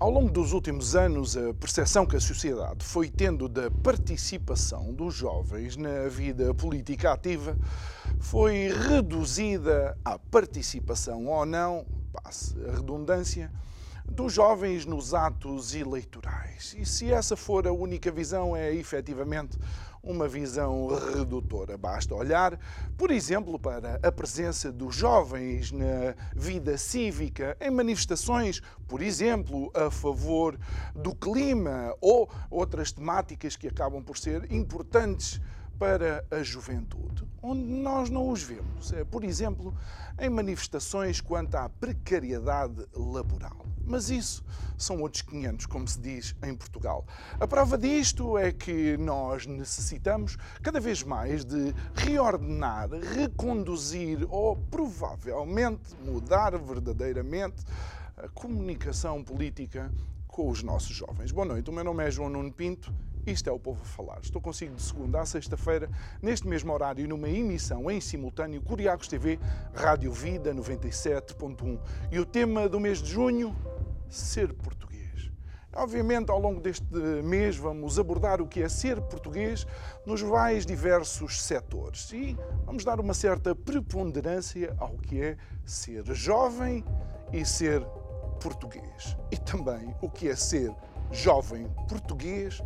Ao 0.00 0.10
longo 0.10 0.30
dos 0.30 0.52
últimos 0.52 0.94
anos, 0.94 1.36
a 1.36 1.52
percepção 1.52 2.06
que 2.06 2.14
a 2.14 2.20
sociedade 2.20 2.84
foi 2.84 3.10
tendo 3.10 3.48
da 3.48 3.68
participação 3.68 4.94
dos 4.94 5.12
jovens 5.12 5.76
na 5.76 6.06
vida 6.08 6.54
política 6.54 7.12
ativa 7.12 7.58
foi 8.20 8.68
reduzida 8.68 9.98
à 10.04 10.16
participação 10.16 11.26
ou 11.26 11.44
não, 11.44 11.84
passe 12.12 12.54
a 12.68 12.76
redundância, 12.76 13.50
dos 14.08 14.32
jovens 14.32 14.86
nos 14.86 15.14
atos 15.14 15.74
eleitorais. 15.74 16.76
E 16.78 16.86
se 16.86 17.12
essa 17.12 17.36
for 17.36 17.66
a 17.66 17.72
única 17.72 18.12
visão, 18.12 18.56
é 18.56 18.72
efetivamente 18.72 19.58
uma 20.02 20.28
visão 20.28 20.86
redutora. 21.14 21.76
Basta 21.76 22.14
olhar, 22.14 22.58
por 22.96 23.10
exemplo, 23.10 23.58
para 23.58 23.98
a 24.02 24.12
presença 24.12 24.72
dos 24.72 24.94
jovens 24.94 25.72
na 25.72 26.14
vida 26.34 26.76
cívica, 26.76 27.56
em 27.60 27.70
manifestações, 27.70 28.60
por 28.86 29.02
exemplo, 29.02 29.70
a 29.74 29.90
favor 29.90 30.58
do 30.94 31.14
clima 31.14 31.94
ou 32.00 32.30
outras 32.50 32.92
temáticas 32.92 33.56
que 33.56 33.68
acabam 33.68 34.02
por 34.02 34.16
ser 34.16 34.50
importantes 34.52 35.40
para 35.78 36.24
a 36.30 36.42
juventude, 36.42 37.24
onde 37.42 37.62
nós 37.62 38.10
não 38.10 38.28
os 38.30 38.42
vemos. 38.42 38.92
É, 38.92 39.04
por 39.04 39.22
exemplo, 39.22 39.74
em 40.18 40.28
manifestações 40.28 41.20
quanto 41.20 41.54
à 41.54 41.68
precariedade 41.68 42.84
laboral. 42.94 43.64
Mas 43.86 44.10
isso 44.10 44.44
são 44.76 45.00
outros 45.00 45.22
500, 45.22 45.66
como 45.66 45.88
se 45.88 45.98
diz 45.98 46.36
em 46.42 46.54
Portugal. 46.54 47.06
A 47.40 47.46
prova 47.46 47.78
disto 47.78 48.36
é 48.36 48.52
que 48.52 48.96
nós 48.98 49.46
necessitamos 49.46 50.36
cada 50.62 50.78
vez 50.78 51.02
mais 51.02 51.44
de 51.44 51.74
reordenar, 51.94 52.90
reconduzir 52.90 54.26
ou 54.28 54.56
provavelmente 54.56 55.94
mudar 56.04 56.58
verdadeiramente 56.58 57.64
a 58.16 58.28
comunicação 58.28 59.22
política 59.22 59.90
com 60.38 60.48
os 60.50 60.62
nossos 60.62 60.94
jovens. 60.94 61.32
Boa 61.32 61.44
noite, 61.44 61.68
o 61.68 61.72
meu 61.72 61.82
nome 61.82 62.06
é 62.06 62.12
João 62.12 62.30
Nuno 62.30 62.52
Pinto. 62.52 62.94
Isto 63.26 63.50
é 63.50 63.52
o 63.52 63.58
Povo 63.58 63.82
a 63.82 63.84
Falar. 63.84 64.20
Estou 64.22 64.40
consigo 64.40 64.72
de 64.72 64.80
segunda 64.80 65.20
a 65.20 65.26
sexta-feira, 65.26 65.90
neste 66.22 66.46
mesmo 66.46 66.72
horário, 66.72 67.08
numa 67.08 67.28
emissão 67.28 67.90
em 67.90 68.00
simultâneo, 68.00 68.62
Curiacos 68.62 69.08
TV, 69.08 69.36
Rádio 69.74 70.12
Vida 70.12 70.54
97.1. 70.54 71.80
E 72.12 72.20
o 72.20 72.24
tema 72.24 72.68
do 72.68 72.78
mês 72.78 73.02
de 73.02 73.10
junho, 73.10 73.52
ser 74.08 74.52
português. 74.52 75.28
Obviamente, 75.74 76.30
ao 76.30 76.38
longo 76.38 76.60
deste 76.60 76.86
mês, 77.24 77.56
vamos 77.56 77.98
abordar 77.98 78.40
o 78.40 78.46
que 78.46 78.62
é 78.62 78.68
ser 78.68 79.00
português 79.00 79.66
nos 80.06 80.22
mais 80.22 80.64
diversos 80.64 81.42
setores 81.42 82.12
e 82.12 82.38
vamos 82.64 82.84
dar 82.84 83.00
uma 83.00 83.12
certa 83.12 83.56
preponderância 83.56 84.72
ao 84.78 84.96
que 84.98 85.20
é 85.20 85.36
ser 85.64 86.04
jovem 86.14 86.84
e 87.32 87.44
ser 87.44 87.84
português. 88.38 89.16
E 89.30 89.36
também 89.36 89.94
o 90.00 90.08
que 90.08 90.28
é 90.28 90.36
ser 90.36 90.74
jovem 91.10 91.68
português 91.88 92.62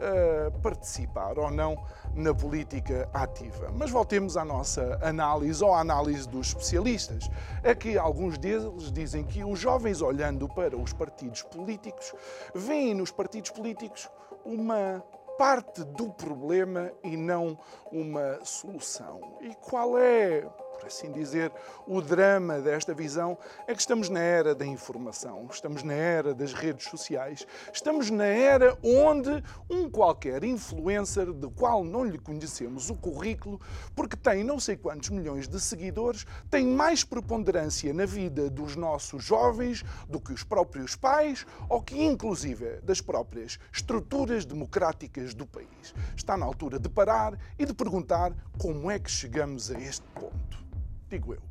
a 0.00 0.50
participar 0.62 1.38
ou 1.38 1.50
não 1.50 1.76
na 2.14 2.34
política 2.34 3.08
ativa. 3.12 3.70
Mas 3.74 3.90
voltemos 3.90 4.36
à 4.36 4.44
nossa 4.44 4.98
análise 5.02 5.62
ou 5.62 5.74
à 5.74 5.80
análise 5.80 6.26
dos 6.28 6.48
especialistas. 6.48 7.30
É 7.62 7.74
que 7.74 7.98
alguns 7.98 8.38
deles 8.38 8.90
dizem 8.90 9.24
que 9.24 9.44
os 9.44 9.58
jovens, 9.58 10.00
olhando 10.00 10.48
para 10.48 10.76
os 10.76 10.92
partidos 10.92 11.42
políticos, 11.42 12.14
veem 12.54 12.94
nos 12.94 13.10
partidos 13.10 13.50
políticos 13.50 14.08
uma 14.44 15.04
parte 15.36 15.84
do 15.84 16.10
problema 16.10 16.92
e 17.02 17.16
não 17.16 17.58
uma 17.92 18.44
solução. 18.44 19.20
E 19.40 19.54
qual 19.54 19.98
é, 19.98 20.46
por 20.80 20.86
assim 20.86 21.12
dizer, 21.12 21.52
o 21.86 22.00
drama 22.00 22.58
desta 22.58 22.94
visão 22.94 23.36
é 23.66 23.74
que 23.74 23.80
estamos 23.80 24.08
na 24.08 24.20
era 24.20 24.54
da 24.54 24.64
informação, 24.64 25.46
estamos 25.50 25.82
na 25.82 25.92
era 25.92 26.34
das 26.34 26.54
redes 26.54 26.88
sociais, 26.88 27.46
estamos 27.72 28.10
na 28.10 28.24
era 28.24 28.76
onde 28.82 29.44
um 29.68 29.90
qualquer 29.90 30.42
influencer, 30.42 31.32
do 31.32 31.50
qual 31.50 31.84
não 31.84 32.02
lhe 32.02 32.18
conhecemos 32.18 32.88
o 32.88 32.94
currículo, 32.94 33.60
porque 33.94 34.16
tem 34.16 34.42
não 34.42 34.58
sei 34.58 34.76
quantos 34.76 35.10
milhões 35.10 35.46
de 35.46 35.60
seguidores, 35.60 36.26
tem 36.50 36.66
mais 36.66 37.04
preponderância 37.04 37.92
na 37.92 38.06
vida 38.06 38.48
dos 38.48 38.74
nossos 38.74 39.22
jovens 39.22 39.84
do 40.08 40.18
que 40.18 40.32
os 40.32 40.42
próprios 40.42 40.96
pais 40.96 41.46
ou 41.68 41.82
que, 41.82 42.02
inclusive, 42.02 42.80
das 42.82 43.02
próprias 43.02 43.58
estruturas 43.70 44.46
democráticas 44.46 45.34
do 45.34 45.46
país. 45.46 45.94
Está 46.16 46.36
na 46.36 46.46
altura 46.46 46.78
de 46.78 46.88
parar 46.88 47.38
e 47.58 47.66
de 47.66 47.74
perguntar 47.74 48.32
como 48.58 48.90
é 48.90 48.98
que 48.98 49.10
chegamos 49.10 49.70
a 49.70 49.78
este 49.78 50.06
ponto. 50.14 50.69
Digo 51.10 51.34
eu, 51.34 51.42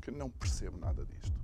que 0.00 0.12
não 0.12 0.30
percebo 0.30 0.78
nada 0.78 1.04
disto. 1.04 1.42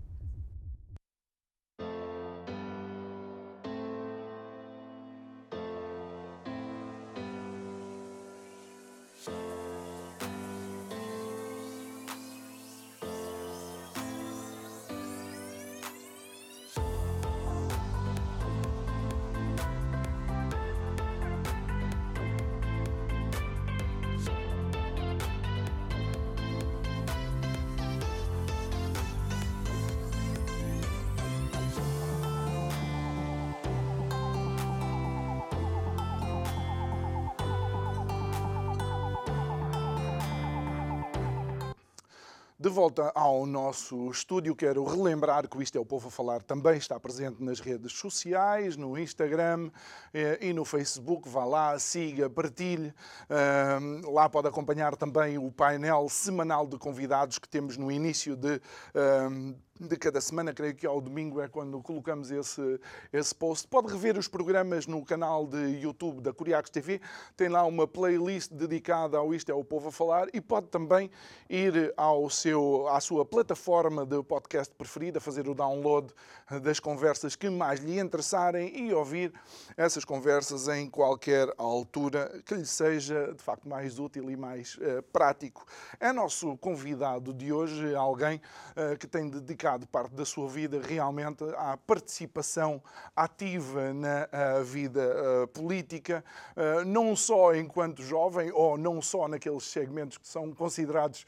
De 42.69 42.75
volta 42.75 43.11
ao 43.15 43.47
nosso 43.47 44.11
estúdio, 44.11 44.55
quero 44.55 44.84
relembrar 44.84 45.49
que 45.49 45.56
o 45.56 45.62
Isto 45.62 45.79
é 45.79 45.81
o 45.81 45.87
Povo 45.87 46.09
a 46.09 46.11
Falar 46.11 46.43
também 46.43 46.77
está 46.77 47.01
presente 47.01 47.43
nas 47.43 47.61
redes 47.61 47.93
sociais, 47.95 48.77
no 48.77 48.99
Instagram 48.99 49.71
eh, 50.12 50.39
e 50.43 50.53
no 50.53 50.67
Facebook. 50.67 51.27
Vá 51.31 51.47
lá, 51.47 51.79
siga, 51.79 52.29
partilhe. 52.29 52.93
Uh, 53.31 54.12
lá 54.12 54.29
pode 54.29 54.49
acompanhar 54.49 54.97
também 54.97 55.39
o 55.39 55.51
painel 55.51 56.11
semanal 56.11 56.67
de 56.67 56.77
convidados 56.77 57.39
que 57.39 57.49
temos 57.49 57.79
no 57.79 57.91
início 57.91 58.37
de. 58.37 58.56
Uh, 58.95 59.56
de 59.81 59.97
cada 59.97 60.21
semana, 60.21 60.53
creio 60.53 60.75
que 60.75 60.87
ao 60.87 61.00
domingo 61.00 61.41
é 61.41 61.49
quando 61.49 61.81
colocamos 61.81 62.31
esse, 62.31 62.81
esse 63.12 63.34
post. 63.34 63.69
Pode 63.69 63.93
rever 63.93 64.19
os 64.19 64.27
programas 64.27 64.87
no 64.87 65.05
canal 65.05 65.47
de 65.47 65.81
YouTube 65.81 66.21
da 66.21 66.33
Curiacos 66.33 66.71
TV, 66.71 67.00
tem 67.37 67.49
lá 67.49 67.65
uma 67.65 67.87
playlist 67.87 68.53
dedicada 68.53 69.19
ao 69.19 69.33
Isto 69.33 69.53
é 69.53 69.55
o 69.55 69.62
Povo 69.62 69.88
a 69.88 69.93
Falar 69.93 70.28
e 70.33 70.41
pode 70.41 70.67
também 70.67 71.11
ir 71.49 71.93
ao 71.97 72.28
seu, 72.28 72.88
à 72.88 73.00
sua 73.00 73.25
plataforma 73.25 74.05
de 74.05 74.21
podcast 74.25 74.75
preferida, 74.75 75.21
fazer 75.21 75.49
o 75.49 75.55
download 75.55 76.12
das 76.61 76.81
conversas 76.81 77.37
que 77.37 77.49
mais 77.49 77.81
lhe 77.81 78.00
interessarem 78.00 78.88
e 78.88 78.93
ouvir 78.93 79.32
essas 79.76 80.05
conversas 80.05 80.67
em 80.67 80.91
qualquer 80.91 81.52
altura 81.56 82.43
que 82.44 82.55
lhe 82.55 82.67
seja 82.67 83.32
de 83.32 83.43
facto 83.43 83.69
mais 83.69 83.99
útil 83.99 84.29
e 84.31 84.37
mais 84.37 84.76
uh, 84.76 85.02
prático. 85.12 85.64
É 86.00 86.12
nosso 86.12 86.56
convidado 86.56 87.32
de 87.32 87.52
hoje 87.52 87.94
alguém 87.94 88.41
uh, 88.76 88.97
que 88.99 89.06
tem 89.06 89.29
dedicado 89.29 89.68
dedicado 89.69 89.87
parte 89.88 90.15
da 90.15 90.25
sua 90.25 90.49
vida 90.49 90.81
realmente 90.81 91.44
à 91.56 91.76
participação 91.76 92.82
ativa 93.15 93.93
na 93.93 94.29
uh, 94.61 94.65
vida 94.65 95.43
uh, 95.44 95.49
política, 95.49 96.25
uh, 96.56 96.85
não 96.87 97.15
só 97.15 97.55
enquanto 97.55 98.03
jovem 98.03 98.50
ou 98.53 98.79
não 98.79 99.03
só 99.03 99.29
naqueles 99.29 99.65
segmentos 99.65 100.17
que 100.17 100.26
são 100.26 100.53
considerados 100.53 101.26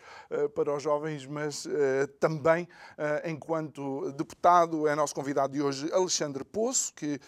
para 0.55 0.75
os 0.75 0.83
jovens, 0.83 1.27
mas 1.27 1.67
também 2.19 2.69
enquanto 3.25 4.13
deputado. 4.13 4.87
É 4.87 4.95
nosso 4.95 5.15
convidado 5.15 5.53
de 5.53 5.63
hoje 5.63 5.93
Alexandre 5.93 6.45
Poço, 6.45 6.93
que 6.95 7.21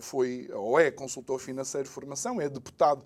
foi 0.00 0.48
ou 0.52 0.78
é 0.78 0.90
consultor 0.90 1.38
financeiro 1.38 1.88
de 1.88 1.94
formação, 1.94 2.40
é 2.40 2.48
deputado 2.48 3.04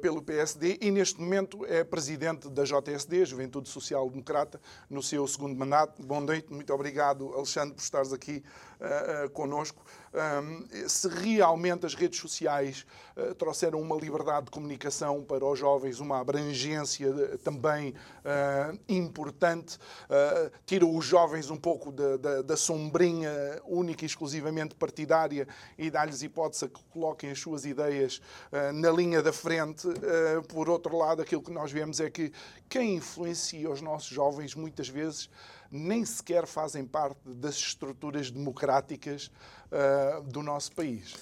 pelo 0.00 0.22
PSD 0.22 0.78
e 0.80 0.90
neste 0.90 1.20
momento 1.20 1.64
é 1.66 1.84
presidente 1.84 2.48
da 2.48 2.64
JSD, 2.64 3.24
Juventude 3.24 3.68
Social 3.68 4.08
Democrata, 4.10 4.60
no 4.88 5.02
seu 5.02 5.26
segundo 5.26 5.56
mandato. 5.56 6.02
Boa 6.02 6.20
noite, 6.20 6.52
muito 6.52 6.72
obrigado 6.72 6.89
obrigado, 6.90 7.32
Alexandre, 7.34 7.74
por 7.74 7.82
estares 7.82 8.12
aqui 8.12 8.42
uh, 8.80 9.26
uh, 9.26 9.30
connosco. 9.30 9.80
Um, 10.12 10.88
se 10.88 11.06
realmente 11.06 11.86
as 11.86 11.94
redes 11.94 12.18
sociais 12.18 12.84
uh, 13.16 13.32
trouxeram 13.36 13.80
uma 13.80 13.94
liberdade 13.94 14.46
de 14.46 14.50
comunicação 14.50 15.22
para 15.22 15.44
os 15.44 15.56
jovens, 15.56 16.00
uma 16.00 16.18
abrangência 16.18 17.12
de, 17.12 17.38
também 17.38 17.90
uh, 17.90 18.76
importante, 18.88 19.76
uh, 19.76 20.50
tira 20.66 20.84
os 20.84 21.04
jovens 21.04 21.48
um 21.48 21.56
pouco 21.56 21.92
da, 21.92 22.16
da, 22.16 22.42
da, 22.42 22.56
sombrinha 22.56 23.30
única 23.64 24.04
e 24.04 24.06
exclusivamente 24.06 24.74
partidária 24.74 25.46
e 25.78 25.88
dá-lhes 25.88 26.22
hipótese 26.22 26.68
que 26.68 26.82
coloquem 26.90 27.30
as 27.30 27.38
suas 27.38 27.64
ideias 27.64 28.20
na 28.74 28.90
linha 28.90 29.22
da 29.22 29.32
frente. 29.32 29.86
por 30.48 30.68
outro 30.68 30.96
lado, 30.96 31.22
aquilo 31.22 31.42
que 31.42 31.52
nós 31.52 31.70
vemos 31.70 32.00
é 32.00 32.10
que 32.10 32.32
quem 32.68 32.96
influencia 32.96 33.70
os 33.70 33.80
nossos 33.80 34.08
jovens 34.08 34.54
muitas 34.54 34.88
vezes 34.88 35.30
nem 35.70 36.04
sequer 36.04 36.46
fazem 36.46 36.84
parte 36.84 37.20
das 37.26 37.54
estruturas 37.56 38.30
democráticas 38.30 39.30
uh, 39.70 40.22
do 40.22 40.42
nosso 40.42 40.72
país. 40.72 41.14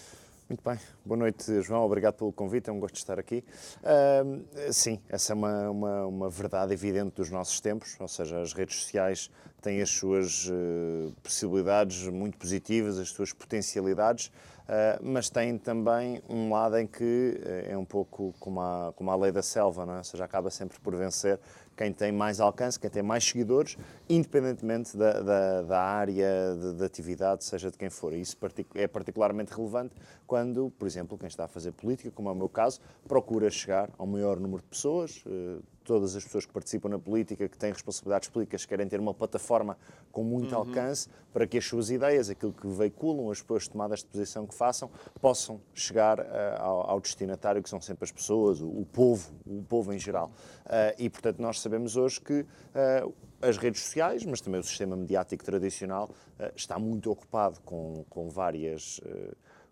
Muito 0.49 0.63
bem. 0.65 0.81
Boa 1.05 1.19
noite, 1.19 1.61
João. 1.61 1.85
Obrigado 1.85 2.15
pelo 2.15 2.33
convite. 2.33 2.71
É 2.71 2.73
um 2.73 2.81
gosto 2.81 2.95
de 2.95 3.01
estar 3.01 3.19
aqui. 3.19 3.45
Uh, 3.83 4.73
sim, 4.73 4.99
essa 5.07 5.35
é 5.35 5.37
uma, 5.37 5.69
uma, 5.69 6.07
uma, 6.07 6.31
verdade 6.31 6.73
evidente 6.73 7.17
dos 7.17 7.29
nossos 7.29 7.61
tempos, 7.61 7.97
ou 8.01 8.09
seja, 8.09 8.41
as 8.41 8.55
redes 8.55 8.77
sociais 8.81 9.31
têm 9.61 9.83
as 9.83 9.91
suas 9.91 10.47
uh, 10.47 11.15
possibilidades 11.23 12.09
muito 12.09 12.39
positivas, 12.39 12.99
as 12.99 13.11
suas 13.11 13.31
potencialidades, 13.31 14.29
uh, 14.29 15.03
mas 15.03 15.29
têm 15.29 15.59
também 15.59 16.23
um 16.27 16.51
lado 16.51 16.79
em 16.79 16.87
que 16.87 17.39
é 17.67 17.77
um 17.77 17.85
pouco 17.85 18.35
como 18.41 18.63
a, 18.63 18.95
como 18.97 19.11
a 19.11 19.17
lei 19.17 19.31
da 19.31 19.43
selva, 19.43 19.85
não 19.85 19.97
é? 19.97 19.99
ou 19.99 20.05
seja, 20.05 20.25
acaba 20.25 20.49
sempre 20.49 20.81
por 20.81 20.97
vencer 20.97 21.39
quem 21.79 21.93
tem 21.93 22.11
mais 22.11 22.41
alcance, 22.41 22.79
quem 22.79 22.91
tem 22.91 23.05
mais 23.05 23.25
seguidores, 23.25 23.79
independentemente 24.09 24.97
da, 24.97 25.21
da, 25.21 25.63
da 25.63 25.81
área 25.81 26.57
de, 26.61 26.75
de, 26.75 26.85
atividade, 26.85 27.45
seja 27.45 27.71
de 27.71 27.79
quem 27.79 27.89
for. 27.89 28.13
Isso 28.13 28.37
é 28.75 28.89
particularmente 28.89 29.55
relevante 29.55 29.95
quando, 30.27 30.73
por 30.77 30.87
exemplo, 30.89 31.17
quem 31.17 31.29
está 31.29 31.45
a 31.45 31.49
fazer 31.49 31.71
política, 31.71 32.11
como 32.11 32.29
é 32.29 32.33
o 32.33 32.35
meu 32.35 32.49
caso, 32.49 32.81
procura 33.07 33.49
chegar 33.49 33.89
ao 33.97 34.09
maior 34.09 34.41
número 34.41 34.61
de 34.61 34.69
pessoas, 34.69 35.23
eh, 35.25 35.61
todas 35.89 36.15
as 36.15 36.23
pessoas 36.23 36.45
que 36.45 36.53
participam 36.53 36.91
na 36.91 36.99
política, 36.99 37.49
que 37.49 37.57
têm 37.57 37.73
responsabilidades 37.73 38.29
políticas, 38.29 38.67
querem 38.67 38.87
ter 38.87 39.01
uma 39.01 39.15
plataforma 39.15 39.79
com 40.13 40.23
muito 40.23 40.53
uhum. 40.53 40.59
alcance 40.59 41.09
para 41.33 41.47
que 41.47 41.57
as 41.57 41.65
suas 41.65 41.89
ideias, 41.89 42.29
aquilo 42.29 42.53
que 42.53 42.69
veiculam, 42.69 43.31
as 43.31 43.39
suas 43.39 43.67
tomadas 43.67 44.01
de 44.01 44.07
posição 44.07 44.47
que 44.47 44.55
façam, 44.55 44.91
possam 45.19 45.63
chegar 45.73 46.21
uh, 46.21 46.25
ao, 46.59 46.91
ao, 46.91 47.01
destinatário, 47.01 47.63
que 47.63 47.71
são 47.71 47.81
sempre 47.81 48.05
as 48.05 48.13
pessoas, 48.13 48.61
o, 48.61 48.69
o 48.69 48.85
povo, 48.85 49.33
o 49.47 49.63
povo 49.63 49.91
em 49.95 49.99
geral. 49.99 50.31
Uh, 50.67 50.95
e, 50.99 51.09
portanto, 51.09 51.41
nós 51.41 51.59
sabemos 51.59 51.97
hoje 51.97 52.21
que 52.21 52.41
uh, 52.43 53.15
as 53.41 53.57
redes 53.57 53.81
sociais, 53.81 54.27
mas 54.27 54.43
também 54.43 54.61
o 54.61 54.65
sistema 54.65 54.95
mediático 54.95 55.43
tradicional, 55.43 56.11
está 56.55 56.79
muito 56.79 57.11
ocupado 57.11 57.61
com, 57.65 58.05
com 58.11 58.29
várias 58.29 59.01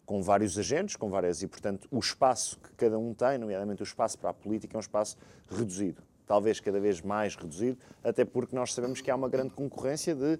com 0.07 0.23
vários 0.23 0.59
agentes, 0.59 0.97
com 0.97 1.11
várias, 1.11 1.43
e 1.43 1.49
portanto 1.49 1.87
o 1.91 1.99
espaço 1.99 2.59
que 2.61 2.71
cada 2.77 2.99
um 2.99 3.13
tem, 3.13 3.37
nomeadamente 3.37 3.83
o 3.83 3.85
espaço 3.85 4.19
para 4.19 4.31
a 4.31 4.35
política, 4.35 4.75
é 4.75 4.79
um 4.79 4.81
espaço 4.81 5.19
reduzido 5.51 6.03
talvez 6.27 6.59
cada 6.61 6.81
vez 6.81 7.01
mais 7.01 7.37
reduzido, 7.37 7.79
até 8.03 8.25
porque 8.25 8.55
nós 8.55 8.75
sabemos 8.75 9.01
que 9.01 9.11
há 9.11 9.15
uma 9.15 9.29
grande 9.29 9.51
concorrência 9.51 10.15
de 10.15 10.35
uh, 10.35 10.39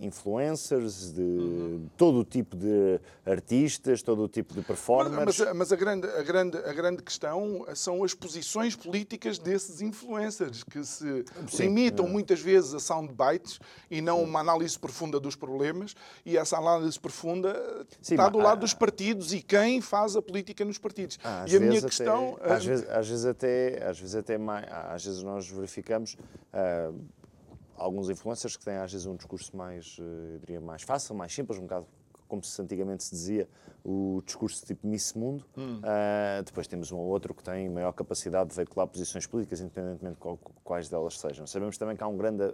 influencers, 0.00 1.12
de 1.12 1.20
uhum. 1.20 1.88
todo 1.96 2.20
o 2.20 2.24
tipo 2.24 2.56
de 2.56 2.98
artistas, 3.26 4.02
todo 4.02 4.22
o 4.22 4.28
tipo 4.28 4.54
de 4.54 4.62
performers. 4.62 5.38
Mas, 5.38 5.38
mas, 5.38 5.56
mas, 5.56 5.72
a, 5.72 5.76
grande, 5.76 6.06
a, 6.06 6.22
grande, 6.22 6.56
a 6.58 6.72
grande 6.72 7.02
questão 7.02 7.66
são 7.74 8.02
as 8.02 8.14
posições 8.14 8.74
políticas 8.74 9.38
desses 9.38 9.82
influencers, 9.82 10.64
que 10.64 10.82
se 10.84 11.24
Sim. 11.48 11.64
limitam 11.64 12.06
é. 12.06 12.08
muitas 12.08 12.40
vezes 12.40 12.74
a 12.74 12.80
soundbites 12.80 13.60
e 13.90 14.00
não 14.00 14.22
uma 14.22 14.40
análise 14.40 14.78
profunda 14.78 15.20
dos 15.20 15.36
problemas, 15.36 15.94
e 16.24 16.36
essa 16.36 16.56
análise 16.56 16.98
profunda 16.98 17.54
Sim, 18.00 18.14
está 18.14 18.28
do 18.28 18.38
lado 18.38 18.58
há... 18.58 18.60
dos 18.60 18.72
partidos 18.72 19.32
e 19.32 19.42
quem 19.42 19.80
faz 19.80 20.16
a 20.16 20.22
política 20.22 20.64
nos 20.64 20.78
partidos. 20.78 21.18
Ah, 21.22 21.44
e 21.46 21.56
a 21.56 21.60
minha 21.60 21.82
questão... 21.82 22.38
Até, 22.40 22.54
às, 22.54 22.64
vezes, 22.64 22.88
às 22.88 23.08
vezes 23.08 23.26
até, 23.26 23.84
às 23.84 23.98
vezes 23.98 24.14
até 24.14 24.38
mais, 24.38 24.66
às 24.70 25.04
vezes 25.04 25.09
nós 25.22 25.48
verificamos 25.48 26.14
uh, 26.14 26.98
alguns 27.76 28.08
influencers 28.08 28.56
que 28.56 28.64
têm 28.64 28.76
às 28.76 28.92
vezes 28.92 29.06
um 29.06 29.16
discurso 29.16 29.56
mais, 29.56 29.98
uh, 29.98 30.38
diria, 30.40 30.60
mais 30.60 30.82
fácil, 30.82 31.14
mais 31.14 31.32
simples, 31.34 31.58
um 31.58 31.62
bocado 31.62 31.86
como 32.30 32.44
se 32.44 32.62
antigamente 32.62 33.02
se 33.02 33.10
dizia, 33.10 33.48
o 33.84 34.22
discurso 34.24 34.64
tipo 34.64 34.86
Miss 34.86 35.14
Mundo. 35.14 35.44
Hum. 35.58 35.80
Uh, 35.80 36.42
depois 36.44 36.68
temos 36.68 36.92
um 36.92 36.96
ou 36.96 37.06
outro 37.08 37.34
que 37.34 37.42
tem 37.42 37.68
maior 37.68 37.92
capacidade 37.92 38.50
de 38.50 38.56
veicular 38.56 38.86
posições 38.86 39.26
políticas, 39.26 39.60
independentemente 39.60 40.16
de 40.16 40.38
quais 40.62 40.88
delas 40.88 41.18
sejam. 41.18 41.44
Sabemos 41.46 41.76
também 41.76 41.96
que 41.96 42.04
há, 42.04 42.06
um 42.06 42.16
grande, 42.16 42.44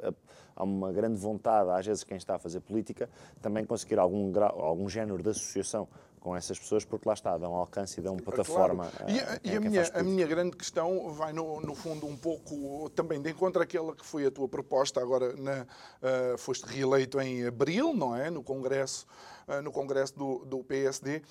há 0.56 0.64
uma 0.64 0.90
grande 0.90 1.18
vontade, 1.18 1.70
às 1.70 1.86
vezes, 1.86 2.02
quem 2.02 2.16
está 2.16 2.36
a 2.36 2.38
fazer 2.38 2.60
política, 2.60 3.08
também 3.42 3.66
conseguir 3.66 3.98
algum, 3.98 4.32
grau, 4.32 4.58
algum 4.58 4.88
género 4.88 5.22
de 5.22 5.28
associação 5.28 5.86
com 6.26 6.34
essas 6.34 6.58
pessoas, 6.58 6.84
porque 6.84 7.08
lá 7.08 7.14
está, 7.14 7.38
dão 7.38 7.54
alcance 7.54 8.00
e 8.00 8.02
dão 8.02 8.16
plataforma. 8.16 8.90
Claro. 8.96 9.12
E, 9.12 9.20
a, 9.20 9.40
e 9.44 9.56
a 9.56 9.60
minha, 9.60 9.90
a 9.94 10.02
minha 10.02 10.26
grande 10.26 10.56
questão 10.56 11.12
vai, 11.12 11.32
no, 11.32 11.60
no 11.60 11.72
fundo, 11.72 12.04
um 12.04 12.16
pouco 12.16 12.90
também 12.96 13.22
de 13.22 13.30
encontro 13.30 13.62
àquela 13.62 13.94
que 13.94 14.04
foi 14.04 14.26
a 14.26 14.30
tua 14.32 14.48
proposta, 14.48 15.00
agora 15.00 15.36
na, 15.36 15.62
uh, 15.62 16.36
foste 16.36 16.64
reeleito 16.64 17.20
em 17.20 17.46
abril, 17.46 17.94
não 17.94 18.16
é? 18.16 18.28
No 18.28 18.42
Congresso, 18.42 19.06
uh, 19.46 19.62
no 19.62 19.70
Congresso 19.70 20.18
do, 20.18 20.44
do 20.44 20.64
PSD, 20.64 21.22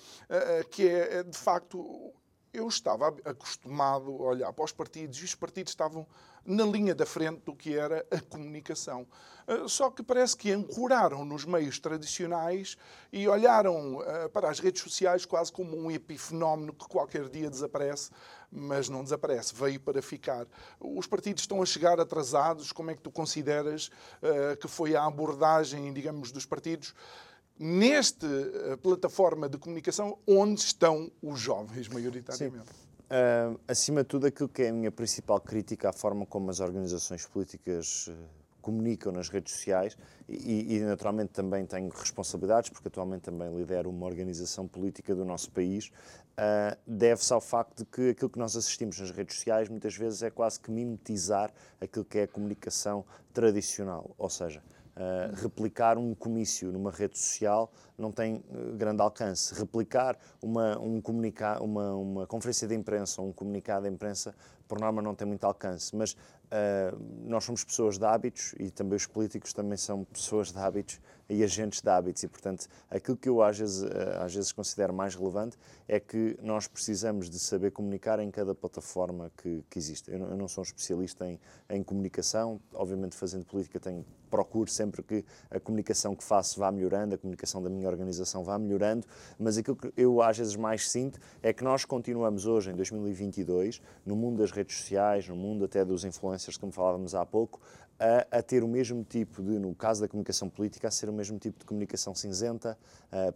que 0.70 0.88
é, 0.88 1.22
de 1.22 1.36
facto, 1.36 2.14
eu 2.56 2.68
estava 2.68 3.14
acostumado 3.24 4.10
a 4.10 4.28
olhar 4.28 4.52
para 4.52 4.64
os 4.64 4.72
partidos 4.72 5.18
e 5.18 5.24
os 5.24 5.34
partidos 5.34 5.72
estavam 5.72 6.06
na 6.44 6.64
linha 6.64 6.94
da 6.94 7.04
frente 7.04 7.42
do 7.44 7.54
que 7.54 7.76
era 7.76 8.06
a 8.10 8.20
comunicação. 8.20 9.06
Ah, 9.46 9.68
só 9.68 9.90
que 9.90 10.02
parece 10.02 10.36
que 10.36 10.50
ancoraram 10.50 11.24
nos 11.24 11.44
meios 11.44 11.78
tradicionais 11.78 12.76
e 13.12 13.28
olharam 13.28 14.00
ah, 14.00 14.28
para 14.28 14.48
as 14.48 14.58
redes 14.58 14.80
sociais 14.82 15.26
quase 15.26 15.52
como 15.52 15.76
um 15.76 15.90
epifenómeno 15.90 16.72
que 16.72 16.86
qualquer 16.86 17.28
dia 17.28 17.50
desaparece, 17.50 18.10
mas 18.50 18.88
não 18.88 19.02
desaparece, 19.02 19.54
veio 19.54 19.80
para 19.80 20.00
ficar. 20.00 20.46
Os 20.80 21.06
partidos 21.06 21.42
estão 21.42 21.60
a 21.60 21.66
chegar 21.66 22.00
atrasados. 22.00 22.72
Como 22.72 22.90
é 22.90 22.94
que 22.94 23.02
tu 23.02 23.10
consideras 23.10 23.90
ah, 24.22 24.56
que 24.56 24.68
foi 24.68 24.96
a 24.96 25.04
abordagem, 25.04 25.92
digamos, 25.92 26.32
dos 26.32 26.46
partidos? 26.46 26.94
Nesta 27.58 28.28
plataforma 28.82 29.48
de 29.48 29.58
comunicação 29.58 30.18
onde 30.26 30.60
estão 30.60 31.10
os 31.22 31.40
jovens, 31.40 31.88
maioritariamente. 31.88 32.86
Uh, 33.06 33.56
acima 33.68 34.02
de 34.02 34.08
tudo, 34.08 34.26
aquilo 34.26 34.48
que 34.48 34.62
é 34.62 34.70
a 34.70 34.72
minha 34.72 34.90
principal 34.90 35.40
crítica 35.40 35.90
à 35.90 35.92
forma 35.92 36.26
como 36.26 36.50
as 36.50 36.58
organizações 36.58 37.24
políticas 37.24 38.08
uh, 38.08 38.12
comunicam 38.60 39.12
nas 39.12 39.28
redes 39.28 39.54
sociais 39.54 39.96
e, 40.28 40.74
e, 40.74 40.80
naturalmente 40.80 41.28
também 41.28 41.64
tenho 41.64 41.88
responsabilidades, 41.88 42.68
porque 42.68 42.88
atualmente 42.88 43.22
também 43.22 43.54
lidero 43.56 43.88
uma 43.88 44.06
organização 44.06 44.66
política 44.66 45.14
do 45.14 45.24
nosso 45.24 45.52
país, 45.52 45.86
uh, 45.86 46.76
deve-se 46.84 47.32
ao 47.32 47.40
facto 47.40 47.78
de 47.78 47.84
que 47.84 48.10
aquilo 48.10 48.28
que 48.28 48.40
nós 48.40 48.56
assistimos 48.56 48.98
nas 48.98 49.12
redes 49.12 49.36
sociais 49.36 49.68
muitas 49.68 49.94
vezes 49.94 50.24
é 50.24 50.30
quase 50.30 50.58
que 50.58 50.68
mimetizar 50.68 51.52
aquilo 51.80 52.04
que 52.04 52.18
é 52.18 52.22
a 52.24 52.28
comunicação 52.28 53.04
tradicional, 53.32 54.10
ou 54.18 54.28
seja, 54.28 54.60
Uh, 54.96 55.34
replicar 55.42 55.98
um 55.98 56.14
comício 56.14 56.72
numa 56.72 56.90
rede 56.90 57.18
social 57.18 57.70
não 57.98 58.10
tem 58.10 58.36
uh, 58.36 58.74
grande 58.76 59.02
alcance. 59.02 59.54
Replicar 59.54 60.16
uma, 60.42 60.78
um 60.78 61.02
comunica 61.02 61.62
uma, 61.62 61.94
uma 61.94 62.26
conferência 62.26 62.66
de 62.66 62.74
imprensa 62.74 63.20
um 63.20 63.30
comunicado 63.30 63.86
de 63.86 63.92
imprensa, 63.92 64.34
por 64.66 64.80
norma, 64.80 65.02
não 65.02 65.14
tem 65.14 65.28
muito 65.28 65.44
alcance. 65.44 65.94
Mas 65.94 66.12
uh, 66.12 66.98
nós 67.26 67.44
somos 67.44 67.62
pessoas 67.62 67.98
de 67.98 68.06
hábitos 68.06 68.54
e 68.58 68.70
também 68.70 68.96
os 68.96 69.06
políticos 69.06 69.52
também 69.52 69.76
são 69.76 70.02
pessoas 70.04 70.50
de 70.50 70.58
hábitos 70.58 70.98
e 71.28 71.42
agentes 71.42 71.80
de 71.80 71.88
hábitos. 71.88 72.22
E, 72.22 72.28
portanto, 72.28 72.66
aquilo 72.90 73.16
que 73.16 73.28
eu 73.28 73.42
às 73.42 73.58
vezes, 73.58 73.82
às 74.20 74.34
vezes 74.34 74.52
considero 74.52 74.92
mais 74.92 75.14
relevante 75.14 75.56
é 75.88 75.98
que 76.00 76.38
nós 76.42 76.66
precisamos 76.66 77.28
de 77.28 77.38
saber 77.38 77.70
comunicar 77.72 78.18
em 78.20 78.30
cada 78.30 78.54
plataforma 78.54 79.30
que, 79.36 79.64
que 79.68 79.78
existe. 79.78 80.10
Eu 80.10 80.18
não, 80.18 80.30
eu 80.30 80.36
não 80.36 80.48
sou 80.48 80.62
um 80.62 80.66
especialista 80.66 81.26
em, 81.26 81.38
em 81.70 81.82
comunicação, 81.82 82.60
obviamente, 82.72 83.16
fazendo 83.16 83.44
política, 83.44 83.78
tenho 83.80 84.04
procuro 84.26 84.70
sempre 84.70 85.02
que 85.02 85.24
a 85.50 85.58
comunicação 85.58 86.14
que 86.14 86.24
faço 86.24 86.58
vá 86.58 86.70
melhorando, 86.70 87.14
a 87.14 87.18
comunicação 87.18 87.62
da 87.62 87.70
minha 87.70 87.88
organização 87.88 88.44
vá 88.44 88.58
melhorando, 88.58 89.06
mas 89.38 89.56
aquilo 89.56 89.76
que 89.76 89.92
eu 89.96 90.20
às 90.20 90.36
vezes 90.36 90.56
mais 90.56 90.90
sinto 90.90 91.18
é 91.42 91.52
que 91.52 91.64
nós 91.64 91.84
continuamos 91.84 92.46
hoje, 92.46 92.70
em 92.70 92.74
2022, 92.74 93.80
no 94.04 94.16
mundo 94.16 94.38
das 94.38 94.50
redes 94.50 94.76
sociais, 94.76 95.28
no 95.28 95.36
mundo 95.36 95.64
até 95.64 95.84
dos 95.84 96.04
influencers, 96.04 96.56
como 96.56 96.72
falávamos 96.72 97.14
há 97.14 97.24
pouco, 97.24 97.60
a, 97.98 98.38
a, 98.38 98.42
ter 98.42 98.62
o 98.62 98.68
mesmo 98.68 99.02
tipo 99.04 99.42
de, 99.42 99.58
no 99.58 99.74
caso 99.74 100.02
da 100.02 100.08
comunicação 100.08 100.48
política, 100.48 100.88
a 100.88 100.90
ser 100.90 101.08
mesmo 101.16 101.38
tipo 101.38 101.58
de 101.58 101.64
comunicação 101.64 102.14
cinzenta, 102.14 102.78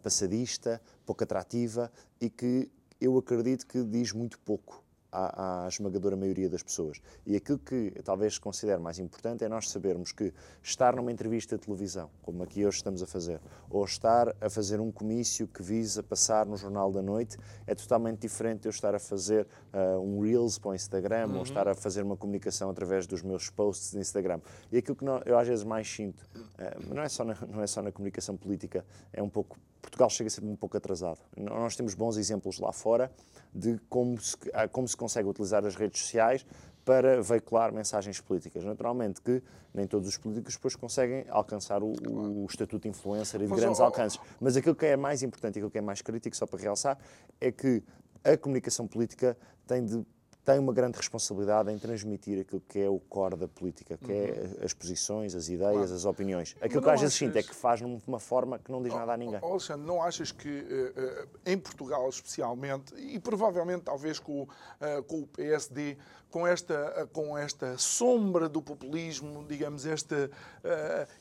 passadista, 0.03 0.81
pouco 1.07 1.25
atrativa 1.25 1.91
e 2.21 2.29
que 2.29 2.71
eu 3.01 3.17
acredito 3.17 3.67
que 3.67 3.83
diz 3.83 4.13
muito 4.13 4.39
pouco 4.39 4.85
à, 5.13 5.65
à, 5.65 5.69
esmagadora 5.69 6.17
maioria 6.17 6.49
das 6.49 6.63
pessoas. 6.63 7.01
E 7.27 7.37
aquilo 7.37 7.59
que 7.59 7.93
talvez 8.05 8.39
considero 8.39 8.81
mais 8.81 8.99
importante 8.99 9.45
é 9.45 9.49
nós 9.49 9.69
sabermos 9.71 10.13
que 10.13 10.33
estar 10.63 10.95
numa 10.97 11.11
entrevista 11.13 11.57
de 11.57 11.63
televisão, 11.63 12.11
como 12.23 12.43
aqui 12.43 12.65
hoje 12.65 12.79
estamos 12.79 13.03
a 13.03 13.07
fazer, 13.07 13.41
ou 13.69 13.85
estar 13.85 14.35
a 14.41 14.51
fazer 14.51 14.81
um 14.81 14.91
comício 14.91 15.47
que 15.47 15.63
visa 15.63 16.03
passar 16.03 16.47
no 16.47 16.57
Jornal 16.57 16.93
da 16.93 17.03
Noite, 17.03 17.37
é 17.67 17.75
totalmente 17.75 18.21
diferente 18.21 18.63
de 18.63 18.69
eu 18.69 18.71
estar 18.71 18.95
a 18.95 18.99
fazer 18.99 19.47
uh, 19.73 20.01
um 20.01 20.21
Reels 20.21 20.59
para 20.59 20.71
o 20.71 20.75
Instagram 20.75 21.29
uhum. 21.29 21.37
ou 21.37 21.43
estar 21.43 21.69
a 21.69 21.75
fazer 21.75 22.03
uma 22.03 22.17
comunicação 22.17 22.71
através 22.71 23.07
dos 23.07 23.23
meus 23.23 23.51
posts 23.51 23.93
de 23.93 23.99
Instagram. 23.99 24.41
E 24.71 24.79
aquilo 24.79 24.97
que 24.97 25.05
não, 25.05 25.21
eu 25.25 25.39
às 25.39 25.47
vezes 25.47 25.65
mais 25.65 25.89
sinto, 25.89 26.23
uh, 26.35 26.95
não, 26.95 27.03
é 27.03 27.09
só 27.09 27.25
na, 27.25 27.37
não 27.49 27.63
é 27.63 27.67
só 27.67 27.83
na 27.83 27.93
comunicação 27.93 28.37
política, 28.37 28.85
é 29.13 29.23
um 29.23 29.29
pouco. 29.29 29.59
Portugal 29.81 30.11
chega 30.11 30.31
sempre 30.31 30.51
um 30.51 30.57
pouco 30.57 30.77
atrasado. 30.77 31.21
Nós 31.37 31.77
temos 31.77 31.95
bons 31.95 32.17
exemplos 32.17 32.59
lá 32.59 32.73
fora 32.73 33.11
de 33.55 33.79
como 33.89 34.21
se, 34.21 34.37
ah, 34.53 34.69
como 34.69 34.87
se 34.87 34.97
consegue 34.97 35.29
utilizar 35.29 35.65
as 35.65 35.75
redes 35.75 36.01
sociais 36.03 36.47
para 36.85 37.23
veicular 37.23 37.73
mensagens 37.73 38.21
políticas. 38.21 38.65
Naturalmente 38.65 39.21
que 39.21 39.43
nem 39.73 39.87
todos 39.87 40.09
os 40.09 40.17
políticos 40.17 40.55
depois 40.55 40.75
conseguem 40.77 41.25
alcançar 41.29 41.83
o, 41.83 41.93
o 42.09 42.47
estatuto 42.49 42.83
de 42.83 42.89
influencer 42.89 43.41
e 43.43 43.47
de 43.47 43.55
grandes 43.55 43.81
alcances. 43.81 44.21
Mas 44.41 44.57
aquilo 44.57 44.75
que 44.75 44.87
é 44.87 44.97
mais 44.97 45.23
importante 45.23 45.57
e 45.57 45.59
aquilo 45.59 45.71
que 45.71 45.79
é 45.79 45.83
mais 45.83 46.03
crítico, 46.03 46.37
só 46.37 46.47
para 46.47 46.61
realçar, 46.61 46.99
é 47.41 47.53
que 47.53 47.83
a 48.25 48.37
comunicação 48.37 48.87
política 48.87 49.37
tem 49.67 49.85
de 49.85 50.05
tem 50.45 50.59
uma 50.59 50.73
grande 50.73 50.97
responsabilidade 50.97 51.71
em 51.71 51.79
transmitir 51.79 52.41
aquilo 52.41 52.63
que 52.69 52.79
é 52.79 52.89
o 52.89 52.99
core 52.99 53.37
da 53.37 53.47
política, 53.49 53.99
que 53.99 54.13
é 54.13 54.15
uhum. 54.15 54.57
é 54.61 54.65
as 54.65 54.73
posições, 54.73 55.35
as 55.35 55.49
ideias, 55.49 55.73
claro. 55.75 55.95
as 55.95 56.05
opiniões. 56.05 56.57
Aquilo 56.61 56.83
que 56.83 56.91
às 56.91 57.01
vezes 57.01 57.15
sinto 57.15 57.37
é 57.37 57.43
que 57.43 57.55
faz 57.55 57.81
de 57.81 57.85
uma 58.07 58.19
forma 58.19 58.59
que 58.59 58.71
não 58.73 58.83
diz 58.83 58.93
nada 58.93 59.13
a 59.13 59.17
ninguém. 59.17 59.39
Oh, 59.43 59.53
Alexandre, 59.53 59.87
não 59.87 60.03
achas 60.03 60.33
que 60.33 60.49
uh, 60.49 61.29
em 61.45 61.59
Portugal 61.59 62.09
especialmente, 62.09 62.95
e 62.95 63.19
provavelmente 63.19 63.83
talvez 63.83 64.19
com, 64.19 64.43
uh, 64.43 65.03
com 65.07 65.21
o 65.21 65.27
PSD, 65.27 65.97
com 66.31 66.47
esta, 66.47 67.09
com 67.13 67.37
esta 67.37 67.77
sombra 67.77 68.49
do 68.49 68.63
populismo, 68.63 69.45
digamos, 69.47 69.85
este, 69.85 70.15
uh, 70.15 70.31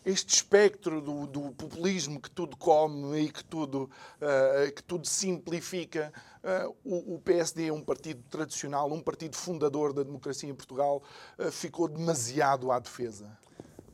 este 0.05 0.35
espectro 0.35 1.01
do, 1.01 1.27
do, 1.27 1.51
populismo 1.51 2.19
que 2.21 2.29
tudo 2.29 2.55
come 2.55 3.19
e 3.19 3.31
que 3.31 3.43
tudo, 3.43 3.89
que 4.75 4.83
tudo 4.83 5.07
simplifica, 5.07 6.13
o, 6.83 7.15
o, 7.15 7.19
PSD 7.19 7.67
é 7.67 7.73
um 7.73 7.81
partido 7.81 8.23
tradicional, 8.29 8.91
um 8.91 9.01
partido 9.01 9.35
fundador 9.35 9.93
da 9.93 10.03
democracia 10.03 10.49
em 10.49 10.53
Portugal, 10.53 11.03
ficou 11.51 11.87
demasiado 11.87 12.71
à 12.71 12.79
defesa. 12.79 13.37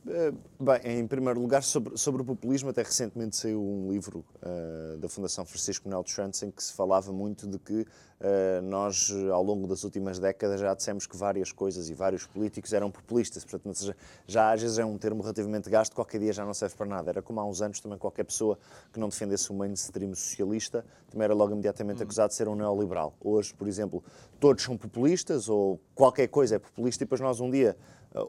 Eh, 0.08 0.32
bem, 0.60 1.00
em 1.00 1.06
primeiro 1.06 1.40
lugar, 1.40 1.64
sobre, 1.64 1.98
sobre 1.98 2.22
o 2.22 2.24
populismo, 2.24 2.70
até 2.70 2.80
recentemente 2.80 3.34
saiu 3.36 3.60
um 3.60 3.90
livro 3.90 4.24
uh, 4.36 4.96
da 4.98 5.08
Fundação 5.08 5.44
Francisco 5.44 5.88
Manuel 5.88 6.04
de 6.04 6.12
Santos 6.12 6.40
em 6.44 6.50
que 6.50 6.62
se 6.62 6.72
falava 6.72 7.12
muito 7.12 7.44
de 7.44 7.58
que 7.58 7.80
uh, 7.80 8.62
nós, 8.62 9.12
ao 9.32 9.42
longo 9.42 9.66
das 9.66 9.82
últimas 9.82 10.20
décadas, 10.20 10.60
já 10.60 10.72
dissemos 10.74 11.08
que 11.08 11.16
várias 11.16 11.50
coisas 11.50 11.90
e 11.90 11.94
vários 11.94 12.24
políticos 12.24 12.72
eram 12.72 12.88
populistas. 12.88 13.44
Portanto, 13.44 13.74
seja, 13.74 13.96
já 14.28 14.52
às 14.52 14.62
vezes 14.62 14.78
é 14.78 14.84
um 14.84 14.96
termo 14.96 15.22
relativamente 15.22 15.68
gasto, 15.68 15.92
qualquer 15.92 16.20
dia 16.20 16.32
já 16.32 16.44
não 16.44 16.54
serve 16.54 16.76
para 16.76 16.86
nada. 16.86 17.10
Era 17.10 17.20
como 17.20 17.40
há 17.40 17.44
uns 17.44 17.60
anos 17.60 17.80
também 17.80 17.98
qualquer 17.98 18.24
pessoa 18.24 18.56
que 18.92 19.00
não 19.00 19.08
defendesse 19.08 19.50
o 19.50 19.54
mainstream 19.54 20.14
socialista 20.14 20.84
também 21.10 21.24
era 21.24 21.34
logo 21.34 21.52
imediatamente 21.52 22.00
hum. 22.00 22.04
acusado 22.04 22.28
de 22.28 22.34
ser 22.34 22.46
um 22.46 22.54
neoliberal. 22.54 23.14
Hoje, 23.20 23.54
por 23.54 23.66
exemplo, 23.66 24.04
todos 24.38 24.62
são 24.62 24.76
populistas 24.76 25.48
ou 25.48 25.80
qualquer 25.94 26.28
coisa 26.28 26.56
é 26.56 26.58
populista 26.58 27.02
e 27.02 27.06
depois 27.06 27.20
nós 27.20 27.40
um 27.40 27.50
dia 27.50 27.76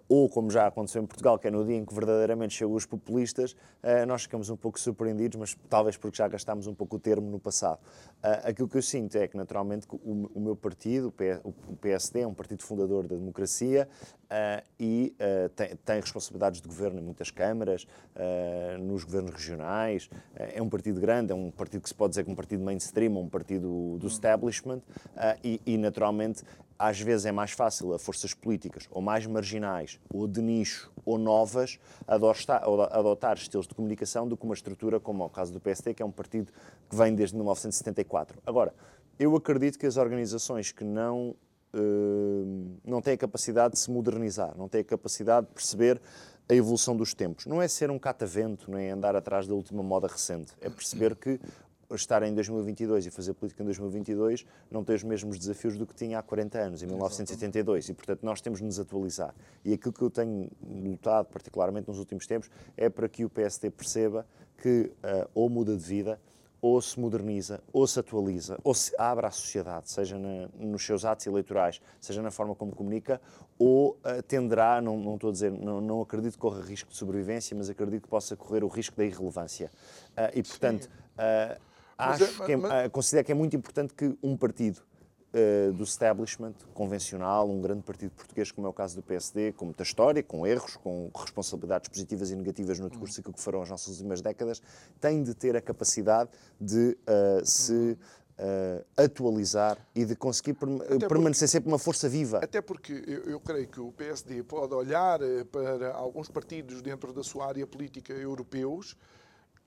ou 0.08 0.29
como 0.29 0.50
já 0.50 0.67
aconteceu 0.67 1.01
em 1.01 1.06
Portugal, 1.06 1.38
que 1.39 1.48
é 1.48 1.51
no 1.51 1.65
dia 1.65 1.75
em 1.75 1.86
que 1.86 1.94
verdadeiramente 1.94 2.53
chegam 2.53 2.74
os 2.74 2.86
populistas, 2.86 3.56
eh, 3.82 4.06
nós 4.06 4.24
ficamos 4.24 4.50
um 4.50 4.58
pouco 4.58 4.79
surpreendidos, 4.79 5.38
mas 5.38 5.58
talvez 5.70 5.98
porque 5.98 6.17
já 6.17 6.27
gastámos 6.27 6.67
um 6.67 6.74
pouco 6.74 6.98
o 6.98 7.00
termo 7.00 7.29
no 7.29 7.39
passado. 7.39 7.79
Eh, 8.22 8.41
aquilo 8.46 8.67
que 8.67 8.77
eu 8.77 8.82
sinto 8.82 9.15
é 9.17 9.27
que, 9.27 9.38
naturalmente, 9.38 9.88
o 9.91 10.39
meu 10.39 10.56
partido, 10.56 11.13
o 11.44 11.75
PSD, 11.75 12.22
é 12.22 12.27
um 12.27 12.34
partido 12.34 12.63
fundador 12.63 13.08
da 13.08 13.15
democracia 13.15 13.88
eh, 14.29 14.63
e 14.79 15.15
tem 15.86 16.00
responsabilidades 16.00 16.62
de 16.62 16.67
governo 16.67 17.00
em 17.00 17.03
muitas 17.03 17.32
câmaras, 17.32 17.88
nos 18.79 19.03
governos 19.03 19.32
regionais, 19.32 20.10
é 20.36 20.62
um 20.62 20.70
partido 20.70 21.00
grande, 21.00 21.32
é 21.32 21.36
um 21.36 21.50
partido 21.51 21.82
que 21.82 21.89
se 21.89 21.96
pode 21.96 22.12
dizer 22.12 22.24
que 22.24 22.29
é 22.29 22.34
um 22.34 22.36
partido 22.36 22.63
mainstream, 22.63 23.17
um 23.17 23.29
partido 23.29 23.98
do 24.00 24.08
establishment, 24.08 24.82
e, 25.44 25.77
naturalmente, 25.77 26.44
às 26.78 27.00
vezes 27.00 27.26
é 27.26 27.32
mais 27.32 27.52
fácil 27.52 27.94
a 27.94 28.00
forças 28.00 28.34
políticas 28.34 28.88
ou 28.92 29.02
mais 29.02 29.26
marginais, 29.26 30.00
ou 30.10 30.28
de 30.28 30.42
nicho, 30.42 30.92
ou 31.06 31.18
novas, 31.18 31.80
adotar, 32.08 33.38
estilos 33.38 33.68
de 33.68 33.74
comunicação 33.74 34.28
do 34.28 34.38
que 34.38 34.44
uma 34.46 34.54
estrutura 34.54 35.00
como 35.00 35.24
o 35.24 35.30
caso 35.30 35.52
do 35.52 35.60
PST, 35.60 35.94
que 35.94 36.04
é 36.04 36.06
um 36.06 36.12
partido 36.12 36.52
que 36.90 36.96
vem 36.96 37.16
desde 37.16 37.36
1974. 37.36 38.40
Agora, 38.46 38.74
eu 39.20 39.36
acredito 39.36 39.80
que 39.80 39.86
as 39.86 39.98
organizações 39.98 40.72
que 40.72 40.84
não, 40.84 41.36
uh, 41.74 42.78
não 42.86 43.02
têm 43.02 43.14
a 43.14 43.18
capacidade 43.18 43.74
de 43.74 43.80
se 43.80 43.90
modernizar, 43.90 44.56
não 44.58 44.68
têm 44.68 44.82
a 44.82 44.86
capacidade 44.86 45.48
de 45.48 45.54
perceber 45.54 46.00
a 46.50 46.54
evolução 46.54 46.96
dos 46.96 47.14
tempos. 47.14 47.46
Não 47.46 47.62
é 47.62 47.68
ser 47.68 47.92
um 47.92 48.00
catavento, 48.00 48.76
é 48.78 48.92
andar 48.92 49.16
atrás 49.16 49.48
da 49.48 49.54
última 49.54 49.84
moda 49.84 50.08
recente. 50.08 50.54
É 50.62 50.70
perceber 50.70 51.16
que 51.16 51.40
estar 51.96 52.24
em 52.24 52.34
2022 52.34 53.06
e 53.06 53.12
fazer 53.12 53.34
política 53.34 53.63
em 53.63 53.65
2022 53.65 54.46
não 54.70 54.84
tem 54.84 54.96
os 54.96 55.03
mesmos 55.03 55.38
desafios 55.39 55.77
do 55.77 55.86
que 55.86 55.96
tinha 55.96 56.20
há 56.20 56.24
40 56.24 56.60
anos, 56.60 56.84
em 56.84 56.88
1972, 56.88 57.89
e 57.89 57.94
portanto 57.94 58.24
nós 58.24 58.41
temos 58.41 58.60
de 58.60 58.65
nos 58.65 58.79
atualizar. 58.79 59.34
E 59.63 59.74
aquilo 59.74 59.94
que 59.94 60.01
eu 60.01 60.10
tenho 60.10 60.50
lutado, 60.62 61.27
particularmente 61.27 61.88
nos 61.88 62.00
últimos 62.00 62.27
tempos, 62.27 62.50
é 62.75 62.89
para 62.89 63.08
que 63.08 63.24
o 63.24 63.29
PST 63.29 63.70
perceba 63.72 64.25
que 64.58 64.91
uh, 65.03 65.29
ou 65.34 65.50
muda 65.50 65.75
de 65.77 65.84
vida, 65.84 66.20
ou 66.60 66.82
se 66.82 67.00
moderniza, 67.00 67.62
ou 67.72 67.86
se 67.86 68.00
atualiza, 68.00 68.58
ou 68.63 68.74
se 68.74 68.91
abre 68.98 69.27
à 69.27 69.32
sociedade, 69.32 69.91
seja 69.91 70.17
na, 70.17 70.50
nos 70.58 70.84
seus 70.84 71.06
atos 71.06 71.27
eleitorais, 71.27 71.79
seja 72.01 72.22
na 72.22 72.32
forma 72.32 72.56
como 72.56 72.75
comunica, 72.75 73.22
ou 73.60 73.91
uh, 73.91 74.22
tenderá, 74.27 74.82
não, 74.82 74.98
não 74.98 75.15
estou 75.15 75.29
a 75.29 75.34
dizer, 75.34 75.51
não, 75.51 75.79
não 75.79 76.01
acredito 76.01 76.34
que 76.34 76.39
corra 76.39 76.62
risco 76.62 76.89
de 76.89 76.98
sobrevivência, 76.98 77.56
mas 77.56 77.70
acredito 77.70 78.03
que 78.03 78.10
possa 78.10 78.36
correr 78.36 78.63
o 78.63 78.67
risco 78.67 78.96
da 78.98 79.06
irrelevância. 79.06 79.72
Uh, 80.12 80.34
e, 80.34 80.44
portanto, 80.44 80.86
uh, 80.86 81.67
Acho 81.98 82.44
é, 82.44 82.46
que 82.46 82.51
é, 82.51 82.56
mas... 82.56 82.92
considero 82.92 83.25
que 83.25 83.32
é 83.32 83.36
muito 83.36 83.56
importante 83.56 83.94
que 83.94 84.18
um 84.22 84.38
partido 84.38 84.82
uh, 85.34 85.74
do 85.74 85.84
establishment 85.84 86.54
convencional, 86.74 87.50
um 87.50 87.62
grande 87.62 87.82
partido 87.82 88.12
português, 88.12 88.51
como 88.51 88.68
é 88.68 88.70
o 88.70 88.74
caso 88.74 88.96
do 88.96 89.01
PSD, 89.01 89.54
com 89.54 89.66
muita 89.66 89.84
história, 89.84 90.22
com 90.22 90.46
erros, 90.46 90.75
com 90.77 91.10
responsabilidades 91.16 91.89
positivas 91.89 92.30
e 92.30 92.36
negativas 92.36 92.80
no 92.80 92.89
decurso 92.89 93.18
daquilo 93.18 93.34
que 93.34 93.42
foram 93.42 93.62
as 93.62 93.70
nossas 93.70 93.96
últimas 93.96 94.22
décadas, 94.22 94.62
tem 95.00 95.24
de 95.24 95.34
ter 95.34 95.56
a 95.56 95.62
capacidade 95.62 96.30
de 96.60 96.98
uh, 97.08 97.46
se. 97.46 97.98
Uh, 98.39 98.86
atualizar 98.96 99.80
e 99.96 100.06
de 100.06 100.16
conseguir 100.16 100.54
permanecer 100.54 101.08
porque, 101.10 101.48
sempre 101.48 101.70
uma 101.70 101.80
força 101.80 102.08
viva. 102.08 102.38
Até 102.38 102.62
porque 102.62 102.94
eu, 103.08 103.24
eu, 103.24 103.39
creio 103.39 103.68
que 103.68 103.80
o 103.80 103.92
PSD 103.92 104.44
pode 104.44 104.75
olhar 104.75 105.20
para 105.51 105.92
alguns 105.94 106.30
partidos 106.30 106.84
dentro 106.84 107.12
da 107.12 107.24
sua 107.24 107.48
área 107.48 107.66
política 107.66 108.13
europeus 108.13 108.96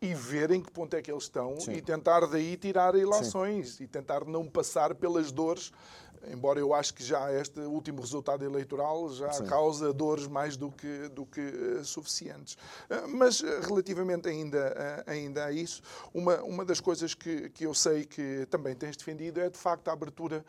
e 0.00 0.14
ver 0.14 0.50
em 0.50 0.62
que 0.62 0.70
ponto 0.70 0.94
é 0.94 1.02
que 1.02 1.10
eles 1.10 1.24
estão 1.24 1.60
Sim. 1.60 1.72
e 1.72 1.82
tentar 1.82 2.26
daí 2.26 2.56
tirar 2.56 2.94
ilações 2.94 3.74
Sim. 3.74 3.84
e 3.84 3.86
tentar 3.86 4.24
não 4.24 4.46
passar 4.46 4.94
pelas 4.94 5.30
dores 5.30 5.70
embora 6.28 6.58
eu 6.58 6.74
acho 6.74 6.94
que 6.94 7.02
já 7.02 7.32
este 7.32 7.60
último 7.60 8.00
resultado 8.00 8.44
eleitoral 8.44 9.08
já 9.12 9.32
Sim. 9.32 9.46
causa 9.46 9.92
dores 9.92 10.26
mais 10.26 10.56
do 10.56 10.70
que, 10.70 11.08
do 11.08 11.24
que 11.24 11.40
uh, 11.40 11.84
suficientes. 11.84 12.54
Uh, 12.90 13.08
mas 13.08 13.40
uh, 13.40 13.60
relativamente 13.62 14.28
ainda, 14.28 15.04
ainda 15.06 15.46
a 15.46 15.52
isso, 15.52 15.82
uma, 16.12 16.42
uma 16.42 16.64
das 16.64 16.80
coisas 16.80 17.14
que, 17.14 17.48
que 17.50 17.64
eu 17.64 17.74
sei 17.74 18.04
que 18.04 18.46
também 18.50 18.74
tens 18.74 18.96
defendido 18.96 19.40
é 19.40 19.48
de 19.48 19.58
facto 19.58 19.88
a 19.88 19.92
abertura 19.92 20.44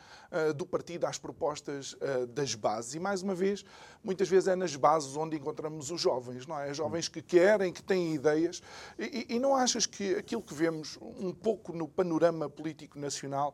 do 0.56 0.66
partido 0.66 1.06
às 1.06 1.18
propostas 1.18 1.96
das 2.30 2.56
bases. 2.56 2.96
E 2.96 3.00
mais 3.00 3.22
uma 3.22 3.36
vez, 3.36 3.66
muitas 4.04 4.28
vezes 4.28 4.48
é 4.48 4.56
nas 4.56 4.76
bases 4.76 5.16
onde 5.16 5.36
encontramos 5.36 5.92
os 5.92 6.00
jovens, 6.00 6.48
não 6.48 6.58
é? 6.58 6.74
Jovens 6.74 7.08
que 7.08 7.22
querem, 7.22 7.72
que 7.74 7.84
têm 7.84 8.14
ideias. 8.14 8.62
E, 8.98 9.28
e 9.30 9.40
não 9.40 9.56
achas 9.56 9.86
que 9.86 10.16
aquilo 10.16 10.42
que 10.42 10.54
vemos 10.54 10.98
um 11.02 11.34
pouco 11.34 11.74
no 11.74 11.88
panorama 11.88 12.50
político 12.50 12.98
nacional, 12.98 13.54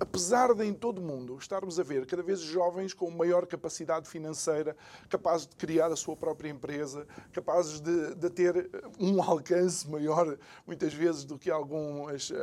apesar 0.00 0.54
de 0.54 0.64
em 0.64 0.72
todo 0.72 1.00
mundo 1.06 1.36
estarmos 1.38 1.78
a 1.78 1.82
ver 1.82 2.04
cada 2.06 2.22
vez 2.22 2.40
jovens 2.40 2.92
com 2.92 3.10
maior 3.10 3.46
capacidade 3.46 4.08
financeira, 4.08 4.76
capazes 5.08 5.46
de 5.46 5.54
criar 5.56 5.92
a 5.92 5.96
sua 5.96 6.16
própria 6.16 6.50
empresa, 6.50 7.06
capazes 7.32 7.80
de, 7.80 8.14
de 8.14 8.30
ter 8.30 8.70
um 8.98 9.22
alcance 9.22 9.88
maior, 9.88 10.36
muitas 10.66 10.92
vezes, 10.92 11.24
do 11.24 11.38
que 11.38 11.50
alguns, 11.50 12.30
uh, 12.30 12.36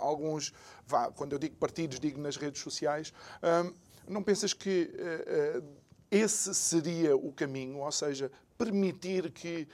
alguns 0.00 0.52
vá, 0.86 1.10
quando 1.10 1.32
eu 1.32 1.38
digo 1.38 1.56
partidos, 1.56 2.00
digo 2.00 2.20
nas 2.20 2.36
redes 2.36 2.60
sociais. 2.60 3.12
Um, 3.42 3.72
não 4.06 4.22
pensas 4.22 4.52
que 4.52 4.90
uh, 4.92 5.64
esse 6.10 6.54
seria 6.54 7.16
o 7.16 7.32
caminho, 7.32 7.78
ou 7.78 7.92
seja, 7.92 8.30
permitir 8.58 9.30
que 9.30 9.66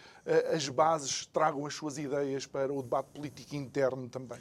as 0.54 0.68
bases 0.68 1.26
tragam 1.26 1.66
as 1.66 1.74
suas 1.74 1.98
ideias 1.98 2.46
para 2.46 2.72
o 2.72 2.80
debate 2.80 3.08
político 3.12 3.56
interno 3.56 4.08
também? 4.08 4.38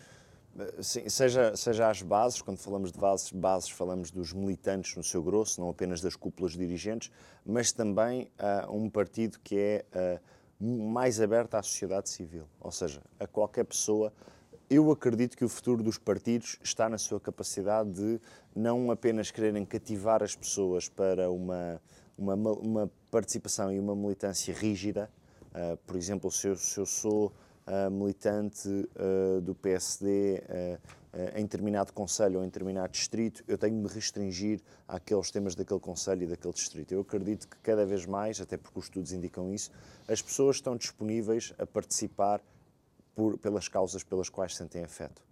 Sim, 0.81 1.07
seja, 1.07 1.55
seja 1.55 1.87
as 1.87 2.01
bases, 2.01 2.41
quando 2.41 2.57
falamos 2.57 2.91
de 2.91 2.99
bases, 2.99 3.31
bases 3.31 3.69
falamos 3.69 4.09
dos 4.09 4.33
militantes 4.33 4.95
no 4.95 5.03
seu 5.03 5.21
grosso, 5.21 5.61
não 5.61 5.69
apenas 5.69 6.01
das 6.01 6.15
cúpulas 6.15 6.53
dirigentes, 6.53 7.11
mas 7.45 7.71
também 7.71 8.31
uh, 8.39 8.75
um 8.75 8.89
partido 8.89 9.39
que 9.43 9.55
é 9.55 9.85
uh, 9.93 10.19
mais 10.91 11.21
aberto 11.21 11.53
à 11.53 11.61
sociedade 11.61 12.09
civil, 12.09 12.45
ou 12.59 12.71
seja, 12.71 13.03
a 13.19 13.27
qualquer 13.27 13.65
pessoa 13.65 14.11
eu 14.69 14.91
acredito 14.91 15.37
que 15.37 15.45
o 15.45 15.49
futuro 15.49 15.81
dos 15.81 15.97
partidos 15.97 16.57
está 16.61 16.89
na 16.89 16.97
sua 16.97 17.19
capacidade 17.19 17.89
de 17.91 18.19
não 18.53 18.91
apenas 18.91 19.31
quererem 19.31 19.63
cativar 19.63 20.21
as 20.21 20.35
pessoas 20.35 20.89
para 20.89 21.31
uma, 21.31 21.81
uma, 22.17 22.33
uma 22.35 22.91
participação 23.09 23.71
e 23.71 23.79
uma 23.79 23.95
militância 23.95 24.53
rígida. 24.53 25.09
Uh, 25.51 25.77
por 25.85 25.95
exemplo, 25.95 26.29
se 26.31 26.49
eu, 26.49 26.55
se 26.57 26.77
eu 26.79 26.85
sou 26.85 27.31
militante 27.91 28.67
uh, 28.69 29.41
do 29.41 29.53
PSD 29.53 30.41
em 31.35 31.43
determinado 31.43 31.91
conselho 31.93 32.39
ou 32.39 32.43
em 32.43 32.47
determinado 32.47 32.91
distrito, 32.91 33.43
eu 33.47 33.57
tenho 33.57 33.75
de 33.75 33.81
me 33.81 33.87
restringir 33.87 34.61
àqueles 34.87 35.31
temas 35.31 35.55
daquele 35.55 35.79
conselho 35.79 36.23
e 36.23 36.27
daquele 36.27 36.53
distrito. 36.53 36.91
Eu 36.91 37.01
acredito 37.01 37.47
que 37.47 37.57
cada 37.57 37.85
vez 37.85 38.05
mais, 38.05 38.39
até 38.39 38.55
porque 38.55 38.77
os 38.77 38.85
estudos 38.85 39.11
indicam 39.11 39.51
isso, 39.51 39.71
as 40.07 40.21
pessoas 40.21 40.57
estão 40.57 40.75
disponíveis 40.75 41.53
a 41.57 41.65
participar 41.65 42.41
por, 43.15 43.35
pelas 43.39 43.67
causas 43.67 44.03
pelas 44.03 44.29
quais 44.29 44.55
sentem 44.55 44.83
afeto. 44.83 45.23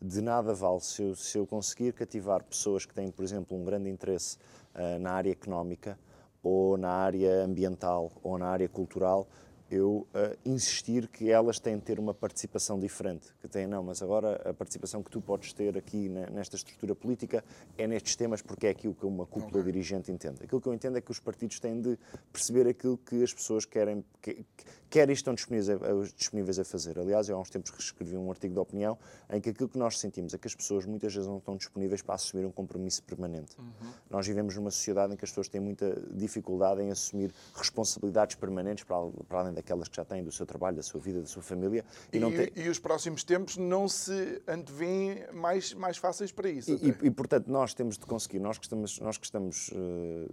De 0.00 0.20
nada 0.20 0.52
vale 0.52 0.80
se 0.80 1.02
eu, 1.02 1.14
se 1.14 1.38
eu 1.38 1.46
conseguir 1.46 1.94
cativar 1.94 2.44
pessoas 2.44 2.84
que 2.84 2.94
têm, 2.94 3.10
por 3.10 3.24
exemplo, 3.24 3.56
um 3.56 3.64
grande 3.64 3.88
interesse 3.88 4.36
uh, 4.74 4.98
na 4.98 5.12
área 5.12 5.30
económica, 5.30 5.98
ou 6.42 6.76
na 6.76 6.90
área 6.90 7.44
ambiental, 7.44 8.10
ou 8.22 8.38
na 8.38 8.46
área 8.46 8.68
cultural, 8.68 9.26
eu 9.70 10.06
uh, 10.14 10.36
insistir 10.44 11.06
que 11.06 11.30
elas 11.30 11.60
têm 11.60 11.76
de 11.76 11.82
ter 11.82 11.98
uma 11.98 12.12
participação 12.12 12.78
diferente. 12.78 13.28
Que 13.40 13.48
têm, 13.48 13.66
não, 13.66 13.82
mas 13.82 14.02
agora 14.02 14.36
a 14.48 14.52
participação 14.52 15.02
que 15.02 15.10
tu 15.10 15.20
podes 15.20 15.52
ter 15.52 15.78
aqui 15.78 16.08
nesta 16.08 16.56
estrutura 16.56 16.94
política 16.94 17.44
é 17.78 17.86
nestes 17.86 18.16
temas 18.16 18.42
porque 18.42 18.66
é 18.66 18.70
aquilo 18.70 18.94
que 18.94 19.06
uma 19.06 19.24
cúpula 19.24 19.60
okay. 19.60 19.72
dirigente 19.72 20.10
entende. 20.10 20.42
Aquilo 20.42 20.60
que 20.60 20.66
eu 20.66 20.74
entendo 20.74 20.98
é 20.98 21.00
que 21.00 21.10
os 21.10 21.20
partidos 21.20 21.60
têm 21.60 21.80
de 21.80 21.96
perceber 22.32 22.68
aquilo 22.68 22.98
que 22.98 23.22
as 23.22 23.32
pessoas 23.32 23.64
querem, 23.64 24.04
que, 24.20 24.44
quer 24.90 25.08
estão 25.10 25.34
disponíveis 25.34 25.70
a, 25.70 25.76
disponíveis 26.16 26.58
a 26.58 26.64
fazer. 26.64 26.98
Aliás, 26.98 27.28
eu 27.28 27.36
há 27.36 27.40
uns 27.40 27.48
tempos 27.48 27.72
escrevi 27.78 28.16
um 28.16 28.28
artigo 28.30 28.54
de 28.54 28.60
opinião 28.60 28.98
em 29.30 29.40
que 29.40 29.50
aquilo 29.50 29.68
que 29.68 29.78
nós 29.78 29.98
sentimos 29.98 30.34
é 30.34 30.38
que 30.38 30.48
as 30.48 30.54
pessoas 30.54 30.84
muitas 30.84 31.14
vezes 31.14 31.28
não 31.28 31.38
estão 31.38 31.56
disponíveis 31.56 32.02
para 32.02 32.16
assumir 32.16 32.44
um 32.44 32.50
compromisso 32.50 33.02
permanente. 33.04 33.56
Uhum. 33.58 33.92
Nós 34.10 34.26
vivemos 34.26 34.56
numa 34.56 34.70
sociedade 34.70 35.14
em 35.14 35.16
que 35.16 35.24
as 35.24 35.30
pessoas 35.30 35.48
têm 35.48 35.60
muita 35.60 36.00
dificuldade 36.10 36.82
em 36.82 36.90
assumir 36.90 37.32
responsabilidades 37.54 38.34
permanentes 38.34 38.84
para, 38.84 38.98
para 39.28 39.40
além 39.40 39.54
daquelas 39.60 39.88
que 39.88 39.96
já 39.96 40.04
têm 40.04 40.24
do 40.24 40.32
seu 40.32 40.46
trabalho, 40.46 40.76
da 40.76 40.82
sua 40.82 41.00
vida, 41.00 41.20
da 41.20 41.26
sua 41.26 41.42
família. 41.42 41.84
E, 42.12 42.18
e, 42.18 42.50
tem... 42.50 42.64
e 42.64 42.68
os 42.68 42.78
próximos 42.78 43.22
tempos 43.22 43.56
não 43.56 43.88
se 43.88 44.42
antevêm 44.48 45.24
mais, 45.32 45.74
mais 45.74 45.96
fáceis 45.96 46.32
para 46.32 46.48
isso. 46.48 46.72
E, 46.72 47.06
e, 47.06 47.10
portanto, 47.10 47.48
nós 47.48 47.74
temos 47.74 47.96
de 47.96 48.06
conseguir, 48.06 48.40
nós 48.40 48.58
que 48.58 48.64
estamos, 48.64 48.98
nós 48.98 49.18
que 49.18 49.24
estamos 49.24 49.68
uh, 49.68 50.30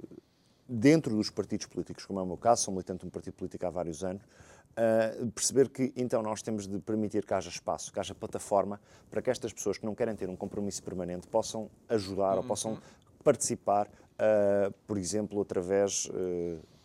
dentro 0.68 1.16
dos 1.16 1.30
partidos 1.30 1.66
políticos, 1.68 2.06
como 2.06 2.20
é 2.20 2.24
o 2.24 2.26
meu 2.26 2.38
caso, 2.38 2.64
sou 2.64 2.74
militante 2.74 3.02
de 3.02 3.08
um 3.08 3.10
partido 3.10 3.34
político 3.34 3.66
há 3.66 3.70
vários 3.70 4.04
anos, 4.04 4.24
uh, 4.24 5.28
perceber 5.32 5.70
que 5.70 5.94
então 5.96 6.22
nós 6.22 6.42
temos 6.42 6.68
de 6.68 6.80
permitir 6.80 7.26
que 7.26 7.34
haja 7.34 7.50
espaço, 7.50 7.92
que 7.92 8.00
haja 8.00 8.16
plataforma 8.16 8.80
para 9.10 9.22
que 9.22 9.30
estas 9.30 9.54
pessoas 9.54 9.78
que 9.78 9.86
não 9.86 9.94
querem 9.94 10.16
ter 10.16 10.30
um 10.30 10.36
compromisso 10.36 10.82
permanente 10.84 11.28
possam 11.28 11.70
ajudar 11.90 12.34
uhum. 12.34 12.38
ou 12.38 12.44
possam 12.44 12.78
participar, 13.24 13.88
uh, 13.88 14.72
por 14.86 14.98
exemplo, 14.98 15.42
através 15.42 16.10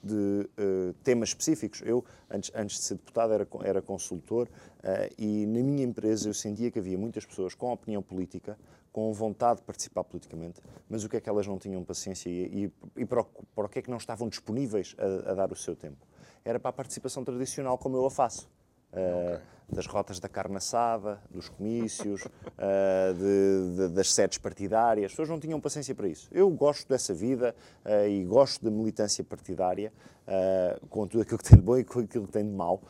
uh, 0.04 0.46
de 0.92 0.94
temas 1.02 1.30
específicos. 1.30 1.82
Eu, 1.84 2.04
antes, 2.30 2.50
antes 2.54 2.76
de 2.76 2.82
ser 2.82 2.94
deputado, 2.94 3.32
era, 3.32 3.46
era 3.64 3.82
consultor 3.82 4.48
e 5.16 5.46
na 5.46 5.60
minha 5.60 5.84
empresa 5.84 6.28
eu 6.28 6.34
sentia 6.34 6.70
que 6.70 6.78
havia 6.78 6.98
muitas 6.98 7.24
pessoas 7.24 7.54
com 7.54 7.72
opinião 7.72 8.02
política, 8.02 8.58
com 8.92 9.12
vontade 9.12 9.60
de 9.60 9.66
participar 9.66 10.04
politicamente, 10.04 10.60
mas 10.88 11.02
o 11.02 11.08
que 11.08 11.16
é 11.16 11.20
que 11.20 11.28
elas 11.28 11.46
não 11.46 11.58
tinham 11.58 11.82
paciência 11.82 12.28
e, 12.28 12.66
e, 12.96 13.02
e 13.02 13.06
para, 13.06 13.22
o, 13.22 13.24
para 13.54 13.66
o 13.66 13.68
que 13.68 13.78
é 13.78 13.82
que 13.82 13.90
não 13.90 13.96
estavam 13.96 14.28
disponíveis 14.28 14.94
a, 14.98 15.30
a 15.30 15.34
dar 15.34 15.50
o 15.50 15.56
seu 15.56 15.74
tempo? 15.74 16.06
Era 16.44 16.58
para 16.60 16.70
a 16.70 16.72
participação 16.72 17.24
tradicional 17.24 17.78
como 17.78 17.96
eu 17.96 18.04
a 18.04 18.10
faço. 18.10 18.50
Uh, 18.92 19.40
das 19.72 19.86
rotas 19.86 20.20
da 20.20 20.28
carne 20.28 20.56
assada, 20.56 21.20
dos 21.30 21.48
comícios, 21.48 22.24
uh, 22.24 23.14
de, 23.16 23.76
de, 23.76 23.94
das 23.94 24.12
sedes 24.12 24.38
partidárias. 24.38 25.06
As 25.06 25.12
pessoas 25.12 25.30
não 25.30 25.40
tinham 25.40 25.60
paciência 25.60 25.94
para 25.94 26.06
isso. 26.06 26.28
Eu 26.30 26.48
gosto 26.50 26.88
dessa 26.88 27.14
vida 27.14 27.54
uh, 27.84 28.06
e 28.06 28.22
gosto 28.24 28.62
da 28.64 28.70
militância 28.70 29.24
partidária, 29.24 29.92
uh, 30.26 30.86
com 30.88 31.06
tudo 31.06 31.22
aquilo 31.22 31.38
que 31.38 31.44
tem 31.44 31.58
de 31.58 31.64
bom 31.64 31.78
e 31.78 31.84
com 31.84 32.00
aquilo 32.00 32.26
que 32.26 32.32
tem 32.32 32.44
de 32.44 32.54
mau, 32.54 32.82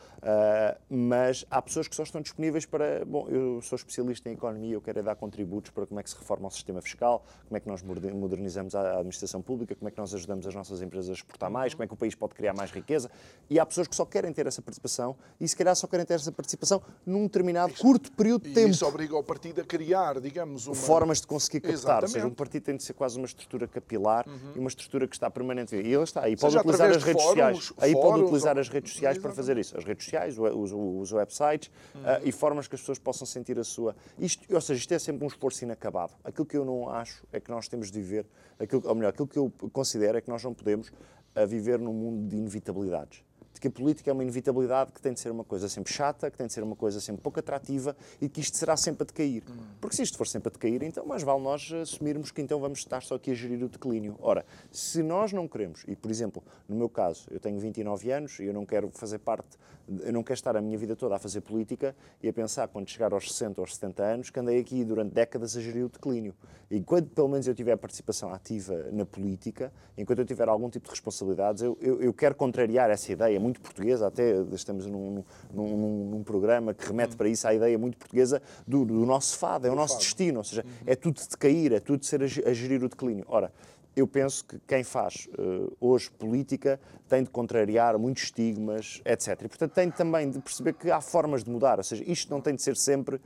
mas 0.89 1.45
há 1.51 1.61
pessoas 1.61 1.87
que 1.87 1.95
só 1.95 2.03
estão 2.03 2.21
disponíveis 2.21 2.65
para. 2.65 3.03
Bom, 3.05 3.27
eu 3.27 3.61
sou 3.61 3.75
especialista 3.75 4.29
em 4.29 4.33
economia, 4.33 4.73
eu 4.73 4.81
quero 4.81 4.99
é 4.99 5.03
dar 5.03 5.15
contributos 5.15 5.71
para 5.71 5.85
como 5.85 5.99
é 5.99 6.03
que 6.03 6.09
se 6.09 6.15
reforma 6.15 6.47
o 6.47 6.51
sistema 6.51 6.81
fiscal, 6.81 7.25
como 7.45 7.57
é 7.57 7.59
que 7.59 7.67
nós 7.67 7.81
modernizamos 7.83 8.73
a 8.73 8.93
administração 8.93 9.41
pública, 9.41 9.75
como 9.75 9.89
é 9.89 9.91
que 9.91 9.97
nós 9.97 10.13
ajudamos 10.13 10.47
as 10.47 10.55
nossas 10.55 10.81
empresas 10.81 11.09
a 11.09 11.13
exportar 11.13 11.51
mais, 11.51 11.73
como 11.73 11.83
é 11.83 11.87
que 11.87 11.93
o 11.93 11.97
país 11.97 12.15
pode 12.15 12.33
criar 12.35 12.53
mais 12.53 12.71
riqueza. 12.71 13.11
E 13.49 13.59
há 13.59 13.65
pessoas 13.65 13.87
que 13.87 13.95
só 13.95 14.05
querem 14.05 14.31
ter 14.31 14.47
essa 14.47 14.61
participação 14.61 15.15
e, 15.39 15.47
se 15.47 15.55
calhar, 15.55 15.75
só 15.75 15.87
querem 15.87 16.05
ter 16.05 16.13
essa 16.13 16.31
participação 16.31 16.72
num 17.05 17.23
determinado 17.23 17.73
isso, 17.73 17.81
curto 17.81 18.11
período 18.11 18.47
de 18.47 18.53
tempo. 18.53 18.69
Isso 18.69 18.85
obriga 18.85 19.15
o 19.17 19.23
partido 19.23 19.61
a 19.61 19.63
criar, 19.63 20.19
digamos, 20.19 20.67
uma... 20.67 20.75
formas 20.75 21.21
de 21.21 21.27
conseguir 21.27 21.61
captar. 21.61 21.73
Exatamente. 21.73 22.03
Ou 22.03 22.09
seja, 22.09 22.27
um 22.27 22.33
partido 22.33 22.63
tem 22.63 22.77
de 22.77 22.83
ser 22.83 22.93
quase 22.93 23.17
uma 23.17 23.25
estrutura 23.25 23.67
capilar 23.67 24.27
uhum. 24.27 24.51
e 24.55 24.59
uma 24.59 24.67
estrutura 24.67 25.07
que 25.07 25.15
está 25.15 25.29
permanente. 25.29 25.75
E 25.75 25.79
ele 25.79 26.03
está 26.03 26.23
aí. 26.23 26.35
Pode 26.35 26.57
utilizar 26.57 26.89
as 26.89 27.03
redes 27.03 27.23
fóruns, 27.23 27.65
sociais. 27.65 27.73
Aí 27.79 27.93
pode 27.93 28.21
utilizar 28.23 28.55
ou... 28.55 28.61
as 28.61 28.69
redes 28.69 28.91
sociais 28.91 29.17
Exatamente. 29.17 29.35
para 29.35 29.43
fazer 29.43 29.57
isso. 29.57 29.77
As 29.77 29.83
redes 29.83 30.05
sociais, 30.05 30.37
os, 30.37 30.71
os 30.73 31.11
websites 31.11 31.71
uhum. 31.95 32.01
uh, 32.01 32.05
e 32.23 32.31
formas 32.31 32.67
que 32.67 32.75
as 32.75 32.81
pessoas 32.81 32.99
possam 32.99 33.25
sentir 33.25 33.59
a 33.59 33.63
sua. 33.63 33.95
Isto, 34.17 34.53
ou 34.53 34.61
seja, 34.61 34.79
isto 34.79 34.93
é 34.93 34.99
sempre 34.99 35.23
um 35.23 35.27
esforço 35.27 35.63
inacabado. 35.63 36.13
Aquilo 36.23 36.45
que 36.45 36.57
eu 36.57 36.65
não 36.65 36.89
acho 36.89 37.23
é 37.31 37.39
que 37.39 37.49
nós 37.49 37.67
temos 37.67 37.91
de 37.91 37.99
viver, 37.99 38.25
aquilo, 38.59 38.81
ou 38.85 38.95
melhor, 38.95 39.09
aquilo 39.09 39.27
que 39.27 39.37
eu 39.37 39.51
considero 39.71 40.17
é 40.17 40.21
que 40.21 40.29
nós 40.29 40.43
não 40.43 40.53
podemos 40.53 40.89
uh, 40.89 41.47
viver 41.47 41.79
num 41.79 41.93
mundo 41.93 42.27
de 42.27 42.37
inevitabilidades 42.37 43.23
que 43.59 43.67
a 43.67 43.71
política 43.71 44.09
é 44.09 44.13
uma 44.13 44.23
inevitabilidade 44.23 44.91
que 44.91 45.01
tem 45.01 45.13
de 45.13 45.19
ser 45.19 45.31
uma 45.31 45.43
coisa 45.43 45.69
sempre 45.69 45.93
chata, 45.93 46.29
que 46.29 46.37
tem 46.37 46.47
de 46.47 46.53
ser 46.53 46.63
uma 46.63 46.75
coisa 46.75 46.99
sempre 46.99 47.21
pouco 47.21 47.39
atrativa 47.39 47.95
e 48.21 48.29
que 48.29 48.41
isto 48.41 48.57
será 48.57 48.75
sempre 48.75 49.03
a 49.03 49.05
decair. 49.05 49.43
Porque 49.79 49.95
se 49.95 50.03
isto 50.03 50.17
for 50.17 50.27
sempre 50.27 50.49
a 50.49 50.51
decair, 50.51 50.83
então 50.83 51.05
mais 51.05 51.23
vale 51.23 51.41
nós 51.41 51.71
assumirmos 51.71 52.31
que 52.31 52.41
então 52.41 52.59
vamos 52.59 52.79
estar 52.79 53.01
só 53.01 53.15
aqui 53.15 53.31
a 53.31 53.33
gerir 53.33 53.63
o 53.63 53.69
declínio. 53.69 54.15
Ora, 54.21 54.45
se 54.71 55.01
nós 55.03 55.31
não 55.33 55.47
queremos, 55.47 55.83
e 55.87 55.95
por 55.95 56.11
exemplo, 56.11 56.43
no 56.67 56.75
meu 56.75 56.89
caso, 56.89 57.27
eu 57.31 57.39
tenho 57.39 57.59
29 57.59 58.11
anos 58.11 58.39
e 58.39 58.45
eu 58.45 58.53
não 58.53 58.65
quero 58.65 58.89
fazer 58.93 59.19
parte, 59.19 59.57
eu 60.01 60.13
não 60.13 60.23
quero 60.23 60.37
estar 60.37 60.55
a 60.55 60.61
minha 60.61 60.77
vida 60.77 60.95
toda 60.95 61.15
a 61.15 61.19
fazer 61.19 61.41
política 61.41 61.95
e 62.21 62.29
a 62.29 62.33
pensar 62.33 62.67
quando 62.69 62.89
chegar 62.89 63.13
aos 63.13 63.31
60 63.31 63.59
ou 63.59 63.63
aos 63.63 63.75
70 63.75 64.03
anos 64.03 64.29
que 64.29 64.39
andei 64.39 64.59
aqui 64.59 64.83
durante 64.83 65.13
décadas 65.13 65.57
a 65.57 65.61
gerir 65.61 65.85
o 65.85 65.89
declínio. 65.89 66.33
E 66.71 66.77
enquanto 66.77 67.09
pelo 67.09 67.27
menos 67.27 67.47
eu 67.47 67.53
tiver 67.53 67.75
participação 67.75 68.33
ativa 68.33 68.89
na 68.91 69.05
política, 69.05 69.71
enquanto 69.97 70.19
eu 70.19 70.25
tiver 70.25 70.47
algum 70.47 70.69
tipo 70.69 70.85
de 70.85 70.91
responsabilidades, 70.91 71.61
eu, 71.61 71.77
eu, 71.81 72.01
eu 72.01 72.13
quero 72.13 72.33
contrariar 72.35 72.89
essa 72.89 73.11
ideia 73.11 73.39
muito 73.43 73.61
portuguesa, 73.61 74.07
até 74.07 74.41
estamos 74.53 74.85
num, 74.87 75.23
num, 75.53 76.09
num 76.09 76.23
programa 76.23 76.73
que 76.73 76.87
remete 76.87 77.15
para 77.15 77.27
isso, 77.27 77.47
à 77.47 77.53
ideia 77.53 77.77
muito 77.77 77.97
portuguesa 77.97 78.41
do, 78.65 78.85
do 78.85 79.05
nosso 79.05 79.37
fado, 79.37 79.67
é 79.67 79.71
o 79.71 79.75
nosso 79.75 79.97
destino, 79.97 80.39
ou 80.39 80.43
seja, 80.43 80.65
é 80.85 80.95
tudo 80.95 81.19
de 81.19 81.37
cair, 81.37 81.73
é 81.73 81.79
tudo 81.79 81.99
de 81.99 82.05
ser 82.05 82.21
a, 82.21 82.25
a 82.25 82.53
gerir 82.53 82.83
o 82.83 82.89
declínio. 82.89 83.25
Ora, 83.27 83.51
eu 83.95 84.07
penso 84.07 84.43
que 84.45 84.59
quem 84.67 84.83
faz 84.83 85.27
uh, 85.37 85.71
hoje 85.79 86.09
política 86.09 86.79
tem 87.07 87.23
de 87.23 87.29
contrariar 87.29 87.97
muitos 87.99 88.23
estigmas, 88.23 89.01
etc. 89.05 89.41
E, 89.43 89.47
portanto, 89.47 89.71
tem 89.71 89.91
também 89.91 90.29
de 90.29 90.39
perceber 90.39 90.73
que 90.73 90.89
há 90.89 90.99
formas 90.99 91.43
de 91.43 91.51
mudar, 91.51 91.77
ou 91.77 91.83
seja, 91.83 92.03
isto 92.07 92.31
não 92.31 92.41
tem 92.41 92.55
de 92.55 92.61
ser 92.61 92.75
sempre 92.75 93.17
uh, 93.17 93.21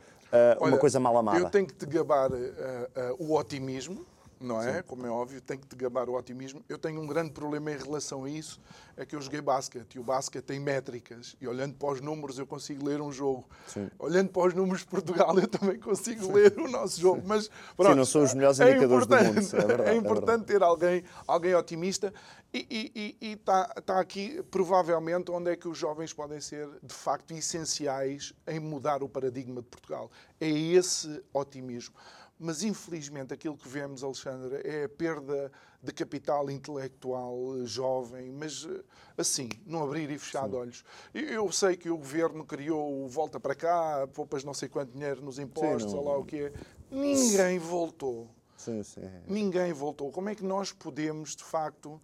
Olha, 0.59 0.73
uma 0.73 0.77
coisa 0.77 0.99
mal 0.99 1.17
amada. 1.17 1.39
Eu 1.39 1.49
tenho 1.49 1.65
que 1.67 1.73
te 1.73 1.85
gabar 1.85 2.31
uh, 2.31 2.35
o 3.17 3.33
otimismo, 3.33 4.05
não 4.39 4.61
é? 4.61 4.77
Sim. 4.77 4.83
Como 4.87 5.05
é 5.05 5.09
óbvio, 5.09 5.41
tem 5.41 5.57
que 5.57 5.67
te 5.67 5.75
gabar 5.75 6.09
o 6.09 6.15
otimismo. 6.15 6.63
Eu 6.67 6.77
tenho 6.77 7.01
um 7.01 7.07
grande 7.07 7.31
problema 7.31 7.71
em 7.71 7.77
relação 7.77 8.23
a 8.23 8.29
isso, 8.29 8.59
é 8.95 9.05
que 9.05 9.15
eu 9.15 9.21
joguei 9.21 9.41
basquete 9.41 9.95
e 9.95 9.99
o 9.99 10.03
basquete 10.03 10.45
tem 10.45 10.59
métricas 10.59 11.35
e 11.39 11.47
olhando 11.47 11.75
para 11.75 11.89
os 11.89 12.01
números 12.01 12.37
eu 12.39 12.47
consigo 12.47 12.85
ler 12.85 13.01
um 13.01 13.11
jogo. 13.11 13.47
Sim. 13.67 13.89
Olhando 13.99 14.29
para 14.29 14.47
os 14.47 14.53
números 14.53 14.81
de 14.81 14.87
Portugal 14.87 15.37
eu 15.37 15.47
também 15.47 15.79
consigo 15.79 16.25
Sim. 16.25 16.33
ler 16.33 16.57
o 16.57 16.67
nosso 16.67 16.99
jogo. 16.99 17.21
Mas 17.25 17.49
pronto, 17.75 17.91
Sim, 17.91 17.97
não 17.97 18.05
são 18.05 18.23
os 18.23 18.33
melhores 18.33 18.59
é 18.59 18.71
indicadores 18.71 19.07
do 19.07 19.15
mundo. 19.15 19.37
É, 19.37 19.65
verdade, 19.65 19.89
é 19.89 19.95
importante 19.95 20.43
é 20.43 20.45
ter 20.45 20.63
alguém, 20.63 21.03
alguém 21.27 21.55
otimista 21.55 22.13
e 22.53 23.15
está 23.21 23.65
tá 23.85 23.99
aqui 23.99 24.41
provavelmente 24.49 25.31
onde 25.31 25.51
é 25.51 25.55
que 25.55 25.67
os 25.67 25.77
jovens 25.77 26.13
podem 26.13 26.39
ser 26.39 26.67
de 26.81 26.93
facto 26.93 27.31
essenciais 27.33 28.33
em 28.47 28.59
mudar 28.59 29.03
o 29.03 29.09
paradigma 29.09 29.61
de 29.61 29.67
Portugal. 29.67 30.09
É 30.39 30.49
esse 30.49 31.21
otimismo. 31.33 31.95
Mas, 32.39 32.61
infelizmente, 32.61 33.33
aquilo 33.33 33.57
que 33.57 33.67
vemos, 33.67 34.03
Alexandre, 34.03 34.61
é 34.63 34.83
a 34.83 34.89
perda 34.89 35.51
de 35.81 35.91
capital 35.91 36.49
intelectual 36.51 37.35
eh, 37.57 37.65
jovem, 37.65 38.31
mas 38.31 38.67
eh, 38.69 38.83
assim, 39.17 39.49
não 39.65 39.83
abrir 39.83 40.09
e 40.11 40.19
fechar 40.19 40.47
de 40.47 40.55
olhos. 40.55 40.83
Eu 41.13 41.51
sei 41.51 41.75
que 41.75 41.89
o 41.89 41.97
governo 41.97 42.45
criou 42.45 43.03
o 43.03 43.07
volta 43.07 43.39
para 43.39 43.55
cá, 43.55 44.07
poupas 44.13 44.43
não 44.43 44.53
sei 44.53 44.69
quanto 44.69 44.91
dinheiro 44.91 45.21
nos 45.21 45.39
impostos, 45.39 45.91
sim, 45.91 45.97
ou 45.97 46.05
lá 46.05 46.17
o 46.17 46.25
que 46.25 46.43
é. 46.43 46.53
Ninguém 46.91 47.57
voltou. 47.57 48.29
Sim, 48.55 48.83
sim. 48.83 49.01
Ninguém 49.27 49.73
voltou. 49.73 50.11
Como 50.11 50.29
é 50.29 50.35
que 50.35 50.43
nós 50.43 50.71
podemos, 50.71 51.35
de 51.35 51.43
facto, 51.43 52.01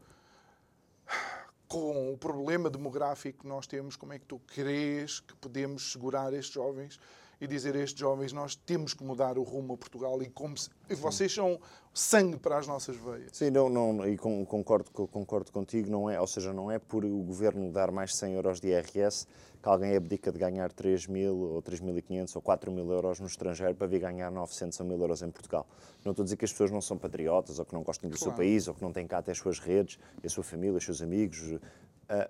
com 1.68 2.14
o 2.14 2.18
problema 2.18 2.70
demográfico 2.70 3.40
que 3.42 3.48
nós 3.48 3.66
temos, 3.66 3.96
como 3.96 4.14
é 4.14 4.20
que 4.20 4.26
tu 4.26 4.40
crês 4.48 5.20
que 5.20 5.36
podemos 5.36 5.92
segurar 5.92 6.34
estes 6.34 6.54
jovens? 6.54 7.00
E 7.44 7.48
dizer 7.48 7.76
a 7.76 7.80
estes 7.80 8.00
jovens: 8.00 8.32
nós 8.32 8.56
temos 8.56 8.94
que 8.94 9.04
mudar 9.04 9.38
o 9.38 9.44
rumo 9.44 9.74
a 9.74 9.78
Portugal 9.78 10.22
e 10.24 10.30
como 10.30 10.58
se, 10.58 10.70
e 10.90 10.96
vocês 10.96 11.34
são 11.34 11.60
sangue 11.94 12.38
para 12.38 12.58
as 12.58 12.66
nossas 12.66 12.96
veias. 12.96 13.32
Sim, 13.34 13.52
não, 13.52 13.68
não, 13.70 14.08
e 14.08 14.18
concordo, 14.18 14.90
concordo 14.92 15.52
contigo, 15.52 15.92
não 15.92 16.10
é, 16.10 16.20
ou 16.20 16.26
seja, 16.26 16.54
não 16.54 16.72
é 16.72 16.80
por 16.80 17.04
o 17.04 17.22
governo 17.22 17.70
dar 17.70 17.92
mais 17.92 18.16
100 18.16 18.34
euros 18.34 18.62
de 18.62 18.70
IRS 18.70 19.28
que 19.62 19.70
alguém 19.70 19.96
abdica 19.96 20.32
de 20.32 20.40
ganhar 20.40 20.72
3 20.72 21.08
mil 21.08 21.38
ou 21.38 21.62
3.500 21.62 22.36
ou 22.36 22.42
4 22.42 22.72
mil 22.72 22.92
euros 22.92 23.20
no 23.20 23.28
estrangeiro 23.28 23.76
para 23.76 23.88
vir 23.88 24.00
ganhar 24.00 24.30
900 24.30 24.78
ou 24.80 24.86
1.000 24.86 25.02
euros 25.02 25.22
em 25.22 25.32
Portugal. 25.32 25.66
Não 26.04 26.12
estou 26.12 26.24
a 26.24 26.26
dizer 26.26 26.36
que 26.36 26.44
as 26.44 26.52
pessoas 26.52 26.70
não 26.70 26.82
são 26.82 26.98
patriotas 26.98 27.60
ou 27.60 27.66
que 27.66 27.74
não 27.74 27.82
gostem 27.82 28.10
do 28.10 28.18
claro. 28.18 28.32
seu 28.32 28.38
país 28.38 28.68
ou 28.68 28.74
que 28.74 28.82
não 28.82 28.92
têm 28.92 29.08
cá 29.08 29.20
até 29.20 29.32
as 29.32 29.38
suas 29.38 29.60
redes, 29.60 29.98
a 30.24 30.28
sua 30.28 30.44
família, 30.44 30.78
os 30.78 30.84
seus 30.84 31.02
amigos. 31.02 31.40
Uh, 31.52 31.60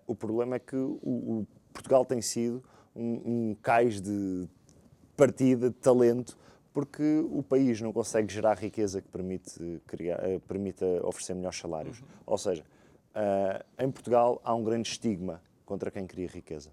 o 0.06 0.16
problema 0.16 0.58
é 0.58 0.60
que 0.60 0.76
o, 0.76 1.00
o 1.02 1.48
Portugal 1.74 2.06
tem 2.06 2.22
sido 2.22 2.64
um, 2.96 3.50
um 3.52 3.56
cais 3.62 4.00
de 4.00 4.48
partida, 5.16 5.70
de 5.70 5.76
talento, 5.76 6.38
porque 6.74 7.24
o 7.32 7.44
país 7.44 7.80
não 7.82 7.94
consegue 7.94 8.34
gerar 8.34 8.58
riqueza 8.58 9.02
que 9.02 9.08
permite, 9.08 9.82
criar, 9.86 10.20
uh, 10.20 10.40
permita 10.42 10.86
oferecer 11.06 11.36
melhores 11.36 11.60
salários. 11.60 12.00
Uhum. 12.00 12.08
Ou 12.26 12.38
seja, 12.38 12.64
uh, 13.16 13.84
em 13.84 13.92
Portugal 13.92 14.42
há 14.44 14.54
um 14.56 14.64
grande 14.64 14.90
estigma 14.90 15.42
contra 15.66 15.92
quem 15.92 16.08
cria 16.08 16.28
riqueza 16.28 16.72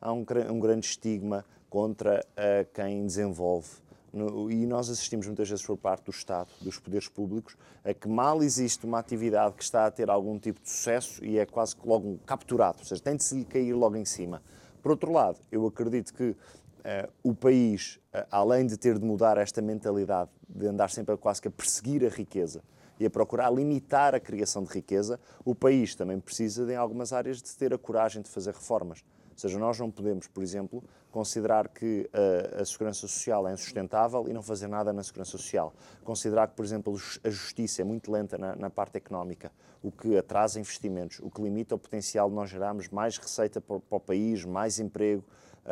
há 0.00 0.12
um, 0.12 0.24
um 0.50 0.58
grande 0.58 0.86
estigma 0.86 1.44
contra 1.68 2.24
uh, 2.32 2.68
quem 2.72 3.04
desenvolve. 3.04 3.68
No, 4.12 4.50
e 4.50 4.66
nós 4.66 4.90
assistimos 4.90 5.26
muitas 5.26 5.48
vezes 5.48 5.64
por 5.64 5.76
parte 5.76 6.06
do 6.06 6.10
Estado, 6.10 6.48
dos 6.60 6.78
poderes 6.80 7.06
públicos, 7.06 7.56
a 7.84 7.94
que 7.94 8.08
mal 8.08 8.42
existe 8.42 8.84
uma 8.84 8.98
atividade 8.98 9.54
que 9.54 9.62
está 9.62 9.86
a 9.86 9.90
ter 9.90 10.10
algum 10.10 10.36
tipo 10.36 10.60
de 10.60 10.68
sucesso 10.68 11.24
e 11.24 11.38
é 11.38 11.46
quase 11.46 11.76
que 11.76 11.86
logo 11.86 12.18
capturado, 12.26 12.78
ou 12.80 12.84
seja, 12.84 13.00
tem 13.00 13.14
de 13.14 13.22
se 13.22 13.44
cair 13.44 13.72
logo 13.72 13.96
em 13.96 14.04
cima. 14.04 14.42
Por 14.82 14.90
outro 14.90 15.12
lado, 15.12 15.38
eu 15.52 15.64
acredito 15.64 16.12
que 16.12 16.34
uh, 16.80 17.12
o 17.22 17.34
país, 17.34 18.00
uh, 18.14 18.26
além 18.30 18.66
de 18.66 18.76
ter 18.76 18.98
de 18.98 19.04
mudar 19.04 19.38
esta 19.38 19.62
mentalidade 19.62 20.30
de 20.48 20.66
andar 20.66 20.90
sempre 20.90 21.14
a, 21.14 21.18
quase 21.18 21.40
que 21.40 21.48
a 21.48 21.50
perseguir 21.50 22.04
a 22.04 22.08
riqueza 22.08 22.62
e 22.98 23.06
a 23.06 23.10
procurar 23.10 23.50
limitar 23.50 24.14
a 24.14 24.20
criação 24.20 24.62
de 24.62 24.72
riqueza, 24.72 25.18
o 25.44 25.54
país 25.54 25.94
também 25.94 26.18
precisa, 26.20 26.70
em 26.70 26.76
algumas 26.76 27.12
áreas, 27.12 27.42
de 27.42 27.56
ter 27.56 27.72
a 27.72 27.78
coragem 27.78 28.22
de 28.22 28.28
fazer 28.28 28.52
reformas 28.52 29.02
seja, 29.40 29.58
nós 29.58 29.78
não 29.78 29.90
podemos, 29.90 30.26
por 30.26 30.42
exemplo, 30.42 30.84
considerar 31.10 31.68
que 31.68 32.08
a, 32.12 32.18
eh, 32.18 32.60
a, 32.60 32.64
segurança 32.64 33.00
social 33.00 33.48
é 33.48 33.52
insustentável 33.52 34.26
e 34.28 34.32
não 34.34 34.42
fazer 34.42 34.68
nada 34.68 34.92
na 34.92 35.02
segurança 35.02 35.30
social. 35.30 35.72
Considerar 36.04 36.48
que, 36.48 36.54
por 36.54 36.64
exemplo, 36.64 36.94
a 37.24 37.30
justiça 37.30 37.80
é 37.80 37.84
muito 37.84 38.12
lenta 38.12 38.36
na, 38.36 38.54
na 38.54 38.68
parte 38.68 38.98
económica, 38.98 39.50
o 39.82 39.90
que 39.90 40.16
atrasa 40.16 40.60
investimentos, 40.60 41.20
o 41.20 41.30
que 41.30 41.40
limita 41.40 41.74
o 41.74 41.78
potencial 41.78 42.28
de 42.28 42.36
nós 42.36 42.50
gerarmos 42.50 42.90
mais 42.90 43.16
receita 43.16 43.60
para, 43.62 43.80
para 43.80 43.96
o 43.96 44.00
país, 44.00 44.44
mais 44.44 44.78
emprego, 44.78 45.24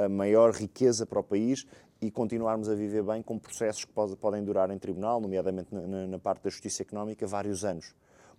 maior 0.07 0.53
riqueza 0.53 1.07
para 1.07 1.19
o 1.19 1.23
país 1.23 1.67
e 2.01 2.11
continuarmos 2.11 2.69
a 2.69 2.75
viver 2.75 3.03
bem 3.03 3.23
com 3.23 3.39
processos 3.39 3.85
que 3.85 3.93
pode, 3.93 4.15
podem 4.17 4.45
durar 4.45 4.71
em 4.71 4.79
tribunal, 4.79 5.21
nomeadamente 5.21 5.75
na, 5.75 6.19
parte 6.19 6.45
da 6.45 6.51
justiça 6.51 6.83
económica, 6.83 7.27
vários 7.27 7.65
anos. 7.65 7.95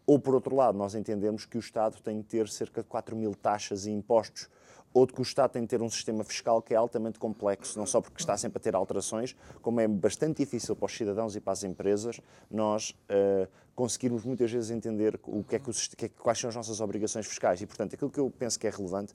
Ou, 0.06 0.20
por 0.20 0.34
outro 0.34 0.56
lado, 0.56 0.78
nós 0.78 0.96
entendemos 0.96 1.46
que 1.46 1.58
o 1.58 1.60
Estado 1.60 1.98
tem 2.02 2.18
de 2.18 2.24
ter 2.24 2.48
cerca 2.48 2.82
de 2.82 2.88
4 2.88 3.16
mil 3.16 3.36
taxas 3.36 3.86
e 3.86 3.92
impostos 3.92 4.48
ou 4.94 5.06
de 5.06 5.14
que 5.14 5.22
o 5.22 5.24
Estado 5.24 5.52
tem 5.52 5.62
de 5.62 5.68
ter 5.68 5.82
um 5.82 5.90
sistema 5.90 6.24
fiscal 6.24 6.62
que 6.62 6.74
é 6.74 6.78
altamente 6.78 7.20
complexo, 7.20 7.78
não 7.78 7.86
só 7.86 8.02
porque 8.02 8.20
está 8.20 8.36
sempre 8.38 8.58
a 8.58 8.60
ter 8.60 8.76
alterações, 8.76 9.36
como 9.62 9.80
é 9.80 9.88
bastante 9.88 10.38
difícil 10.38 10.76
para 10.76 10.86
os 10.88 10.96
cidadãos 10.96 11.36
e 11.36 11.40
para 11.40 11.54
as 11.54 11.64
empresas 11.64 12.20
nós 12.50 12.92
uh, 12.92 13.48
conseguirmos 13.76 14.26
muitas 14.26 14.52
vezes 14.52 14.72
entender 14.72 15.20
o 15.26 15.44
que 15.44 15.56
é 15.56 15.60
que, 15.60 15.70
o, 15.70 15.74
é, 16.02 16.10
quais 16.10 16.40
são 16.40 16.50
as 16.50 16.56
nossas 16.56 16.82
obrigações 16.82 17.28
fiscais. 17.28 17.62
E, 17.62 17.68
portanto, 17.68 17.94
aquilo 17.94 18.10
que 18.10 18.20
eu 18.20 18.30
penso 18.30 18.60
que 18.60 18.68
é 18.68 18.70
relevante 18.70 19.14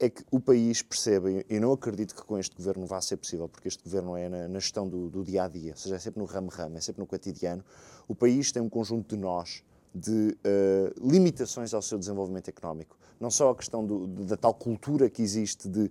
é 0.00 0.08
que 0.08 0.22
o 0.30 0.38
país 0.38 0.80
percebe, 0.80 1.44
e 1.48 1.58
não 1.58 1.72
acredito 1.72 2.14
que 2.14 2.22
com 2.22 2.38
este 2.38 2.54
governo 2.54 2.86
vá 2.86 3.00
ser 3.00 3.16
possível, 3.16 3.48
porque 3.48 3.66
este 3.66 3.82
governo 3.82 4.16
é 4.16 4.28
na, 4.28 4.48
na 4.48 4.60
gestão 4.60 4.88
do, 4.88 5.08
do, 5.08 5.24
dia 5.24 5.44
a 5.44 5.48
dia, 5.48 5.72
ou 5.72 5.76
seja, 5.76 5.96
é 5.96 5.98
sempre 5.98 6.20
no 6.20 6.26
ramo-ramo, 6.26 6.76
é 6.76 6.80
sempre 6.80 7.00
no 7.00 7.06
cotidiano. 7.06 7.64
O 8.06 8.14
país 8.14 8.52
tem 8.52 8.62
um 8.62 8.68
conjunto 8.68 9.16
de 9.16 9.20
nós, 9.20 9.64
de 9.92 10.36
uh, 10.44 11.10
limitações 11.10 11.74
ao 11.74 11.82
seu 11.82 11.98
desenvolvimento 11.98 12.48
económico. 12.48 12.96
Não 13.18 13.30
só 13.30 13.50
a 13.50 13.56
questão 13.56 13.84
do, 13.84 14.06
da 14.06 14.36
tal 14.36 14.54
cultura 14.54 15.10
que 15.10 15.20
existe 15.20 15.68
de 15.68 15.90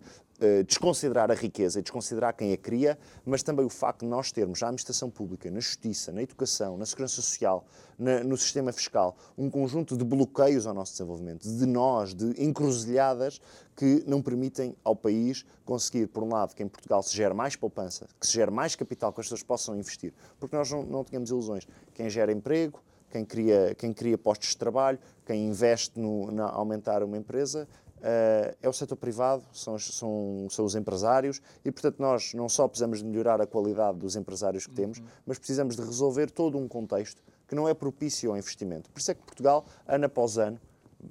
desconsiderar 0.68 1.32
a 1.32 1.34
riqueza 1.34 1.80
e 1.80 1.82
desconsiderar 1.82 2.36
quem 2.36 2.54
a 2.54 2.58
cria, 2.58 2.98
mas 3.26 3.42
também 3.42 3.66
o 3.66 3.70
facto 3.70 4.02
de 4.02 4.08
nós 4.08 4.32
termos 4.32 4.62
na 4.62 4.68
administração 4.68 5.10
pública, 5.10 5.50
na 5.50 5.60
justiça, 5.60 6.12
na 6.12 6.22
educação, 6.22 6.78
na 6.78 6.86
segurança 6.86 7.16
social, 7.16 7.66
na, 7.98 8.24
no 8.24 8.38
sistema 8.38 8.72
fiscal, 8.72 9.18
um 9.38 9.50
conjunto 9.50 9.98
de 9.98 10.04
bloqueios 10.04 10.68
ao 10.68 10.74
nosso 10.74 10.92
desenvolvimento, 10.92 11.50
de 11.50 11.66
nós, 11.66 12.14
de 12.14 12.42
encruzilhadas 12.42 13.42
que 13.76 14.04
não 14.08 14.22
permitem 14.22 14.76
ao 14.84 14.96
país 14.96 15.46
conseguir, 15.66 16.08
por 16.08 16.24
um 16.24 16.30
lado, 16.30 16.56
que 16.56 16.64
em 16.64 16.68
Portugal 16.68 17.02
se 17.02 17.16
gere 17.16 17.34
mais 17.34 17.56
poupança, 17.56 18.08
que 18.20 18.28
se 18.28 18.34
gere 18.34 18.52
mais 18.52 18.76
capital, 18.76 19.12
que 19.12 19.20
as 19.20 19.26
pessoas 19.28 19.44
possam 19.44 19.76
investir, 19.76 20.14
porque 20.40 20.56
nós 20.56 20.70
não, 20.72 20.84
não 20.84 21.04
tínhamos 21.04 21.30
ilusões. 21.30 21.68
Quem 21.94 22.10
gera 22.10 22.32
emprego, 22.32 22.82
quem 23.10 23.24
cria, 23.24 23.74
quem 23.76 23.94
cria 23.94 24.18
postos 24.18 24.50
de 24.50 24.58
trabalho, 24.58 25.00
quem 25.26 25.48
investe 25.48 26.00
no, 26.00 26.32
na 26.32 26.50
aumentar 26.50 27.04
uma 27.04 27.18
empresa, 27.18 27.68
Uh, 27.98 28.56
é 28.62 28.70
o 28.70 28.74
setor 28.74 28.96
privado, 28.96 29.44
são, 29.52 29.78
são, 29.80 30.48
são, 30.52 30.66
os 30.66 30.76
empresários 30.76 31.42
e, 31.66 31.72
portanto, 31.72 32.00
nós 32.00 32.34
não 32.36 32.48
só 32.48 32.68
precisamos 32.68 33.00
de 33.00 33.06
melhorar 33.06 33.42
a 33.42 33.48
qualidade 33.48 33.98
dos 33.98 34.16
empresários 34.16 34.68
que 34.68 34.74
temos, 34.74 35.00
uhum. 35.00 35.06
mas 35.26 35.40
precisamos 35.40 35.76
de 35.76 35.82
resolver 35.82 36.30
todo 36.30 36.60
um 36.60 36.68
contexto 36.68 37.22
que 37.48 37.56
não 37.56 37.68
é 37.68 37.74
propício 37.74 38.30
ao 38.30 38.38
investimento. 38.38 38.90
Por 38.92 39.00
isso 39.00 39.12
é 39.12 39.16
que 39.16 39.22
Portugal, 39.24 39.66
ano 39.88 40.06
após 40.06 40.38
ano, 40.38 40.60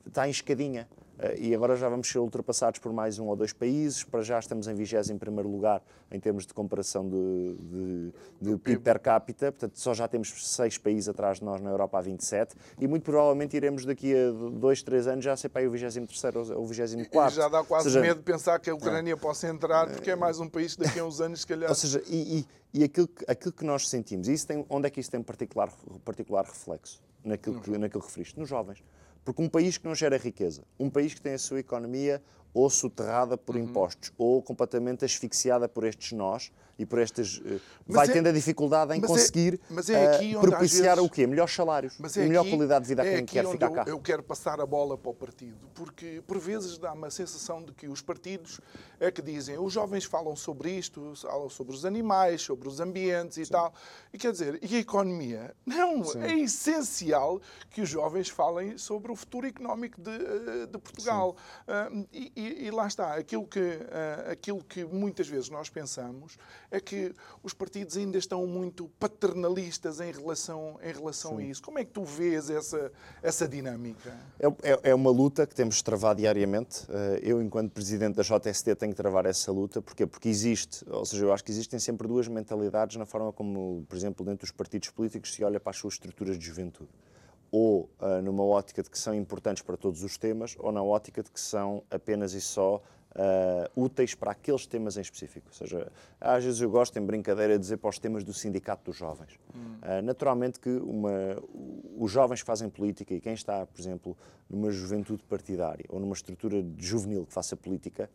está 0.06 0.28
em 0.28 0.30
escadinha. 0.30 0.88
Eh, 1.18 1.36
e 1.48 1.54
agora 1.54 1.76
já 1.76 1.88
vamos 1.88 2.08
ser 2.08 2.18
ultrapassados 2.18 2.78
por 2.78 2.92
mais 2.92 3.18
um 3.18 3.26
ou 3.26 3.36
dois 3.36 3.52
países. 3.52 4.04
Para 4.04 4.22
já 4.22 4.38
estamos 4.38 4.68
em 4.68 4.74
21 4.74 5.42
lugar 5.42 5.82
em 6.10 6.20
termos 6.20 6.46
de 6.46 6.54
comparação 6.54 7.08
de, 7.08 7.56
de, 7.56 8.12
de 8.40 8.56
PIB 8.58 8.78
per 8.80 9.00
capita, 9.00 9.50
portanto 9.50 9.78
só 9.78 9.92
já 9.94 10.06
temos 10.06 10.46
seis 10.46 10.78
países 10.78 11.08
atrás 11.08 11.38
de 11.38 11.44
nós 11.44 11.60
na 11.60 11.70
Europa 11.70 11.98
a 11.98 12.00
27 12.00 12.54
e 12.78 12.86
muito 12.86 13.02
provavelmente 13.02 13.56
iremos 13.56 13.84
daqui 13.84 14.14
a 14.14 14.30
dois, 14.50 14.82
três 14.82 15.06
anos 15.06 15.24
já 15.24 15.36
ser 15.36 15.48
para 15.48 15.62
aí 15.62 15.66
o 15.66 15.70
23 15.70 16.50
ou 16.50 16.62
o 16.62 16.66
24. 16.66 17.32
E 17.32 17.36
já 17.36 17.48
dá 17.48 17.64
quase 17.64 17.84
seja, 17.84 18.00
medo 18.00 18.18
de 18.18 18.22
pensar 18.22 18.58
que 18.60 18.70
a 18.70 18.74
Ucrânia 18.74 19.12
é. 19.12 19.16
possa 19.16 19.48
entrar 19.48 19.88
porque 19.88 20.10
é 20.10 20.16
mais 20.16 20.38
um 20.38 20.48
país 20.48 20.76
que 20.76 20.84
daqui 20.84 20.98
a 21.00 21.04
uns 21.04 21.20
anos 21.20 21.40
se 21.40 21.46
calhar... 21.46 21.68
Ou 21.68 21.74
seja, 21.74 22.02
e, 22.06 22.38
e, 22.40 22.80
e 22.80 22.84
aquilo, 22.84 23.08
que, 23.08 23.24
aquilo 23.26 23.52
que 23.52 23.64
nós 23.64 23.88
sentimos, 23.88 24.28
isso 24.28 24.46
tem, 24.46 24.64
onde 24.68 24.86
é 24.86 24.90
que 24.90 25.00
isso 25.00 25.10
tem 25.10 25.22
particular, 25.22 25.72
particular 26.04 26.44
reflexo? 26.44 27.02
Naquilo 27.24 27.60
que, 27.60 27.70
naquilo 27.70 28.00
que 28.00 28.06
referiste, 28.06 28.38
nos 28.38 28.48
jovens. 28.48 28.84
Porque 29.26 29.42
um 29.42 29.48
país 29.48 29.76
que 29.76 29.84
não 29.84 29.94
gera 29.94 30.16
riqueza, 30.16 30.62
um 30.78 30.88
país 30.88 31.12
que 31.12 31.20
tem 31.20 31.34
a 31.34 31.38
sua 31.38 31.58
economia 31.58 32.22
ou 32.56 32.70
soterrada 32.70 33.36
por 33.36 33.54
uhum. 33.54 33.64
impostos, 33.64 34.10
ou 34.16 34.42
completamente 34.42 35.04
asfixiada 35.04 35.68
por 35.68 35.84
estes 35.84 36.12
nós 36.12 36.50
e 36.78 36.86
por 36.86 36.98
estas. 36.98 37.36
Uh, 37.38 37.60
vai 37.86 38.08
é, 38.08 38.12
tendo 38.12 38.28
a 38.28 38.32
dificuldade 38.32 38.94
em 38.94 38.98
é- 38.98 39.06
conseguir 39.06 39.60
é, 39.70 40.36
uh, 40.36 40.40
propiciar 40.40 40.96
vezes, 40.96 41.10
o 41.10 41.12
quê? 41.12 41.26
Melhores 41.26 41.54
salários 41.54 41.98
é 42.16 42.24
e 42.24 42.28
melhor 42.28 42.40
aqui, 42.42 42.50
qualidade 42.50 42.84
de 42.84 42.88
vida 42.88 43.02
a 43.02 43.06
é 43.06 43.16
quem 43.16 43.26
quer 43.26 43.46
ficar 43.46 43.66
eu, 43.66 43.72
cá. 43.72 43.84
Eu 43.86 44.00
quero 44.00 44.22
passar 44.22 44.58
a 44.60 44.66
bola 44.66 44.96
para 44.96 45.10
o 45.10 45.14
partido, 45.14 45.68
porque 45.74 46.22
por 46.26 46.38
vezes 46.38 46.78
dá 46.78 46.92
uma 46.92 47.10
sensação 47.10 47.62
de 47.62 47.72
que 47.72 47.88
os 47.88 48.00
partidos 48.00 48.60
é 48.98 49.10
que 49.10 49.20
dizem 49.20 49.58
os 49.58 49.72
jovens 49.72 50.04
falam 50.04 50.34
sobre 50.34 50.70
isto, 50.70 51.12
falam 51.14 51.50
sobre 51.50 51.74
os 51.74 51.84
animais, 51.84 52.40
sobre 52.40 52.68
os 52.68 52.80
ambientes 52.80 53.36
e 53.36 53.44
Sim. 53.44 53.52
tal. 53.52 53.74
E 54.12 54.18
quer 54.18 54.32
dizer, 54.32 54.58
e 54.62 54.76
a 54.76 54.78
economia? 54.78 55.54
Não, 55.64 56.04
Sim. 56.04 56.22
é 56.22 56.38
essencial 56.38 57.40
que 57.70 57.82
os 57.82 57.88
jovens 57.88 58.28
falem 58.28 58.78
sobre 58.78 59.12
o 59.12 59.16
futuro 59.16 59.46
económico 59.46 60.00
de, 60.00 60.10
eh, 60.10 60.66
de 60.66 60.78
Portugal. 60.78 61.36
Uh, 61.66 62.06
e, 62.12 62.32
e, 62.46 62.70
lá 62.70 62.86
está, 62.86 63.14
aquilo 63.14 63.46
que, 63.46 63.60
uh, 63.60 64.30
aquilo 64.30 64.62
que 64.62 64.84
muitas 64.84 65.28
vezes 65.28 65.48
nós 65.48 65.68
pensamos 65.68 66.36
é 66.70 66.80
que 66.80 67.14
os 67.42 67.52
partidos 67.52 67.96
ainda 67.96 68.18
estão 68.18 68.46
muito 68.46 68.88
paternalistas 68.98 70.00
em 70.00 70.12
relação, 70.12 70.78
em 70.82 70.92
relação 70.92 71.38
a 71.38 71.42
isso. 71.42 71.62
Como 71.62 71.78
é 71.78 71.84
que 71.84 71.90
tu 71.90 72.04
vês 72.04 72.50
essa, 72.50 72.92
essa 73.22 73.48
dinâmica? 73.48 74.16
É, 74.38 74.46
é, 74.46 74.80
é 74.90 74.94
uma 74.94 75.10
luta 75.10 75.46
que 75.46 75.54
temos 75.54 75.76
de 75.76 75.84
travar 75.84 76.14
diariamente. 76.14 76.84
Uh, 76.84 77.18
eu, 77.22 77.42
enquanto 77.42 77.72
presidente 77.72 78.16
da 78.16 78.22
JST, 78.22 78.74
tenho 78.76 78.92
que 78.92 78.96
travar 78.96 79.26
essa 79.26 79.50
luta. 79.52 79.82
Porquê? 79.82 80.06
Porque 80.06 80.28
existe, 80.28 80.84
ou 80.88 81.04
seja, 81.04 81.24
eu 81.24 81.32
acho 81.32 81.44
que 81.44 81.50
existem 81.50 81.78
sempre 81.78 82.06
duas 82.06 82.28
mentalidades 82.28 82.96
na 82.96 83.06
forma 83.06 83.32
como, 83.32 83.84
por 83.88 83.96
exemplo, 83.96 84.24
dentro 84.24 84.46
dos 84.46 84.50
partidos 84.50 84.90
políticos 84.90 85.32
se 85.32 85.44
olha 85.44 85.58
para 85.60 85.70
as 85.70 85.76
suas 85.76 85.94
estruturas 85.94 86.38
de 86.38 86.44
juventude 86.44 86.90
ou 87.56 87.88
uh, 87.98 88.20
numa 88.22 88.44
ótica 88.44 88.82
de 88.82 88.90
que 88.90 88.98
são 88.98 89.14
importantes 89.14 89.62
para 89.62 89.78
todos 89.78 90.02
os 90.02 90.18
temas, 90.18 90.54
ou 90.58 90.70
na 90.70 90.82
ótica 90.82 91.22
de 91.22 91.30
que 91.30 91.40
são 91.40 91.82
apenas 91.90 92.34
e 92.34 92.40
só 92.40 92.82
uh, 93.12 93.82
úteis 93.82 94.14
para 94.14 94.32
aqueles 94.32 94.66
temas 94.66 94.98
em 94.98 95.00
específico. 95.00 95.46
Ou 95.48 95.54
seja, 95.54 95.90
às 96.20 96.44
vezes 96.44 96.60
eu 96.60 96.68
gosto, 96.68 96.98
em 96.98 97.02
brincadeira, 97.02 97.54
de 97.54 97.60
dizer 97.60 97.78
para 97.78 97.88
os 97.88 97.98
temas 97.98 98.22
do 98.22 98.34
Sindicato 98.34 98.84
dos 98.84 98.96
Jovens. 98.98 99.40
Hum. 99.54 99.78
Uh, 99.82 100.02
naturalmente 100.02 100.60
que 100.60 100.68
uma, 100.68 101.10
os 101.96 102.12
jovens 102.12 102.42
que 102.42 102.46
fazem 102.46 102.68
política 102.68 103.14
e 103.14 103.22
quem 103.22 103.32
está, 103.32 103.64
por 103.64 103.80
exemplo, 103.80 104.14
numa 104.50 104.70
juventude 104.70 105.24
partidária 105.24 105.86
ou 105.88 105.98
numa 105.98 106.12
estrutura 106.12 106.62
juvenil 106.76 107.24
que 107.24 107.32
faça 107.32 107.56
política, 107.56 108.10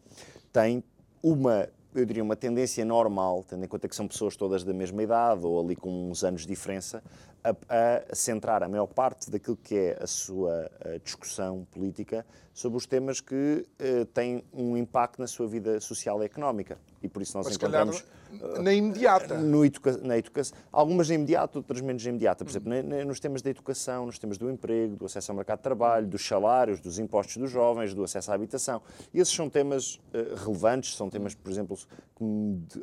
tem 0.53 0.83
uma 1.23 1.67
eu 1.93 2.05
diria, 2.05 2.23
uma 2.23 2.35
tendência 2.35 2.83
normal, 2.85 3.43
tendo 3.47 3.63
em 3.63 3.67
conta 3.67 3.87
que 3.87 3.95
são 3.95 4.07
pessoas 4.07 4.35
todas 4.35 4.63
da 4.63 4.73
mesma 4.73 5.03
idade 5.03 5.45
ou 5.45 5.59
ali 5.59 5.75
com 5.75 6.09
uns 6.09 6.23
anos 6.23 6.41
de 6.41 6.47
diferença, 6.47 7.03
a, 7.43 7.49
a, 7.49 8.15
centrar 8.15 8.63
a 8.63 8.69
maior 8.69 8.87
parte 8.87 9.29
daquilo 9.29 9.57
que 9.57 9.75
é 9.75 9.97
a 10.01 10.07
sua 10.07 10.71
a 10.85 10.97
discussão 11.03 11.67
política 11.71 12.25
sobre 12.53 12.77
os 12.77 12.85
temas 12.85 13.19
que 13.19 13.65
uh, 13.79 14.05
têm 14.05 14.43
um 14.53 14.77
impacto 14.77 15.19
na 15.19 15.27
sua 15.27 15.47
vida 15.47 15.79
social 15.79 16.21
e 16.21 16.25
económica. 16.25 16.77
E 17.01 17.07
por 17.07 17.21
isso 17.21 17.37
nós 17.37 17.47
Mas 17.47 17.55
encontramos. 17.55 18.01
Calhar, 18.01 18.20
na 18.61 18.73
imediata. 18.73 19.37
No 19.37 19.65
educa 19.65 19.97
na 19.97 20.17
educação. 20.17 20.57
Algumas 20.71 21.09
na 21.09 21.15
imediata, 21.15 21.59
outras 21.59 21.81
menos 21.81 22.03
na 22.03 22.09
imediata. 22.09 22.43
Por 22.43 22.51
exemplo, 22.51 22.71
hum. 22.73 23.05
nos 23.05 23.19
temas 23.19 23.41
da 23.41 23.49
educação, 23.49 24.05
nos 24.05 24.17
temas 24.19 24.37
do 24.37 24.49
emprego, 24.49 24.95
do 24.95 25.05
acesso 25.05 25.31
ao 25.31 25.35
mercado 25.35 25.59
de 25.59 25.63
trabalho, 25.63 26.07
dos 26.07 26.25
salários, 26.25 26.79
dos 26.79 26.99
impostos 26.99 27.37
dos 27.37 27.51
jovens, 27.51 27.93
do 27.93 28.03
acesso 28.03 28.31
à 28.31 28.35
habitação. 28.35 28.81
Esses 29.13 29.33
são 29.33 29.49
temas 29.49 29.95
uh, 29.95 30.35
relevantes, 30.43 30.95
são 30.95 31.09
temas, 31.09 31.35
por 31.35 31.51
exemplo, 31.51 31.77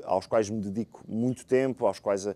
aos 0.05 0.27
quais 0.27 0.51
me 0.51 0.61
dedico 0.61 1.03
muito 1.07 1.47
tempo, 1.47 1.87
aos 1.87 1.99
quais 1.99 2.27
uh, 2.27 2.35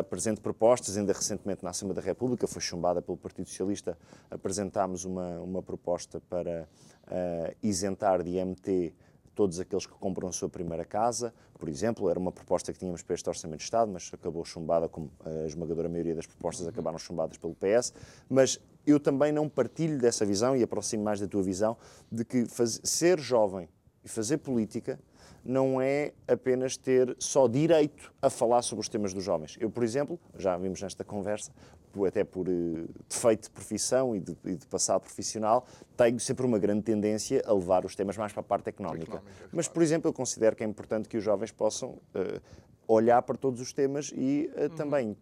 apresento 0.00 0.40
propostas. 0.40 0.96
Ainda 0.96 1.12
recentemente 1.12 1.64
na 1.64 1.70
Assembleia 1.70 2.00
da 2.00 2.06
República, 2.06 2.46
foi 2.46 2.60
chumbada 2.60 3.00
pelo 3.00 3.16
Partido 3.16 3.48
Socialista, 3.48 3.96
apresentámos 4.30 5.04
uma, 5.04 5.40
uma 5.40 5.62
proposta 5.62 6.20
para 6.28 6.68
uh, 7.06 7.56
isentar 7.62 8.22
de 8.22 8.30
IMT 8.38 8.94
todos 9.34 9.58
aqueles 9.60 9.86
que 9.86 9.92
compram 9.94 10.28
a 10.28 10.32
sua 10.32 10.48
primeira 10.48 10.84
casa, 10.84 11.32
por 11.58 11.68
exemplo, 11.68 12.10
era 12.10 12.18
uma 12.18 12.32
proposta 12.32 12.72
que 12.72 12.78
tínhamos 12.78 13.02
para 13.02 13.14
este 13.14 13.28
Orçamento 13.28 13.58
de 13.58 13.64
Estado, 13.64 13.90
mas 13.90 14.10
acabou 14.12 14.44
chumbada, 14.44 14.88
como 14.88 15.10
a 15.24 15.46
esmagadora 15.46 15.88
maioria 15.88 16.14
das 16.14 16.26
propostas 16.26 16.66
acabaram 16.66 16.98
chumbadas 16.98 17.38
pelo 17.38 17.54
PS. 17.54 17.92
Mas 18.28 18.60
eu 18.86 18.98
também 18.98 19.32
não 19.32 19.48
partilho 19.48 19.98
dessa 19.98 20.26
visão 20.26 20.56
e 20.56 20.62
aproximo 20.62 21.04
mais 21.04 21.20
da 21.20 21.26
tua 21.26 21.42
visão 21.42 21.76
de 22.10 22.24
que 22.24 22.46
faz, 22.46 22.80
ser 22.82 23.18
jovem 23.20 23.68
e 24.04 24.08
fazer 24.08 24.38
política 24.38 24.98
não 25.44 25.80
é 25.80 26.12
apenas 26.26 26.76
ter 26.76 27.14
só 27.18 27.48
direito 27.48 28.12
a 28.20 28.30
falar 28.30 28.62
sobre 28.62 28.82
os 28.82 28.88
temas 28.88 29.12
dos 29.12 29.24
jovens. 29.24 29.56
Eu, 29.60 29.70
por 29.70 29.82
exemplo, 29.82 30.18
já 30.38 30.56
vimos 30.56 30.80
nesta 30.80 31.04
conversa, 31.04 31.52
até 32.06 32.24
por 32.24 32.48
uh, 32.48 32.88
defeito 33.08 33.44
de 33.44 33.50
profissão 33.50 34.16
e 34.16 34.20
de, 34.20 34.36
e 34.44 34.56
de, 34.56 34.66
passado 34.66 35.02
profissional, 35.02 35.66
tenho 35.96 36.18
sempre 36.18 36.46
uma 36.46 36.58
grande 36.58 36.82
tendência 36.82 37.42
a 37.44 37.52
levar 37.52 37.84
os 37.84 37.94
temas 37.94 38.16
mais 38.16 38.32
para 38.32 38.40
a 38.40 38.44
parte 38.44 38.68
económica. 38.68 39.16
económica 39.16 39.48
Mas, 39.52 39.68
por 39.68 39.82
exemplo, 39.82 40.08
eu 40.08 40.12
considero 40.12 40.56
que 40.56 40.64
é 40.64 40.66
importante 40.66 41.08
que 41.08 41.16
os 41.18 41.24
jovens 41.24 41.52
possam 41.52 41.90
uh, 41.90 42.40
olhar 42.88 43.20
para 43.22 43.36
todos 43.36 43.60
os 43.60 43.72
temas 43.72 44.10
e 44.14 44.50
uh, 44.56 44.62
uhum. 44.62 44.68
também, 44.70 45.16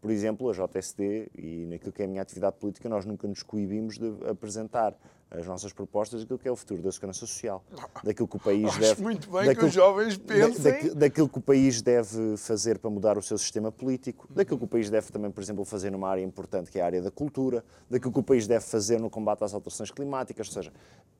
por 0.00 0.10
exemplo, 0.10 0.50
a 0.50 0.52
JSD 0.52 1.30
e 1.34 1.66
naquilo 1.66 1.92
que 1.92 2.02
é 2.02 2.04
a 2.04 2.08
minha 2.08 2.22
atividade 2.22 2.56
política, 2.56 2.88
nós 2.88 3.06
nunca 3.06 3.26
nos 3.26 3.42
coibimos 3.42 3.96
de 3.98 4.12
apresentar 4.28 4.94
as 5.34 5.46
nossas 5.46 5.72
propostas 5.72 6.20
daquilo 6.20 6.38
que 6.38 6.46
é 6.46 6.50
o 6.50 6.56
futuro 6.56 6.82
da 6.82 6.92
segurança 6.92 7.20
social, 7.20 7.64
daquilo 8.04 8.28
que 8.28 8.36
o 8.36 8.40
país 8.40 8.66
Acho 8.66 8.80
deve. 8.80 9.02
muito 9.02 9.30
bem 9.30 9.46
daquilo, 9.46 9.56
que 9.56 9.64
os 9.64 9.72
jovens 9.72 10.16
pensem. 10.16 10.88
Da, 10.88 10.94
daquilo 10.94 11.28
que 11.28 11.38
o 11.38 11.40
país 11.40 11.80
deve 11.80 12.36
fazer 12.36 12.78
para 12.78 12.90
mudar 12.90 13.16
o 13.16 13.22
seu 13.22 13.38
sistema 13.38 13.72
político, 13.72 14.28
daquilo 14.30 14.58
que 14.58 14.64
o 14.64 14.68
país 14.68 14.90
deve 14.90 15.10
também, 15.10 15.30
por 15.30 15.42
exemplo, 15.42 15.64
fazer 15.64 15.90
numa 15.90 16.08
área 16.08 16.22
importante 16.22 16.70
que 16.70 16.78
é 16.78 16.82
a 16.82 16.86
área 16.86 17.02
da 17.02 17.10
cultura, 17.10 17.64
daquilo 17.88 18.12
que 18.12 18.20
o 18.20 18.22
país 18.22 18.46
deve 18.46 18.64
fazer 18.64 19.00
no 19.00 19.08
combate 19.08 19.42
às 19.42 19.54
alterações 19.54 19.90
climáticas. 19.90 20.48
Ou 20.48 20.52
seja, 20.52 20.72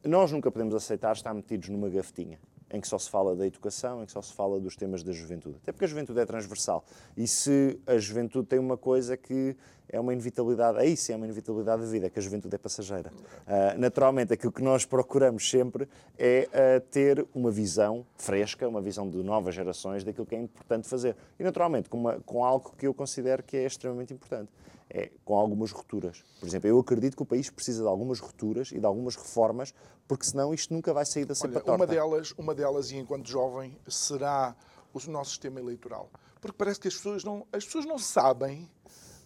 nós 0.04 0.30
nunca 0.30 0.50
podemos 0.50 0.74
aceitar 0.74 1.12
estar 1.12 1.32
metidos 1.32 1.68
numa 1.68 1.88
gavetinha 1.88 2.38
em 2.72 2.80
que 2.80 2.88
só 2.88 2.98
se 2.98 3.10
fala 3.10 3.36
da 3.36 3.46
educação, 3.46 4.02
em 4.02 4.06
que 4.06 4.12
só 4.12 4.22
se 4.22 4.32
fala 4.32 4.58
dos 4.58 4.74
temas 4.74 5.02
da 5.02 5.12
juventude. 5.12 5.56
Até 5.62 5.72
porque 5.72 5.84
a 5.84 5.88
juventude 5.88 6.18
é 6.18 6.24
transversal. 6.24 6.84
E 7.16 7.28
se 7.28 7.78
a 7.86 7.98
juventude 7.98 8.48
tem 8.48 8.58
uma 8.58 8.76
coisa 8.76 9.16
que 9.16 9.56
é 9.88 10.00
uma 10.00 10.12
inevitabilidade, 10.12 10.78
aí 10.78 10.96
sim 10.96 11.12
é 11.12 11.16
uma 11.16 11.26
inevitabilidade 11.26 11.82
da 11.82 11.88
vida, 11.88 12.08
que 12.08 12.18
a 12.18 12.22
juventude 12.22 12.54
é 12.54 12.58
passageira. 12.58 13.12
Uh, 13.12 13.78
naturalmente, 13.78 14.32
aquilo 14.32 14.50
que 14.50 14.62
nós 14.62 14.86
procuramos 14.86 15.48
sempre 15.48 15.86
é 16.18 16.48
uh, 16.48 16.80
ter 16.90 17.26
uma 17.34 17.50
visão 17.50 18.06
fresca, 18.16 18.66
uma 18.66 18.80
visão 18.80 19.08
de 19.08 19.18
novas 19.18 19.54
gerações 19.54 20.02
daquilo 20.02 20.24
que 20.24 20.34
é 20.34 20.40
importante 20.40 20.88
fazer. 20.88 21.14
E, 21.38 21.44
naturalmente, 21.44 21.90
com, 21.90 21.98
uma, 21.98 22.18
com 22.20 22.42
algo 22.42 22.72
que 22.78 22.86
eu 22.86 22.94
considero 22.94 23.42
que 23.42 23.54
é 23.56 23.66
extremamente 23.66 24.14
importante. 24.14 24.50
É 24.94 25.10
com 25.24 25.34
algumas 25.34 25.70
rupturas. 25.70 26.22
Por 26.38 26.46
exemplo, 26.46 26.68
eu 26.68 26.78
acredito 26.78 27.16
que 27.16 27.22
o 27.22 27.26
país 27.26 27.48
precisa 27.48 27.82
de 27.82 27.88
algumas 27.88 28.20
rupturas 28.20 28.72
e 28.72 28.78
de 28.78 28.84
algumas 28.84 29.16
reformas, 29.16 29.72
porque 30.06 30.26
senão 30.26 30.52
isto 30.52 30.74
nunca 30.74 30.92
vai 30.92 31.06
sair 31.06 31.24
da 31.24 31.34
cepa 31.34 31.62
Olha, 31.64 31.76
Uma 31.76 31.86
delas, 31.86 32.34
uma 32.36 32.54
delas, 32.54 32.90
e 32.90 32.96
enquanto 32.96 33.26
jovem, 33.26 33.78
será 33.88 34.54
o 34.92 35.10
nosso 35.10 35.30
sistema 35.30 35.58
eleitoral. 35.58 36.10
Porque 36.42 36.56
parece 36.58 36.78
que 36.78 36.88
as 36.88 36.94
pessoas 36.94 37.24
não, 37.24 37.46
as 37.50 37.64
pessoas 37.64 37.86
não 37.86 37.98
sabem 37.98 38.68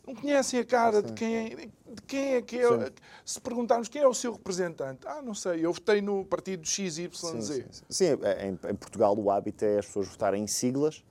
não 0.07 0.15
conhecem 0.15 0.61
a 0.61 0.65
cara 0.65 1.03
de 1.03 1.13
quem, 1.13 1.37
é, 1.37 1.49
de 1.49 2.03
quem 2.07 2.35
é 2.35 2.43
que 2.43 2.59
é. 2.59 2.69
Sim. 2.69 2.93
Se 3.25 3.41
perguntarmos 3.41 3.89
quem 3.89 4.01
é 4.01 4.07
o 4.07 4.15
seu 4.15 4.33
representante, 4.33 5.01
ah, 5.07 5.21
não 5.21 5.35
sei, 5.35 5.67
eu 5.67 5.73
votei 5.73 6.01
no 6.01 6.25
partido 6.25 6.65
XYZ. 6.65 7.11
Sim, 7.13 7.43
sim, 7.43 7.65
sim. 7.89 8.05
É, 8.23 8.47
em, 8.47 8.53
em, 8.71 8.75
Portugal 8.77 9.19
o 9.19 9.31
hábito 9.31 9.65
é 9.65 9.81
as 9.81 9.87
pessoas 9.87 10.07
votarem 10.07 10.45
em 10.45 10.47
siglas, 10.47 11.05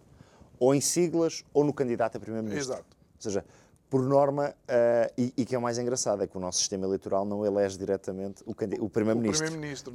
ou 0.57 0.73
em 0.73 0.79
siglas, 0.79 1.43
ou 1.53 1.65
no 1.65 1.73
candidato 1.73 2.15
a 2.15 2.19
primeiro-ministro. 2.21 2.73
Exato. 2.73 2.95
Ou 3.15 3.21
seja, 3.21 3.45
por 3.89 4.01
norma, 4.01 4.49
uh, 4.49 5.13
e, 5.17 5.33
e, 5.37 5.45
que 5.45 5.53
é 5.53 5.57
o 5.57 5.61
mais 5.61 5.77
engraçado, 5.77 6.23
é 6.23 6.27
que 6.27 6.35
o 6.35 6.39
nosso 6.39 6.59
sistema 6.59 6.85
eleitoral 6.85 7.23
não 7.23 7.45
elege 7.45 7.77
diretamente 7.77 8.43
o, 8.45 8.51
o 8.83 8.89
primeiro-ministro. 8.89 9.51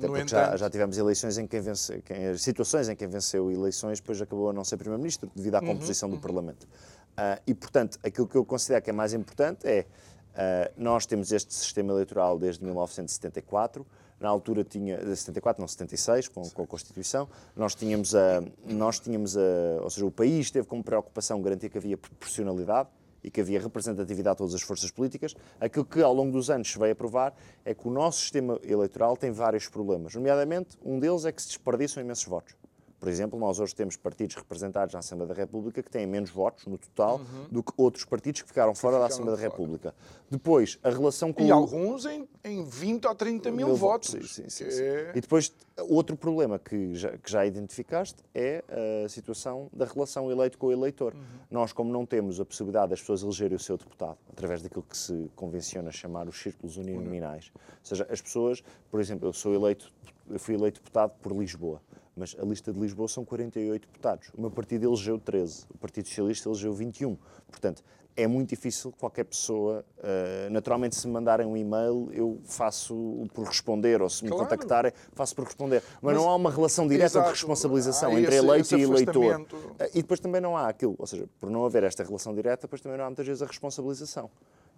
No 0.08 0.16
entanto... 0.16 0.30
já, 0.30 0.56
já, 0.56 0.70
tivemos 0.70 0.96
eleições 0.96 1.38
em 1.38 1.46
quem 1.46 1.60
vence, 1.60 2.00
quem, 2.02 2.36
situações 2.36 2.88
em 2.88 2.92
que 2.92 3.00
quem 3.00 3.08
venceu 3.08 3.50
eleições 3.50 4.00
depois 4.00 4.20
acabou 4.22 4.50
a 4.50 4.52
não 4.52 4.64
ser 4.64 4.76
primeiro-ministro 4.76 5.30
devido 5.34 5.56
à 5.56 5.60
uhum, 5.60 5.66
composição 5.66 6.08
uhum, 6.08 6.14
do 6.14 6.16
uhum. 6.16 6.22
Parlamento. 6.22 6.64
Uh, 6.64 7.42
e, 7.46 7.52
portanto, 7.52 7.98
aquilo 8.02 8.28
que 8.28 8.36
eu 8.36 8.44
considero 8.44 8.82
que 8.82 8.90
é 8.90 8.92
mais 8.92 9.12
importante 9.12 9.66
é 9.66 9.80
uh, 9.80 10.72
nós 10.76 11.04
temos 11.04 11.32
este 11.32 11.52
sistema 11.52 11.92
eleitoral 11.92 12.38
desde 12.38 12.64
1974. 12.64 13.84
Na 14.20 14.28
altura 14.28 14.62
tinha 14.62 14.98
74, 15.16 15.60
não 15.60 15.66
76, 15.66 16.28
com, 16.28 16.48
com 16.50 16.62
a 16.62 16.66
Constituição. 16.66 17.28
Nós 17.56 17.74
tínhamos 17.74 18.14
a, 18.14 18.42
nós 18.66 19.00
tínhamos 19.00 19.36
a, 19.36 19.40
ou 19.82 19.90
seja, 19.90 20.06
o 20.06 20.10
país 20.10 20.50
teve 20.50 20.66
como 20.66 20.84
preocupação 20.84 21.40
garantir 21.42 21.70
que 21.70 21.78
havia 21.78 21.96
proporcionalidade 21.96 22.90
e 23.22 23.30
que 23.30 23.40
havia 23.40 23.60
representatividade 23.60 24.34
de 24.34 24.38
todas 24.38 24.54
as 24.54 24.62
forças 24.62 24.90
políticas. 24.90 25.34
Aquilo 25.60 25.84
que 25.84 26.02
ao 26.02 26.14
longo 26.14 26.32
dos 26.32 26.50
anos 26.50 26.70
se 26.70 26.78
veio 26.78 26.92
a 26.92 26.96
provar 26.96 27.34
é 27.64 27.74
que 27.74 27.86
o 27.86 27.90
nosso 27.90 28.20
sistema 28.20 28.58
eleitoral 28.62 29.16
tem 29.16 29.30
vários 29.30 29.68
problemas. 29.68 30.14
Nomeadamente, 30.14 30.78
um 30.84 30.98
deles 30.98 31.24
é 31.24 31.32
que 31.32 31.40
se 31.40 31.48
desperdiçam 31.48 32.02
imensos 32.02 32.24
votos. 32.24 32.59
Por 33.00 33.08
exemplo, 33.08 33.38
nós 33.38 33.58
hoje 33.58 33.74
temos 33.74 33.96
partidos 33.96 34.36
representados 34.36 34.92
na 34.92 34.98
Assembleia 34.98 35.32
da 35.32 35.34
República 35.34 35.82
que 35.82 35.90
têm 35.90 36.06
menos 36.06 36.28
votos 36.28 36.66
no 36.66 36.76
total 36.76 37.16
uhum. 37.16 37.46
do 37.50 37.62
que 37.62 37.72
outros 37.74 38.04
partidos 38.04 38.42
que 38.42 38.48
ficaram 38.48 38.74
fora 38.74 38.96
ficaram 38.96 39.00
da 39.00 39.06
Assembleia 39.06 39.36
da 39.38 39.42
República. 39.42 39.94
Depois, 40.30 40.78
a 40.82 40.90
relação 40.90 41.32
com. 41.32 41.42
E 41.42 41.50
o... 41.50 41.54
alguns 41.54 42.04
em, 42.04 42.28
em 42.44 42.62
20 42.62 43.06
ou 43.06 43.14
30 43.14 43.50
mil, 43.50 43.68
mil 43.68 43.76
votos. 43.76 44.10
Sim, 44.10 44.22
sim, 44.22 44.50
sim, 44.50 44.70
sim. 44.70 44.82
É... 44.82 45.12
E 45.14 45.20
depois, 45.22 45.50
outro 45.88 46.14
problema 46.14 46.58
que 46.58 46.94
já, 46.94 47.16
que 47.16 47.30
já 47.30 47.46
identificaste 47.46 48.22
é 48.34 48.62
a 49.04 49.08
situação 49.08 49.70
da 49.72 49.86
relação 49.86 50.30
eleito 50.30 50.58
com 50.58 50.66
o 50.66 50.72
eleitor. 50.72 51.14
Uhum. 51.14 51.20
Nós, 51.50 51.72
como 51.72 51.90
não 51.90 52.04
temos 52.04 52.38
a 52.38 52.44
possibilidade 52.44 52.90
das 52.90 53.00
pessoas 53.00 53.22
elegerem 53.22 53.56
o 53.56 53.60
seu 53.60 53.78
deputado 53.78 54.18
através 54.30 54.60
daquilo 54.60 54.82
que 54.82 54.96
se 54.96 55.30
convenciona 55.34 55.90
chamar 55.90 56.28
os 56.28 56.38
círculos 56.38 56.76
uninominais, 56.76 57.46
uhum. 57.46 57.62
ou 57.80 57.86
seja, 57.86 58.06
as 58.10 58.20
pessoas, 58.20 58.62
por 58.90 59.00
exemplo, 59.00 59.26
eu 59.26 59.32
sou 59.32 59.54
eleito, 59.54 59.90
eu 60.28 60.38
fui 60.38 60.54
eleito 60.54 60.80
deputado 60.80 61.12
por 61.22 61.32
Lisboa 61.32 61.80
mas 62.16 62.36
a 62.38 62.44
lista 62.44 62.72
de 62.72 62.78
Lisboa 62.78 63.08
são 63.08 63.24
48 63.24 63.86
deputados. 63.86 64.30
O 64.36 64.40
meu 64.40 64.50
partido 64.50 64.86
elegeu 64.86 65.18
13, 65.18 65.66
o 65.74 65.78
Partido 65.78 66.08
Socialista 66.08 66.48
elegeu 66.48 66.72
21. 66.72 67.16
Portanto, 67.50 67.82
é 68.16 68.26
muito 68.26 68.50
difícil 68.50 68.92
qualquer 68.92 69.24
pessoa. 69.24 69.84
Uh, 69.98 70.50
naturalmente, 70.50 70.96
se 70.96 71.06
me 71.06 71.12
mandarem 71.12 71.46
um 71.46 71.56
e-mail, 71.56 72.08
eu 72.12 72.38
faço 72.44 73.26
por 73.32 73.46
responder, 73.46 74.02
ou 74.02 74.10
se 74.10 74.24
me 74.24 74.30
claro. 74.30 74.44
contactarem, 74.44 74.92
faço 75.12 75.34
por 75.34 75.44
responder. 75.44 75.82
Mas, 76.02 76.14
Mas, 76.14 76.16
não 76.16 76.28
há 76.28 76.34
uma 76.34 76.50
relação 76.50 76.86
direta 76.86 77.06
exato, 77.06 77.26
de 77.26 77.32
responsabilização 77.32 78.18
entre 78.18 78.34
esse, 78.34 78.44
eleito 78.44 78.74
esse 78.74 78.76
e 78.76 78.82
eleitor. 78.82 79.40
Uh, 79.40 79.46
e 79.94 80.02
depois 80.02 80.20
também 80.20 80.40
não 80.40 80.56
há 80.56 80.68
aquilo. 80.68 80.94
Ou 80.98 81.06
seja, 81.06 81.28
por 81.38 81.50
não 81.50 81.64
haver 81.64 81.84
esta 81.84 82.02
relação 82.02 82.34
direta, 82.34 82.62
depois 82.62 82.80
também 82.80 82.98
não 82.98 83.04
há 83.04 83.08
muitas 83.08 83.26
vezes 83.26 83.42
a 83.42 83.46
responsabilização. 83.46 84.30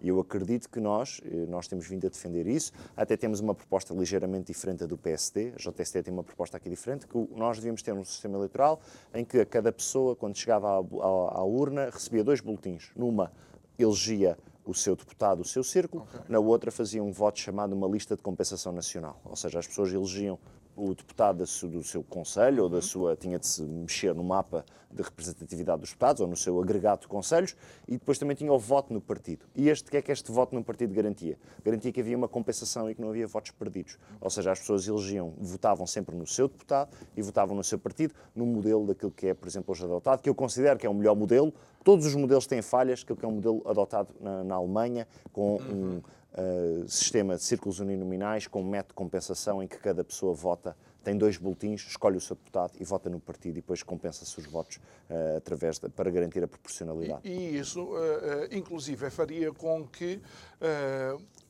E 0.03 0.09
eu 0.09 0.19
acredito 0.19 0.69
que 0.69 0.81
nós, 0.81 1.21
eh, 1.23 1.45
nós 1.47 1.67
temos 1.67 1.87
vindo 1.87 2.05
a 2.05 2.09
defender 2.09 2.45
isso, 2.45 2.73
até 2.95 3.15
temos 3.15 3.39
uma 3.39 3.55
proposta 3.55 3.93
ligeiramente 3.93 4.47
diferente 4.47 4.85
do 4.85 4.97
PSD, 4.97 5.53
a 5.55 5.71
JST 5.71 6.03
tem 6.03 6.13
uma 6.13 6.23
proposta 6.23 6.57
aqui 6.57 6.69
diferente, 6.69 7.07
que 7.07 7.17
nós 7.35 7.57
devíamos 7.57 7.81
ter 7.81 7.93
um 7.93 8.03
sistema 8.03 8.37
eleitoral 8.37 8.81
em 9.13 9.23
que 9.23 9.45
cada 9.45 9.71
pessoa, 9.71 10.13
quando 10.15 10.37
chegava 10.37 10.67
à, 10.67 10.79
à, 10.79 11.39
à 11.39 11.43
urna, 11.43 11.89
recebia 11.89 12.23
dois 12.23 12.41
boletins. 12.41 12.91
Numa, 12.95 13.31
elegia 13.79 14.37
o 14.65 14.73
seu 14.73 14.95
deputado, 14.95 15.41
o 15.41 15.45
seu 15.45 15.63
círculo, 15.63 16.03
okay. 16.03 16.21
na 16.29 16.39
outra 16.39 16.71
fazia 16.71 17.03
um 17.03 17.11
voto 17.11 17.39
chamado 17.39 17.73
uma 17.73 17.87
lista 17.87 18.15
de 18.15 18.21
compensação 18.21 18.71
nacional. 18.71 19.19
Ou 19.25 19.35
seja, 19.35 19.59
as 19.59 19.67
pessoas 19.67 19.91
elegiam 19.91 20.39
o 20.75 20.93
deputado 20.93 21.45
do 21.45 21.83
seu 21.83 22.03
conselho 22.03 22.63
ou 22.63 22.69
da 22.69 22.77
uhum. 22.77 22.81
sua 22.81 23.15
tinha 23.15 23.37
de 23.37 23.47
se 23.47 23.61
mexer 23.61 24.13
no 24.13 24.23
mapa 24.23 24.65
de 24.93 25.01
representatividade 25.01 25.81
dos 25.81 25.89
deputados 25.89 26.21
ou 26.21 26.27
no 26.27 26.37
seu 26.37 26.61
agregado 26.61 27.01
de 27.01 27.07
conselhos 27.07 27.55
e 27.87 27.93
depois 27.93 28.17
também 28.17 28.35
tinha 28.35 28.51
o 28.53 28.59
voto 28.59 28.93
no 28.93 29.01
partido. 29.01 29.45
E 29.55 29.69
este 29.69 29.89
que 29.89 29.97
é 29.97 30.01
que 30.01 30.11
este 30.11 30.31
voto 30.31 30.53
no 30.53 30.63
partido 30.63 30.93
garantia? 30.93 31.37
Garantia 31.63 31.91
que 31.91 31.99
havia 31.99 32.15
uma 32.15 32.27
compensação 32.27 32.89
e 32.89 32.95
que 32.95 33.01
não 33.01 33.09
havia 33.09 33.25
votos 33.25 33.51
perdidos. 33.51 33.97
Ou 34.21 34.29
seja, 34.29 34.51
as 34.51 34.59
pessoas 34.59 34.87
elegiam, 34.87 35.33
votavam 35.37 35.87
sempre 35.87 36.15
no 36.15 36.27
seu 36.27 36.47
deputado 36.47 36.95
e 37.17 37.21
votavam 37.21 37.55
no 37.55 37.63
seu 37.63 37.79
partido, 37.79 38.13
no 38.35 38.45
modelo 38.45 38.85
daquilo 38.85 39.11
que 39.11 39.27
é, 39.27 39.33
por 39.33 39.47
exemplo, 39.47 39.71
hoje 39.71 39.83
adotado, 39.83 40.21
que 40.21 40.29
eu 40.29 40.35
considero 40.35 40.77
que 40.77 40.85
é 40.85 40.89
o 40.89 40.93
melhor 40.93 41.15
modelo. 41.15 41.53
Todos 41.83 42.05
os 42.05 42.15
modelos 42.15 42.47
têm 42.47 42.61
falhas, 42.61 43.03
que 43.03 43.11
é 43.11 43.27
o 43.27 43.31
modelo 43.31 43.61
adotado 43.65 44.09
na, 44.21 44.43
na 44.43 44.55
Alemanha, 44.55 45.07
com 45.33 45.57
um 45.57 46.01
uh, 46.33 46.87
sistema 46.87 47.35
de 47.35 47.43
círculos 47.43 47.79
uninominais 47.79 48.47
com 48.47 48.61
um 48.61 48.69
método 48.69 48.89
de 48.89 48.95
compensação 48.95 49.61
em 49.61 49.67
que 49.67 49.77
cada 49.77 50.03
pessoa 50.03 50.33
vota 50.33 50.75
tem 51.03 51.17
dois 51.17 51.35
boletins, 51.35 51.85
escolhe 51.85 52.15
o 52.15 52.21
seu 52.21 52.33
deputado 52.33 52.71
e 52.79 52.83
vota 52.85 53.09
no 53.09 53.19
partido 53.19 53.57
e 53.57 53.61
depois 53.61 53.83
compensa-se 53.83 54.39
os 54.39 54.45
votos 54.45 54.77
uh, 55.09 55.37
através 55.37 55.77
de, 55.77 55.89
para 55.89 56.09
garantir 56.09 56.41
a 56.41 56.47
proporcionalidade. 56.47 57.21
E, 57.25 57.29
e 57.29 57.59
isso, 57.59 57.83
uh, 57.83 58.47
inclusive, 58.51 59.09
faria 59.09 59.51
com 59.51 59.85
que 59.85 60.21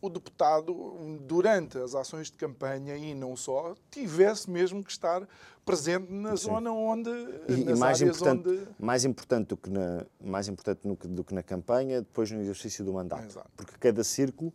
o 0.02 0.10
deputado, 0.10 0.74
durante 1.22 1.78
as 1.78 1.93
ações 1.93 2.32
de 2.32 2.34
campanha 2.34 2.98
e 2.98 3.13
não 3.13 3.36
só, 3.36 3.76
tivesse 3.91 4.50
mesmo 4.50 4.84
que 4.84 4.91
estar 4.91 5.28
presente 5.63 6.12
na 6.12 6.36
Sim. 6.36 6.46
zona 6.46 6.72
onde. 6.72 7.10
E, 7.48 7.63
nas 7.63 7.78
e 7.78 7.80
mais, 7.80 8.02
importante, 8.02 8.50
onde... 8.50 8.67
mais 8.80 9.06
importante, 9.06 9.48
do 9.48 9.58
que, 9.58 9.69
na, 9.69 10.06
mais 10.19 10.48
importante 10.48 10.88
do 10.88 10.96
que, 10.96 11.08
do 11.08 11.24
que 11.24 11.34
na 11.34 11.43
campanha, 11.43 12.02
depois 12.02 12.30
no 12.32 12.41
exercício 12.41 12.84
do 12.84 12.91
mandato. 12.91 13.26
Exato. 13.26 13.50
Porque 13.56 13.74
cada 13.80 14.04
círculo 14.04 14.52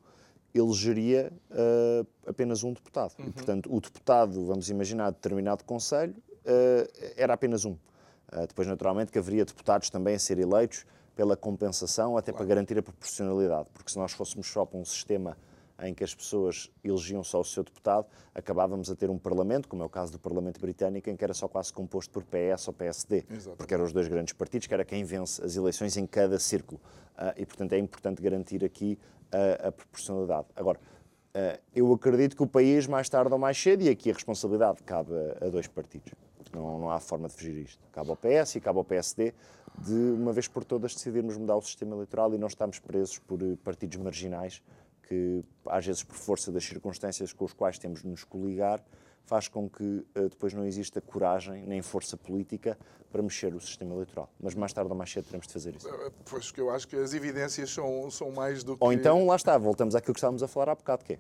elegeria 0.55 1.33
uh, 1.51 2.07
apenas 2.27 2.65
um 2.65 2.73
deputado. 2.73 3.15
Uhum. 3.19 3.27
E, 3.27 3.33
portanto, 3.33 3.75
o 3.75 3.81
deputado, 3.81 4.45
vamos 4.47 4.71
imaginar, 4.71 5.11
determinado 5.11 5.65
conselho, 5.65 6.15
uh, 6.15 7.13
era 7.17 7.35
apenas 7.35 7.65
um. 7.65 7.73
Uh, 7.73 8.47
depois, 8.47 8.67
naturalmente, 8.67 9.13
que 9.13 9.19
haveria 9.19 9.45
deputados 9.45 9.91
também 9.91 10.15
a 10.15 10.19
ser 10.19 10.39
eleitos 10.39 10.85
pela 11.15 11.37
compensação, 11.37 12.17
até 12.17 12.31
claro. 12.31 12.47
para 12.47 12.55
garantir 12.55 12.79
a 12.79 12.83
proporcionalidade, 12.83 13.69
porque 13.75 13.91
se 13.91 13.99
nós 13.99 14.13
fôssemos 14.13 14.47
só 14.47 14.65
para 14.65 14.79
um 14.79 14.85
sistema 14.85 15.37
em 15.83 15.95
que 15.95 16.03
as 16.03 16.15
pessoas 16.15 16.71
elegiam 16.83 17.23
só 17.23 17.41
o 17.41 17.45
seu 17.45 17.63
deputado, 17.63 18.07
acabávamos 18.35 18.91
a 18.91 18.97
ter 18.97 19.11
um 19.11 19.19
Parlamento, 19.19 19.69
como 19.69 19.83
é 19.83 19.87
o 19.87 19.89
caso 19.89 20.13
do 20.13 20.19
Parlamento 20.19 20.61
Britânico, 20.61 21.09
em 21.09 21.17
que 21.17 21.25
era 21.25 21.35
só 21.35 21.47
quase 21.47 21.73
composto 21.73 22.13
por 22.13 22.25
PS 22.25 22.69
ou 22.69 22.75
PSD, 22.75 23.25
Exatamente. 23.31 23.57
porque 23.57 23.75
eram 23.75 23.85
os 23.85 23.93
dois 23.93 24.09
grandes 24.09 24.33
partidos, 24.33 24.67
que 24.67 24.75
era 24.75 24.85
quem 24.85 25.05
vence 25.05 25.43
as 25.45 25.57
eleições 25.57 25.97
em 25.97 26.07
cada 26.07 26.39
círculo. 26.39 26.81
Uh, 27.17 27.35
e, 27.37 27.47
portanto, 27.47 27.73
é 27.73 27.79
importante 27.79 28.23
garantir 28.23 28.65
aqui 28.65 28.99
a, 29.33 29.69
a 29.69 29.73
proporcionalidade. 29.73 30.47
Agora, 30.57 30.79
uh, 30.79 31.61
eu 31.75 31.93
acredito 31.93 32.37
que 32.37 32.43
o 32.43 32.47
país, 32.47 32.87
mais 32.87 33.09
tarde 33.09 33.33
ou 33.33 33.39
mais 33.39 33.57
cedo, 33.57 33.83
e 33.83 33.89
aqui 33.89 34.11
a 34.11 34.15
responsabilidade 34.15 34.83
cabe 34.83 35.13
a, 35.13 35.47
a 35.47 35.49
dois 35.49 35.67
partidos. 35.67 36.13
Não, 36.53 36.79
não, 36.79 36.91
há 36.91 36.99
forma 36.99 37.29
de 37.29 37.35
fugir 37.35 37.57
isto. 37.57 37.83
Cabe 37.93 38.11
ao 38.11 38.17
PS 38.17 38.57
e 38.57 38.61
cabe 38.61 38.79
ao 38.79 38.85
PSD 38.85 39.35
de, 39.79 39.93
uma 39.93 40.33
vez 40.33 40.49
por 40.49 40.65
todas, 40.65 40.95
decidirmos 40.95 41.37
mudar 41.37 41.57
o 41.57 41.63
sistema 41.63 41.95
eleitoral 41.95 42.35
e 42.35 42.39
não 42.39 42.49
estarmos 42.49 42.79
presos 42.79 43.19
por 43.19 43.41
eh, 43.43 43.57
partidos 43.63 43.99
marginais 43.99 44.63
que, 45.09 45.43
às 45.67 45.87
vezes, 45.87 46.03
por 46.03 46.17
força 46.17 46.53
das 46.53 46.65
circunstâncias 46.65 47.33
com 47.33 47.45
os 47.45 47.53
quais 47.53 47.79
temos 47.79 48.03
de 48.03 48.09
nos 48.09 48.25
coligar, 48.25 48.85
faz 49.25 49.49
com 49.49 49.69
que 49.69 49.83
uh, 49.85 50.29
depois 50.29 50.55
não 50.55 50.65
exista 50.65 51.01
coragem 51.01 51.67
nem 51.67 51.83
força 51.83 52.17
política 52.17 52.79
para 53.11 53.23
mexer 53.23 53.55
o 53.55 53.61
sistema 53.61 53.95
eleitoral. 53.95 54.31
Mas 54.39 54.55
mais 54.55 54.73
tarde 54.73 54.91
ou 54.91 54.97
mais 54.97 55.11
cedo 55.11 55.25
teremos 55.25 55.47
de 55.47 55.53
fazer 55.53 55.75
isso. 55.75 55.89
Eh, 55.89 56.11
pois 56.29 56.51
que 56.51 56.61
eu 56.61 56.71
acho 56.71 56.87
que 56.87 56.97
as 56.97 57.15
evidências 57.15 57.71
são, 57.71 58.11
são 58.11 58.31
mais 58.31 58.63
do 58.63 58.77
que. 58.77 58.85
Ou 58.85 58.93
então, 58.93 59.27
lá 59.27 59.37
está, 59.37 59.57
voltamos 59.57 59.95
àquilo 59.95 60.13
que 60.13 60.19
estávamos 60.19 60.43
a 60.43 60.49
falar 60.49 60.71
há 60.71 60.75
bocado, 60.75 61.05
que 61.05 61.15
é, 61.15 61.19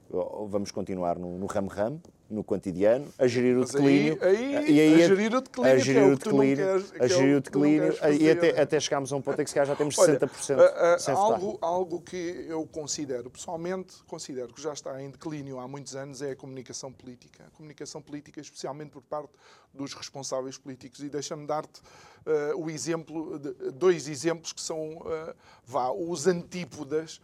vamos 0.48 0.70
continuar 0.70 1.18
no 1.18 1.46
ramo-ramo, 1.46 2.00
no 2.30 2.44
quantidiano, 2.44 3.08
a 3.18 3.26
gerir 3.26 3.56
o 3.56 3.64
declínio. 3.64 4.18
Aí, 4.20 4.56
aí, 4.56 4.70
e 4.70 4.80
aí, 4.80 5.02
a 5.02 5.08
gerir 5.08 5.34
o 5.34 5.40
declínio, 5.40 5.72
a 5.72 5.78
gerir 5.78 6.02
é 6.02 6.06
o 6.06 6.16
declínio, 6.16 6.86
a 7.00 7.06
gerir 7.06 7.36
o 7.36 7.40
declínio, 7.40 7.94
e 8.20 8.30
até, 8.30 8.60
até 8.60 8.80
chegarmos 8.80 9.12
a 9.12 9.16
um 9.16 9.22
ponto 9.22 9.40
em 9.40 9.44
que 9.44 9.50
se 9.50 9.54
calhar 9.54 9.66
já 9.66 9.76
temos 9.76 9.98
Olha, 9.98 10.18
60% 10.18 10.26
uh, 10.26 11.00
sem 11.00 11.14
algo, 11.14 11.58
algo 11.62 12.00
que 12.02 12.44
eu 12.46 12.66
considero, 12.66 13.30
pessoalmente, 13.30 13.96
considero 14.06 14.52
que 14.52 14.60
já 14.60 14.72
está 14.74 15.00
em 15.02 15.10
declínio 15.10 15.58
há 15.58 15.66
muitos 15.66 15.96
anos 15.96 16.20
é 16.20 16.32
a 16.32 16.36
comunicação 16.36 16.92
política. 16.92 17.44
A 17.46 17.50
comunicação 17.50 18.02
política, 18.02 18.40
especialmente 18.40 18.90
por 18.90 19.02
parte 19.02 19.32
dos 19.72 19.94
responsáveis 19.94 20.58
políticos. 20.58 21.00
E 21.00 21.08
deixa-me 21.08 21.46
dar-te 21.46 21.80
uh, 21.80 22.62
o 22.62 22.68
exemplo, 22.70 23.38
de, 23.38 23.72
dois 23.72 24.06
exemplos 24.06 24.52
que 24.52 24.60
são, 24.60 24.98
uh, 24.98 25.34
vá, 25.64 25.90
os 25.90 26.26
antípodas 26.26 27.20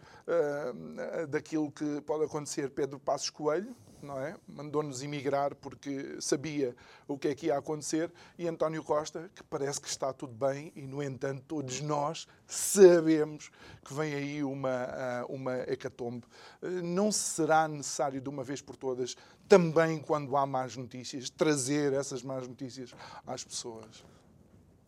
daquilo 1.28 1.70
que 1.70 2.00
pode 2.00 2.24
acontecer 2.24 2.70
Pedro 2.70 2.98
Passos 2.98 3.28
Coelho, 3.28 3.76
não 4.04 4.20
é? 4.20 4.36
Mandou-nos 4.46 5.02
emigrar 5.02 5.54
porque 5.54 6.16
sabia 6.20 6.76
o 7.08 7.18
que 7.18 7.28
é 7.28 7.34
que 7.34 7.46
ia 7.46 7.56
acontecer 7.56 8.12
e 8.38 8.46
António 8.46 8.84
Costa, 8.84 9.30
que 9.34 9.42
parece 9.42 9.80
que 9.80 9.88
está 9.88 10.12
tudo 10.12 10.32
bem 10.32 10.72
e, 10.76 10.82
no 10.82 11.02
entanto, 11.02 11.42
todos 11.48 11.80
nós 11.80 12.28
sabemos 12.46 13.50
que 13.84 13.94
vem 13.94 14.14
aí 14.14 14.44
uma, 14.44 14.84
ah, 14.84 15.26
uma 15.28 15.56
hecatombe. 15.62 16.24
Não 16.62 17.10
será 17.10 17.66
necessário, 17.66 18.20
de 18.20 18.28
uma 18.28 18.44
vez 18.44 18.60
por 18.60 18.76
todas, 18.76 19.16
também 19.48 19.98
quando 19.98 20.36
há 20.36 20.46
más 20.46 20.76
notícias, 20.76 21.30
trazer 21.30 21.92
essas 21.92 22.22
más 22.22 22.46
notícias 22.46 22.94
às 23.26 23.42
pessoas? 23.42 24.04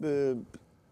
Eh, 0.03 0.37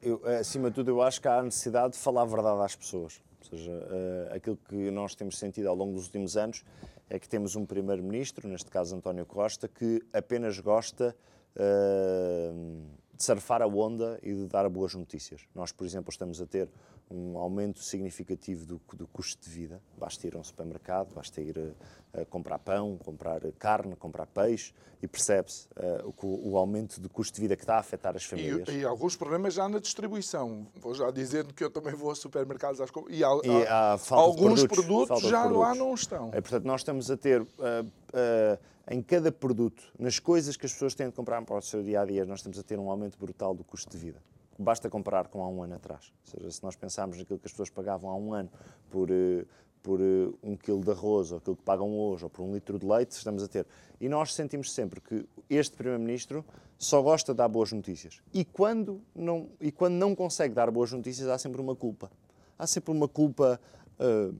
eu, 0.05 0.21
acima 0.39 0.69
de 0.69 0.75
tudo, 0.75 0.91
eu 0.91 1.03
acho 1.03 1.21
que 1.21 1.27
há 1.27 1.39
a 1.39 1.43
necessidade 1.43 1.95
de 1.95 1.99
falar 1.99 2.23
a 2.23 2.27
verdade 2.27 2.63
às 2.63 2.77
pessoas. 2.77 3.23
Ou 3.41 3.59
seja, 3.59 3.73
uh, 3.73 4.35
aquilo 4.35 4.59
que 4.69 4.91
nós 4.91 5.15
temos 5.15 5.39
sentido 5.39 5.69
ao 5.69 5.75
longo 5.75 5.95
dos 5.95 6.07
últimos 6.07 6.37
anos 6.37 6.65
é 7.09 7.19
que 7.19 7.29
temos 7.29 7.57
um 7.57 7.67
primeiro-ministro, 7.67 8.49
neste 8.49 8.71
caso 8.71 8.97
António 8.97 9.27
Costa, 9.27 9.69
que 9.69 10.03
apenas 10.13 10.59
gosta 10.59 11.15
uh, 11.57 12.87
de 13.17 13.23
surfar 13.23 13.63
a 13.63 13.67
onda 13.67 14.19
e 14.23 14.33
de 14.33 14.47
dar 14.47 14.69
boas 14.69 14.95
notícias. 14.95 15.43
Nós, 15.55 15.73
por 15.73 15.87
exemplo, 15.87 16.11
estamos 16.11 16.41
a 16.41 16.47
ter 16.47 16.69
um 17.11 17.39
aumento 17.39 17.83
significativo 17.83 18.65
do, 18.65 18.81
do 18.95 19.07
custo 19.07 19.43
de 19.43 19.51
vida. 19.51 19.81
Basta 19.97 20.27
ir 20.27 20.35
a 20.35 20.39
um 20.39 20.45
supermercado, 20.45 21.15
basta 21.15 21.41
ir 21.41 21.75
a, 22.15 22.23
a 22.23 22.25
comprar 22.25 22.59
pão, 22.59 22.99
comprar 23.05 23.41
carne, 23.59 23.95
comprar 23.97 24.27
peixe 24.27 24.73
e 25.03 25.07
percebe-se 25.07 25.69
uh, 25.77 26.15
o, 26.23 26.53
o, 26.53 26.57
aumento 26.57 26.99
do 26.99 27.11
custo 27.11 27.35
de 27.35 27.43
vida 27.43 27.57
que 27.57 27.63
está 27.63 27.77
a 27.77 27.79
afetar 27.79 28.17
as 28.17 28.25
famílias. 28.25 28.69
E, 28.69 28.79
e, 28.79 28.85
alguns 28.85 29.15
problemas 29.17 29.53
já 29.53 29.69
na 29.69 29.79
distribuição. 29.79 30.67
Vou 30.77 30.95
já 30.95 31.11
dizer 31.11 31.45
que 31.53 31.63
eu 31.63 31.71
também 31.71 31.95
vou 31.95 32.11
a 32.11 32.15
supermercados 32.15 32.81
às 32.81 32.91
e, 33.11 33.23
há, 33.23 33.29
e 33.45 33.67
há, 33.67 33.99
alguns 34.11 34.65
produtos, 34.65 34.87
produtos 34.87 35.23
já 35.29 35.43
produtos. 35.43 35.61
lá 35.61 35.75
não 35.75 35.95
estão. 35.95 36.31
É, 36.33 36.41
portanto, 36.41 36.65
nós 36.65 36.81
estamos 36.81 37.11
a 37.11 37.17
ter. 37.17 37.43
Uh, 37.43 37.47
uh, 37.85 38.74
em 38.91 39.03
cada 39.03 39.33
produto, 39.33 39.83
nas 39.99 40.19
coisas 40.19 40.57
que 40.57 40.67
as 40.67 40.73
pessoas 40.73 40.95
têm 40.95 41.09
de 41.09 41.15
comprar 41.15 41.43
para 41.43 41.57
o 41.57 41.63
seu 41.63 41.83
dia 41.83 42.01
a 42.01 42.05
dia, 42.05 42.25
nós 42.25 42.41
estamos 42.41 42.59
a 42.59 42.63
ter 42.63 42.79
um 42.79 42.91
aumento 42.91 43.19
brutal 43.19 43.55
do 43.55 43.65
custo 43.65 43.91
de 43.91 43.99
vida 43.99 44.21
basta 44.59 44.89
comparar 44.89 45.29
com 45.29 45.43
há 45.43 45.49
um 45.49 45.63
ano 45.63 45.75
atrás. 45.75 46.13
Ou 46.25 46.39
seja, 46.39 46.51
se 46.51 46.63
nós 46.63 46.77
pensarmos 46.77 47.19
naquilo 47.19 47.39
que 47.39 47.47
as 47.47 47.53
pessoas 47.53 47.71
pagavam 47.71 48.11
há 48.11 48.17
um 48.17 48.33
ano 48.33 48.51
por, 48.91 49.11
eh, 49.11 49.45
por 49.83 50.01
eh, 50.01 50.33
um 50.43 50.57
quilo 50.57 50.81
de 50.83 50.91
arroz, 50.91 51.33
ou 51.33 51.39
aquilo 51.39 51.57
que 51.57 51.63
pagam 51.63 51.97
hoje, 51.97 52.25
ou 52.25 52.31
por 52.31 52.43
um 52.43 52.53
litro 52.53 52.79
de 52.79 52.87
leite, 52.87 53.13
estamos 53.13 53.43
a 53.43 53.49
ter. 53.49 53.67
E 54.01 54.09
nós 54.09 54.35
sentimos 54.35 54.73
sempre 54.73 55.01
que 55.01 55.27
este 55.49 55.77
Primeiro-Ministro 55.77 56.45
só 56.79 57.01
gosta 57.03 57.33
de 57.33 57.39
dar 57.39 57.49
boas 57.49 57.73
notícias. 57.73 58.21
E 58.33 58.45
quando, 58.45 59.01
não, 59.15 59.49
e 59.61 59.73
quando 59.73 59.95
não 59.95 60.15
consegue 60.15 60.55
dar 60.55 60.71
boas 60.71 60.93
notícias, 60.93 61.29
há 61.29 61.39
sempre 61.39 61.61
uma 61.61 61.75
culpa. 61.75 62.11
Há 62.59 62.67
sempre 62.67 62.93
uma 62.93 63.09
culpa 63.09 63.61
uh, 63.99 64.35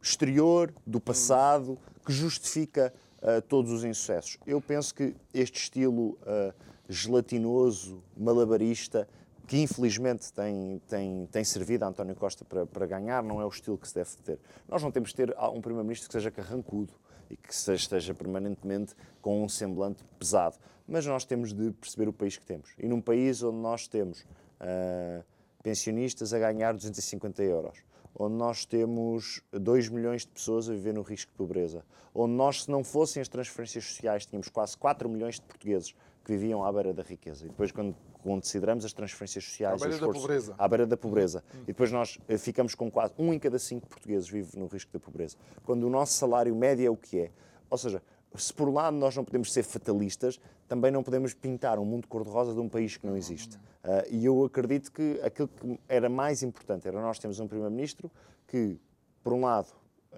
exterior, 0.00 0.72
do 0.86 1.00
passado, 1.00 1.78
que 2.04 2.12
justifica 2.12 2.92
todos 3.48 3.72
os 3.72 3.84
insucessos. 3.84 4.38
Eu 4.46 4.60
penso 4.60 4.94
que 4.94 5.14
este 5.32 5.58
estilo 5.58 6.18
uh, 6.22 6.52
gelatinoso, 6.88 8.02
malabarista, 8.16 9.08
que 9.46 9.60
infelizmente 9.60 10.32
tem, 10.32 10.80
tem, 10.88 11.26
tem 11.26 11.44
servido 11.44 11.84
a 11.84 11.88
António 11.88 12.14
Costa 12.16 12.44
para, 12.44 12.66
para 12.66 12.86
ganhar, 12.86 13.22
não 13.22 13.40
é 13.40 13.44
o 13.44 13.48
estilo 13.48 13.78
que 13.78 13.88
se 13.88 13.94
deve 13.94 14.10
ter. 14.24 14.38
Nós 14.68 14.82
não 14.82 14.90
temos 14.90 15.10
de 15.10 15.16
ter 15.16 15.36
um 15.38 15.60
Primeiro-Ministro 15.60 16.08
que 16.08 16.12
seja 16.12 16.30
carrancudo 16.30 16.92
e 17.30 17.36
que 17.36 17.52
esteja 17.52 18.14
permanentemente 18.14 18.94
com 19.20 19.42
um 19.42 19.48
semblante 19.48 20.04
pesado, 20.18 20.56
mas 20.86 21.06
nós 21.06 21.24
temos 21.24 21.52
de 21.52 21.70
perceber 21.72 22.08
o 22.08 22.12
país 22.12 22.36
que 22.36 22.44
temos. 22.44 22.70
E 22.78 22.88
num 22.88 23.00
país 23.00 23.42
onde 23.42 23.58
nós 23.58 23.86
temos 23.86 24.22
uh, 24.22 25.24
pensionistas 25.62 26.32
a 26.32 26.38
ganhar 26.38 26.72
250 26.72 27.42
euros, 27.42 27.78
onde 28.18 28.34
nós 28.34 28.64
temos 28.64 29.42
2 29.52 29.88
milhões 29.90 30.22
de 30.22 30.28
pessoas 30.28 30.68
a 30.68 30.72
viver 30.72 30.94
no 30.94 31.02
risco 31.02 31.30
de 31.30 31.36
pobreza, 31.36 31.84
onde 32.14 32.32
nós, 32.32 32.64
se 32.64 32.70
não 32.70 32.82
fossem 32.82 33.20
as 33.20 33.28
transferências 33.28 33.84
sociais, 33.84 34.24
tínhamos 34.24 34.48
quase 34.48 34.76
4 34.76 35.08
milhões 35.08 35.34
de 35.34 35.42
portugueses 35.42 35.94
que 36.24 36.32
viviam 36.32 36.64
à 36.64 36.72
beira 36.72 36.92
da 36.92 37.02
riqueza. 37.02 37.44
E 37.44 37.48
depois, 37.48 37.70
quando 37.70 37.94
consideramos 38.22 38.84
as 38.84 38.92
transferências 38.92 39.44
sociais... 39.44 39.80
À 39.80 39.86
beira 39.86 40.00
da 40.00 40.12
pobreza. 40.12 40.54
À 40.58 40.68
beira 40.68 40.86
da 40.86 40.96
pobreza. 40.96 41.44
Hum. 41.54 41.58
E 41.62 41.66
depois 41.66 41.92
nós 41.92 42.18
eh, 42.26 42.38
ficamos 42.38 42.74
com 42.74 42.90
quase 42.90 43.12
um 43.16 43.32
em 43.32 43.38
cada 43.38 43.58
cinco 43.58 43.86
portugueses 43.86 44.28
vive 44.28 44.58
no 44.58 44.66
risco 44.66 44.92
da 44.92 44.98
pobreza. 44.98 45.36
Quando 45.64 45.84
o 45.84 45.90
nosso 45.90 46.14
salário 46.14 46.56
médio 46.56 46.86
é 46.86 46.90
o 46.90 46.96
que 46.96 47.20
é. 47.20 47.30
Ou 47.70 47.78
seja, 47.78 48.02
se 48.38 48.52
por 48.52 48.68
um 48.68 48.74
lado 48.74 48.96
nós 48.96 49.16
não 49.16 49.24
podemos 49.24 49.52
ser 49.52 49.62
fatalistas, 49.62 50.40
também 50.68 50.90
não 50.90 51.02
podemos 51.02 51.34
pintar 51.34 51.78
um 51.78 51.84
mundo 51.84 52.08
cor-de-rosa 52.08 52.52
de 52.52 52.60
um 52.60 52.68
país 52.68 52.96
que 52.96 53.06
não 53.06 53.16
existe. 53.16 53.56
Uh, 53.56 54.06
e 54.10 54.24
eu 54.24 54.44
acredito 54.44 54.90
que 54.90 55.20
aquilo 55.22 55.48
que 55.48 55.78
era 55.88 56.08
mais 56.08 56.42
importante 56.42 56.88
era 56.88 57.00
nós 57.00 57.18
termos 57.18 57.38
um 57.38 57.46
Primeiro-Ministro 57.46 58.10
que, 58.46 58.78
por 59.22 59.32
um 59.32 59.42
lado, 59.42 59.68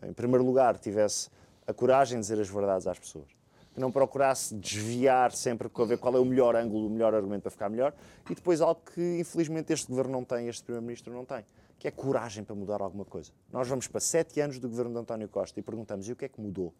em 0.02 0.12
primeiro 0.12 0.44
lugar, 0.44 0.78
tivesse 0.78 1.28
a 1.66 1.72
coragem 1.72 2.18
de 2.18 2.22
dizer 2.22 2.40
as 2.40 2.48
verdades 2.48 2.86
às 2.86 2.98
pessoas 2.98 3.38
que 3.78 3.80
não 3.80 3.92
procurasse 3.92 4.56
desviar 4.56 5.30
sempre 5.30 5.68
para 5.68 5.84
ver 5.84 5.98
qual 5.98 6.16
é 6.16 6.18
o 6.18 6.24
melhor 6.24 6.56
ângulo, 6.56 6.88
o 6.88 6.90
melhor 6.90 7.14
argumento 7.14 7.42
para 7.42 7.50
ficar 7.52 7.68
melhor, 7.68 7.94
e 8.28 8.34
depois 8.34 8.60
algo 8.60 8.80
que 8.92 9.20
infelizmente 9.20 9.72
este 9.72 9.86
governo 9.86 10.10
não 10.10 10.24
tem, 10.24 10.48
este 10.48 10.64
primeiro-ministro 10.64 11.14
não 11.14 11.24
tem, 11.24 11.44
que 11.78 11.86
é 11.86 11.90
coragem 11.92 12.42
para 12.42 12.56
mudar 12.56 12.82
alguma 12.82 13.04
coisa. 13.04 13.30
Nós 13.52 13.68
vamos 13.68 13.86
para 13.86 14.00
sete 14.00 14.40
anos 14.40 14.58
do 14.58 14.68
governo 14.68 14.94
de 14.94 14.98
António 14.98 15.28
Costa 15.28 15.60
e 15.60 15.62
perguntamos 15.62 16.08
e 16.08 16.12
o 16.12 16.16
que 16.16 16.24
é 16.24 16.28
que 16.28 16.40
mudou? 16.40 16.74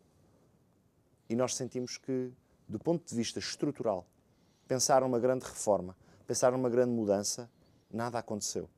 E 1.29 1.37
nós 1.37 1.55
sentimos 1.55 1.97
que, 1.97 2.33
do 2.69 2.79
ponto 2.79 3.07
de 3.07 3.15
vista 3.15 3.39
estrutural, 3.39 4.07
pensar 4.67 5.03
uma 5.03 5.19
grande 5.19 5.45
reforma, 5.45 5.97
pensar 6.27 6.53
numa 6.53 6.69
grande 6.69 6.93
mudança, 6.93 7.51
nada 7.91 8.19
aconteceu. 8.19 8.69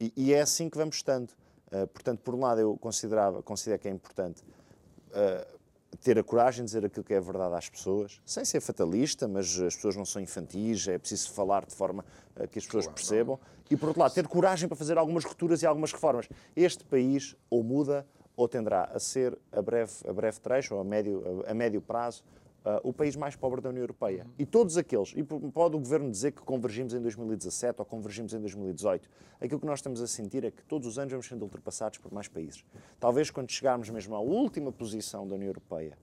E, 0.00 0.12
e 0.16 0.32
é 0.32 0.40
assim 0.40 0.68
que 0.68 0.76
vamos 0.76 0.96
estando. 0.96 1.30
Uh, 1.72 1.86
portanto, 1.88 2.20
por 2.20 2.34
um 2.34 2.40
lado, 2.40 2.60
eu 2.60 2.76
considerava, 2.76 3.42
considero 3.42 3.80
que 3.80 3.88
é 3.88 3.90
importante 3.90 4.42
uh, 4.42 5.58
ter 6.00 6.18
a 6.18 6.22
coragem 6.22 6.64
de 6.64 6.66
dizer 6.66 6.84
aquilo 6.84 7.04
que 7.04 7.12
é 7.12 7.20
verdade 7.20 7.54
às 7.54 7.68
pessoas, 7.68 8.20
sem 8.24 8.44
ser 8.44 8.60
fatalista, 8.60 9.26
mas 9.26 9.58
as 9.60 9.74
pessoas 9.74 9.96
não 9.96 10.04
são 10.04 10.22
infantis, 10.22 10.86
é 10.88 10.98
preciso 10.98 11.32
falar 11.32 11.66
de 11.66 11.74
forma 11.74 12.04
uh, 12.36 12.48
que 12.48 12.58
as 12.58 12.64
pessoas 12.64 12.84
claro, 12.84 12.94
percebam. 12.94 13.38
Não. 13.40 13.58
E, 13.70 13.76
por 13.76 13.88
outro 13.88 14.00
lado, 14.00 14.14
ter 14.14 14.26
coragem 14.26 14.68
para 14.68 14.76
fazer 14.76 14.96
algumas 14.96 15.24
rupturas 15.24 15.62
e 15.62 15.66
algumas 15.66 15.92
reformas. 15.92 16.28
Este 16.56 16.84
país 16.84 17.36
ou 17.50 17.62
muda 17.62 18.06
ou 18.38 18.46
tenderá 18.46 18.84
a 18.94 19.00
ser, 19.00 19.36
a 19.50 19.60
breve, 19.60 19.92
a 20.06 20.12
breve 20.12 20.38
trecho, 20.38 20.76
ou 20.76 20.80
a 20.80 20.84
médio, 20.84 21.44
a, 21.44 21.52
médio 21.52 21.80
prazo, 21.80 22.22
uh, 22.64 22.88
o 22.88 22.92
país 22.92 23.16
mais 23.16 23.34
pobre 23.34 23.60
da 23.60 23.68
União 23.68 23.82
Europeia. 23.82 24.22
Uhum. 24.22 24.30
E 24.38 24.46
todos 24.46 24.76
aqueles, 24.76 25.12
e 25.16 25.24
pode 25.24 25.74
o 25.74 25.78
Governo 25.80 26.08
dizer 26.08 26.30
que 26.30 26.40
convergimos 26.42 26.94
em 26.94 27.00
2017 27.00 27.80
ou 27.80 27.84
convergimos 27.84 28.32
em 28.32 28.38
2018, 28.38 29.10
aquilo 29.40 29.58
que 29.58 29.66
nós 29.66 29.80
estamos 29.80 30.00
a 30.00 30.06
sentir 30.06 30.44
é 30.44 30.52
que 30.52 30.62
todos 30.62 30.86
os 30.86 31.00
anos 31.00 31.10
vamos 31.10 31.26
sendo 31.26 31.42
ultrapassados 31.42 31.98
por 31.98 32.12
mais 32.12 32.28
países. 32.28 32.64
Talvez 33.00 33.28
quando 33.28 33.50
chegarmos 33.50 33.90
mesmo 33.90 34.14
à 34.14 34.20
última 34.20 34.70
posição 34.70 35.26
da 35.26 35.34
União 35.34 35.48
Europeia, 35.48 35.98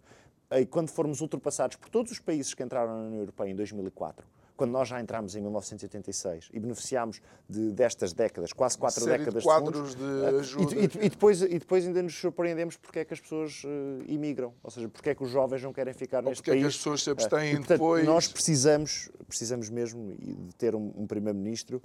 e 0.52 0.66
quando 0.66 0.90
formos 0.90 1.22
ultrapassados 1.22 1.78
por 1.78 1.88
todos 1.88 2.12
os 2.12 2.20
países 2.20 2.54
que 2.54 2.62
entraram 2.62 2.98
na 2.98 3.08
União 3.08 3.22
Europeia 3.22 3.50
em 3.50 3.56
2004, 3.56 4.28
quando 4.56 4.72
nós 4.72 4.88
já 4.88 5.00
entramos 5.02 5.36
em 5.36 5.42
1986 5.42 6.50
e 6.54 6.60
beneficiámos 6.60 7.22
de, 7.50 7.72
destas 7.72 8.14
décadas, 8.14 8.54
quase 8.54 8.78
quatro 8.78 9.06
décadas 9.06 9.44
de 9.44 9.48
quadros 9.48 9.96
de, 9.96 10.02
de 10.02 10.24
eh, 10.24 10.40
ajuda. 10.40 10.76
E, 10.76 10.80
e, 10.80 10.84
e, 10.84 11.10
depois, 11.10 11.42
e 11.42 11.60
depois 11.60 11.86
ainda 11.86 12.02
nos 12.02 12.16
surpreendemos 12.16 12.78
porque 12.78 13.00
é 13.00 13.06
que 13.06 13.14
as 13.14 13.20
pessoas 13.20 13.64
uh, 13.64 14.04
imigram, 14.08 14.54
ou 14.64 14.72
seja, 14.72 14.88
porque 14.90 15.10
é 15.10 15.16
que 15.16 15.24
os 15.24 15.30
jovens 15.30 15.62
não 15.62 15.74
querem 15.74 15.94
ficar 15.94 16.24
ou 16.24 16.30
neste 16.30 16.44
país. 16.44 16.46
porque 16.46 16.60
é 16.60 16.62
que 16.62 16.68
as 16.68 16.78
pessoas 16.78 17.04
se 17.04 17.10
abstêm 17.10 17.54
uh, 17.54 17.58
portanto, 17.58 17.78
depois. 17.78 18.06
Nós 18.06 18.28
precisamos, 18.28 19.10
precisamos 19.28 19.70
mesmo 19.70 20.16
de 20.16 20.56
ter 20.56 20.76
um, 20.76 20.92
um 20.96 21.06
primeiro-ministro 21.06 21.82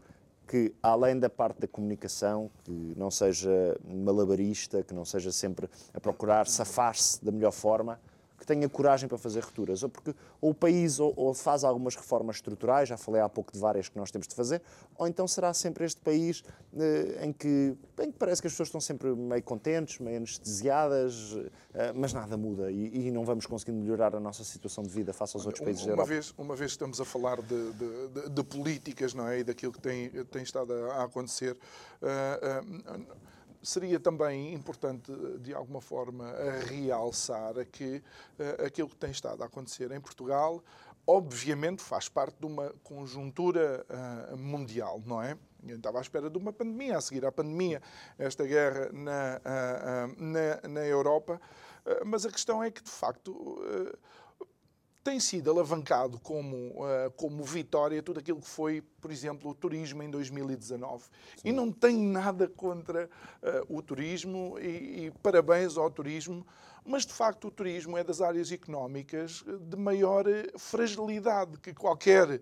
que, 0.47 0.75
além 0.83 1.17
da 1.17 1.31
parte 1.31 1.61
da 1.61 1.69
comunicação, 1.69 2.51
que 2.65 2.93
não 2.97 3.09
seja 3.09 3.79
malabarista, 3.85 4.83
que 4.83 4.93
não 4.93 5.05
seja 5.05 5.31
sempre 5.31 5.69
a 5.95 6.01
procurar 6.01 6.49
safar-se 6.49 7.25
da 7.25 7.31
melhor 7.31 7.53
forma, 7.53 8.01
que 8.41 8.47
tenha 8.47 8.67
coragem 8.71 9.07
para 9.07 9.19
fazer 9.19 9.41
rupturas, 9.41 9.83
ou 9.83 9.91
porque 9.91 10.15
ou 10.41 10.51
o 10.51 10.55
país 10.55 10.99
ou, 10.99 11.13
ou, 11.15 11.35
faz 11.35 11.63
algumas 11.63 11.95
reformas 11.95 12.37
estruturais, 12.37 12.89
já 12.89 12.97
falei 12.97 13.21
há 13.21 13.29
pouco 13.29 13.53
de 13.53 13.59
várias 13.59 13.91
que 13.91 13.99
nós 13.99 14.11
temos 14.11 14.27
de 14.27 14.35
fazer, 14.35 14.63
ou 14.97 15.07
então 15.07 15.29
será 15.29 15.53
sempre 15.53 15.85
este 15.85 16.01
país 16.01 16.43
eh, 16.75 17.19
em, 17.23 17.33
que, 17.35 17.77
em 18.01 18.11
que 18.11 18.19
parece 18.19 18.41
que 18.41 18.47
as 18.47 18.55
pessoas 18.55 18.69
estão 18.69 18.81
sempre 18.81 19.15
meio 19.15 19.43
contentes, 19.43 19.99
meio 19.99 20.17
anestesiadas, 20.17 21.37
eh, 21.75 21.93
mas 21.95 22.15
nada 22.15 22.35
muda 22.39 22.71
e, 22.71 23.09
e, 23.09 23.11
não 23.11 23.27
vamos 23.27 23.45
conseguindo 23.45 23.79
melhorar 23.79 24.17
a 24.17 24.21
nossa 24.21 24.43
situação 24.43 24.83
de 24.83 24.91
vida 24.91 25.13
face 25.13 25.37
aos 25.37 25.45
outros 25.45 25.63
países 25.63 25.83
uma 25.83 25.89
da 25.89 25.93
Europa. 25.93 26.09
Vez, 26.09 26.35
uma 26.39 26.57
vez 26.57 26.71
estamos 26.71 26.99
a 26.99 27.05
falar 27.05 27.43
de, 27.43 27.73
de, 27.73 28.09
de, 28.09 28.31
de 28.31 28.43
políticas, 28.43 29.13
não 29.13 29.29
é? 29.29 29.41
E 29.41 29.45
daquilo 29.45 29.73
que 29.73 29.81
tem, 29.81 30.09
tem 30.25 30.43
estado 30.43 30.73
a, 30.73 30.95
a 30.95 31.05
acontecer. 31.05 31.59
Uh, 32.01 32.97
uh, 32.99 33.30
seria 33.63 34.01
também 34.01 34.55
importante, 34.55 35.13
de 35.39 35.55
alguma 35.55 35.81
forma, 35.81 36.33
realçar 36.67 37.55
que 37.67 38.03
uh, 38.39 38.65
aquilo 38.67 38.89
que 38.89 38.97
tem 38.97 39.11
estado 39.11 39.43
a 39.43 39.47
acontecer 39.47 39.91
em 39.93 40.01
Portugal, 40.01 40.63
obviamente, 41.07 41.83
faz 41.83 42.09
parte 42.09 42.37
de 42.39 42.47
uma 42.47 42.73
conjuntura 42.83 43.85
uh, 43.89 44.37
mundial, 44.37 45.03
não 45.05 45.23
é? 45.23 45.37
Eu 45.67 45.77
estava 45.77 45.99
à 45.99 46.01
espera 46.01 46.31
de 46.31 46.39
uma 46.39 46.53
pandemia, 46.53 46.97
a 46.97 47.01
seguir 47.01 47.25
à 47.27 47.33
pandemia, 47.33 47.83
esta 48.19 48.45
guerra 48.45 48.91
na, 48.93 49.41
uh, 49.45 50.23
na, 50.23 50.69
na, 50.69 50.87
Europa, 50.87 51.41
mas 52.05 52.25
a 52.25 52.31
questão 52.31 52.63
é 52.63 52.71
que, 52.71 52.83
de 52.83 52.91
facto, 52.91 53.63
tem 55.03 55.19
sido 55.19 55.51
alavancado 55.51 56.19
como, 56.19 56.57
uh, 56.57 57.11
como 57.17 57.43
vitória 57.43 58.03
tudo 58.03 58.21
aquilo 58.21 58.41
que 58.41 58.49
foi, 58.49 58.83
por 59.01 59.11
exemplo, 59.11 59.51
o 59.51 59.55
turismo 59.55 60.03
em 60.03 60.11
2019. 60.11 61.05
Sim. 61.05 61.11
E 61.45 61.53
não 61.53 61.73
tenho 61.73 62.01
nada 62.13 62.47
contra 62.49 63.09
uh, 63.43 63.77
o 63.77 63.83
turismo 63.83 64.59
e, 64.59 65.07
e, 65.07 65.13
parabéns 65.23 65.77
ao 65.77 65.91
turismo, 65.91 66.47
mas 66.91 67.07
de 67.07 67.13
facto 67.13 67.47
o 67.47 67.51
turismo 67.51 67.97
é 67.97 68.03
das 68.03 68.21
áreas 68.21 68.51
económicas 68.51 69.45
de 69.61 69.77
maior 69.77 70.27
eh, 70.29 70.51
fragilidade 70.59 71.57
que 71.59 71.73
qualquer 71.73 72.29
uh, 72.31 72.41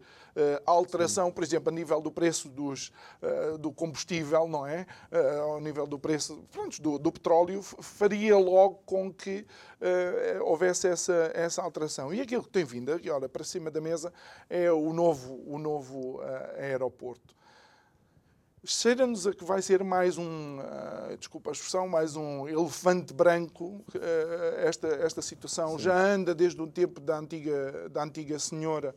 alteração, 0.65 1.27
Sim. 1.27 1.33
por 1.33 1.45
exemplo, 1.45 1.69
a 1.69 1.73
nível 1.73 2.01
do 2.01 2.11
preço 2.11 2.49
dos, 2.49 2.91
uh, 3.23 3.59
do 3.59 3.71
combustível, 3.71 4.49
não 4.49 4.67
é? 4.67 4.87
Uh, 5.13 5.41
ao 5.43 5.61
nível 5.61 5.87
do 5.87 5.99
preço 5.99 6.43
pronto, 6.51 6.81
do, 6.81 6.99
do, 6.99 7.13
petróleo, 7.13 7.63
faria 7.63 8.39
logo 8.39 8.77
com 8.87 9.13
que 9.13 9.47
houvesse 10.41 10.89
essa, 10.89 11.31
essa 11.35 11.63
alteração. 11.63 12.13
E 12.13 12.21
aquilo 12.21 12.43
que 12.43 12.49
tem 12.49 12.65
vindo 12.65 12.91
olha, 13.13 13.29
para 13.29 13.45
cima 13.45 13.71
da 13.71 13.81
mesa 13.81 14.13
é 14.49 14.73
o 14.73 14.93
novo, 14.93 15.41
o 15.47 15.59
novo 15.59 16.21
aeroporto 16.57 17.37
cheira-nos 18.65 19.27
a 19.27 19.33
que 19.33 19.45
vai 19.45 19.63
ser 19.63 19.83
mais 19.85 20.19
um, 20.19 20.59
uh, 20.59 21.17
desculpa 21.17 21.51
a 21.51 21.53
expressão, 21.53 21.89
mais 21.89 22.17
um 22.17 22.49
elefante 22.49 23.13
branco. 23.13 23.85
Uh, 23.95 24.59
esta, 24.59 24.89
esta 24.89 25.23
situação 25.23 25.79
Sim. 25.79 25.85
já 25.85 25.97
anda 25.97 26.35
desde 26.35 26.61
o 26.61 26.67
tempo 26.67 27.01
da 27.01 27.19
antiga, 27.19 27.89
da 27.89 28.03
antiga 28.03 28.39
senhora 28.39 28.95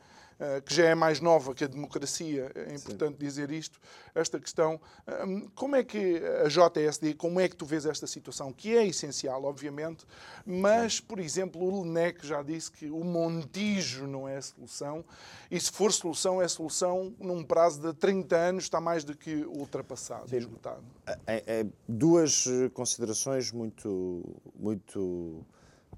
que 0.66 0.74
já 0.74 0.86
é 0.86 0.96
mais 0.96 1.20
nova 1.20 1.54
que 1.54 1.64
a 1.64 1.68
democracia, 1.68 2.52
é 2.56 2.74
importante 2.74 3.18
Sim. 3.20 3.26
dizer 3.26 3.52
isto, 3.52 3.80
esta 4.16 4.40
questão. 4.40 4.80
Hum, 5.26 5.48
como 5.54 5.76
é 5.76 5.84
que 5.84 6.22
a 6.44 6.48
JSD, 6.48 7.14
como 7.14 7.40
é 7.40 7.48
que 7.48 7.56
tu 7.56 7.66
vês 7.66 7.86
esta 7.86 8.08
situação, 8.08 8.52
que 8.52 8.76
é 8.76 8.86
essencial, 8.86 9.44
obviamente, 9.44 10.06
mas, 10.46 11.00
por 11.00 11.20
exemplo, 11.20 11.62
o 11.62 11.84
LENEC 11.84 12.26
já 12.26 12.42
disse 12.42 12.72
que 12.72 12.90
o 12.90 13.04
Montijo 13.04 14.08
não 14.08 14.28
é 14.28 14.38
a 14.38 14.42
solução, 14.42 15.06
e 15.50 15.60
se 15.60 15.72
for 15.72 15.92
solução, 15.92 16.42
é 16.42 16.48
solução 16.48 17.14
num 17.20 17.44
prazo 17.44 17.82
de 17.82 17.94
30 17.94 18.36
anos, 18.36 18.64
está 18.64 18.82
mais 18.82 19.04
do 19.04 19.16
que 19.16 19.46
ultrapassado, 19.46 20.30
Sim. 20.30 20.38
esgotado. 20.38 20.84
É, 21.28 21.44
é, 21.46 21.66
duas 21.88 22.46
considerações 22.74 23.52
muito, 23.52 24.24
muito, 24.56 25.46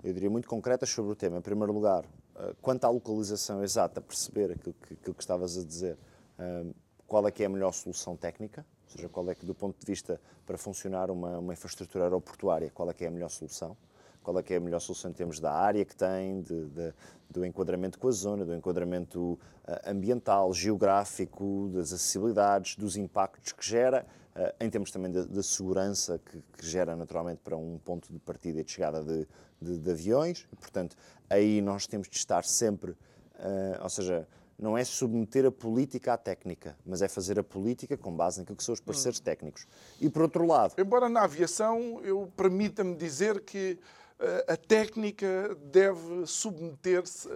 eu 0.03 0.13
diria, 0.13 0.29
muito 0.29 0.47
concretas 0.47 0.89
sobre 0.89 1.11
o 1.11 1.15
tema. 1.15 1.37
Em 1.37 1.41
primeiro 1.41 1.71
lugar, 1.71 2.03
eh, 2.03 2.22
quanto 2.61 2.86
à 2.86 2.89
localização 2.89 3.63
exata, 3.63 4.01
perceber 4.01 4.51
aquilo 4.51 4.75
que, 4.86 4.93
aquilo 4.93 5.13
que 5.13 5.21
estavas 5.21 5.57
a 5.57 5.63
dizer, 5.63 5.97
eh, 6.39 6.65
qual 7.07 7.27
é 7.27 7.31
que 7.31 7.43
é 7.43 7.45
a 7.45 7.49
melhor 7.49 7.71
solução 7.71 8.15
técnica, 8.15 8.65
ou 8.86 8.95
seja, 8.95 9.09
qual 9.09 9.29
é 9.29 9.36
que, 9.36 9.45
do 9.45 9.53
ponto 9.53 9.79
de 9.79 9.86
vista 9.86 10.19
para 10.45 10.57
funcionar 10.57 11.11
uma, 11.11 11.38
uma 11.38 11.53
infraestrutura 11.53 12.05
aeroportuária, 12.05 12.71
qual 12.73 12.89
é 12.89 12.93
que 12.93 13.05
é 13.05 13.07
a 13.07 13.11
melhor 13.11 13.29
solução, 13.29 13.77
qual 14.23 14.39
é 14.39 14.43
que 14.43 14.53
é 14.53 14.57
a 14.57 14.59
melhor 14.59 14.79
solução 14.79 15.11
em 15.11 15.13
termos 15.13 15.39
da 15.39 15.51
área 15.51 15.84
que 15.86 15.95
tem, 15.95 16.41
de, 16.41 16.65
de, 16.69 16.93
do 17.29 17.45
enquadramento 17.45 17.99
com 17.99 18.07
a 18.07 18.11
zona, 18.11 18.45
do 18.45 18.55
enquadramento 18.55 19.39
eh, 19.67 19.91
ambiental, 19.91 20.53
geográfico, 20.53 21.69
das 21.73 21.93
acessibilidades, 21.93 22.75
dos 22.75 22.95
impactos 22.97 23.51
que 23.51 23.65
gera, 23.65 24.05
em 24.59 24.69
termos 24.69 24.89
também 24.89 25.11
da 25.11 25.43
segurança 25.43 26.19
que, 26.19 26.41
que, 26.57 26.65
gera 26.65 26.95
naturalmente 26.95 27.41
para 27.43 27.55
um 27.55 27.77
ponto 27.77 28.11
de 28.11 28.19
partida 28.19 28.61
e 28.61 28.63
de 28.63 28.71
chegada 28.71 29.03
de, 29.03 29.27
de, 29.61 29.77
de 29.77 29.91
aviões. 29.91 30.47
Portanto, 30.59 30.95
aí 31.29 31.61
nós 31.61 31.86
temos 31.86 32.09
de 32.09 32.17
estar 32.17 32.43
sempre, 32.43 32.91
uh, 32.91 33.84
ou 33.84 33.89
seja, 33.89 34.27
não 34.57 34.77
é 34.77 34.84
submeter 34.84 35.45
a 35.45 35.51
política 35.51 36.13
à 36.13 36.17
técnica, 36.17 36.77
mas 36.86 37.01
é 37.01 37.07
fazer 37.07 37.38
a 37.39 37.43
política 37.43 37.97
com 37.97 38.15
base 38.15 38.39
naquilo 38.39 38.55
que 38.55 38.63
são 38.63 38.73
os 38.73 38.79
parceiros 38.79 39.19
hum. 39.19 39.23
técnicos. 39.23 39.67
E 39.99 40.09
por 40.09 40.23
outro 40.23 40.45
lado. 40.45 40.73
Embora 40.77 41.09
na 41.09 41.23
aviação, 41.23 41.99
eu 42.03 42.31
permita-me 42.36 42.95
dizer 42.95 43.41
que 43.41 43.77
eh, 43.77 44.02
a 44.47 44.57
técnica 44.57 45.57
deve 45.65 46.26
submeter-se, 46.26 47.30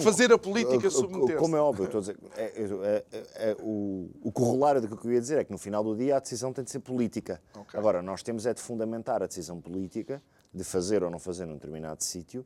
fazer 0.00 0.32
a 0.32 0.38
política 0.38 0.90
submeter-se. 0.90 1.36
Como 1.36 1.56
é 1.56 1.60
óbvio, 1.60 1.84
estou 1.84 1.98
a 1.98 2.00
dizer, 2.00 2.16
é, 2.36 2.44
é, 2.44 3.04
é, 3.12 3.50
é, 3.50 3.56
o, 3.60 4.10
o 4.22 4.32
correlário 4.32 4.80
do 4.80 4.96
que 4.96 5.06
eu 5.06 5.12
ia 5.12 5.20
dizer 5.20 5.38
é 5.38 5.44
que 5.44 5.52
no 5.52 5.58
final 5.58 5.82
do 5.82 5.96
dia 5.96 6.16
a 6.16 6.20
decisão 6.20 6.52
tem 6.52 6.64
de 6.64 6.70
ser 6.70 6.80
política. 6.80 7.40
Okay. 7.54 7.78
Agora, 7.78 8.02
nós 8.02 8.22
temos 8.22 8.46
é 8.46 8.54
de 8.54 8.60
fundamentar 8.60 9.22
a 9.22 9.26
decisão 9.26 9.60
política 9.60 10.22
de 10.52 10.64
fazer 10.64 11.02
ou 11.02 11.10
não 11.10 11.18
fazer 11.18 11.46
num 11.46 11.54
determinado 11.54 12.02
sítio 12.02 12.44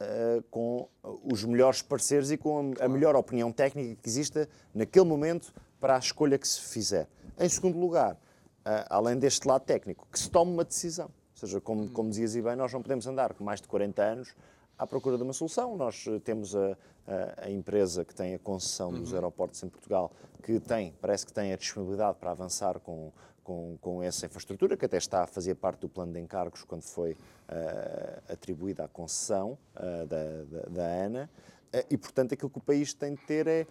uh, 0.00 0.42
com 0.50 0.88
os 1.24 1.44
melhores 1.44 1.82
parceiros 1.82 2.30
e 2.30 2.36
com 2.36 2.58
a, 2.58 2.74
claro. 2.74 2.84
a, 2.84 2.88
melhor 2.88 3.16
opinião 3.16 3.50
técnica 3.52 3.96
que 4.02 4.08
exista 4.08 4.48
naquele 4.74 5.06
momento 5.06 5.52
para 5.80 5.96
a 5.96 5.98
escolha 5.98 6.38
que 6.38 6.46
se 6.46 6.60
fizer. 6.60 7.08
Em 7.38 7.48
segundo 7.48 7.78
lugar, 7.78 8.14
uh, 8.14 8.86
além 8.88 9.18
deste 9.18 9.46
lado 9.46 9.62
técnico, 9.62 10.06
que 10.10 10.18
se 10.18 10.30
tome 10.30 10.52
uma 10.52 10.64
decisão. 10.64 11.10
Ou 11.36 11.40
seja, 11.40 11.60
como, 11.60 11.82
hum. 11.82 11.88
como 11.88 12.08
dizias 12.08 12.34
e 12.34 12.40
bem, 12.40 12.56
nós 12.56 12.72
não 12.72 12.80
podemos 12.80 13.06
andar 13.06 13.34
com 13.34 13.44
mais 13.44 13.60
de 13.60 13.68
40 13.68 14.02
anos 14.02 14.34
à 14.78 14.86
procura 14.86 15.18
de 15.18 15.22
uma 15.22 15.34
solução. 15.34 15.76
Nós 15.76 16.06
eh, 16.08 16.18
temos 16.18 16.56
a, 16.56 16.76
a, 17.06 17.44
a 17.46 17.50
empresa 17.50 18.06
que 18.06 18.14
tem 18.14 18.34
a 18.34 18.38
concessão 18.38 18.90
dos 18.90 19.10
uhum. 19.10 19.16
aeroportos 19.16 19.62
em 19.62 19.68
Portugal, 19.68 20.10
que 20.42 20.58
tem, 20.58 20.94
parece 21.00 21.26
que 21.26 21.32
tem 21.32 21.52
a 21.52 21.56
disponibilidade 21.56 22.16
para 22.18 22.30
avançar 22.30 22.80
com, 22.80 23.12
com, 23.44 23.76
com 23.82 24.02
essa 24.02 24.24
infraestrutura, 24.24 24.78
que 24.78 24.86
até 24.86 24.96
está 24.96 25.24
a 25.24 25.26
fazer 25.26 25.56
parte 25.56 25.80
do 25.80 25.88
plano 25.88 26.12
de 26.12 26.20
encargos 26.20 26.64
quando 26.64 26.82
foi 26.82 27.12
uh, 27.12 28.32
atribuída 28.32 28.84
a 28.84 28.88
concessão 28.88 29.58
uh, 29.76 30.06
da, 30.06 30.44
da, 30.44 30.68
da, 30.68 31.04
ANA, 31.04 31.30
uh, 31.72 31.86
e 31.90 31.96
portanto 31.96 32.34
aquilo 32.34 32.50
que 32.50 32.58
o 32.58 32.62
país 32.62 32.92
tem 32.92 33.14
de 33.14 33.22
ter 33.22 33.46
é, 33.46 33.66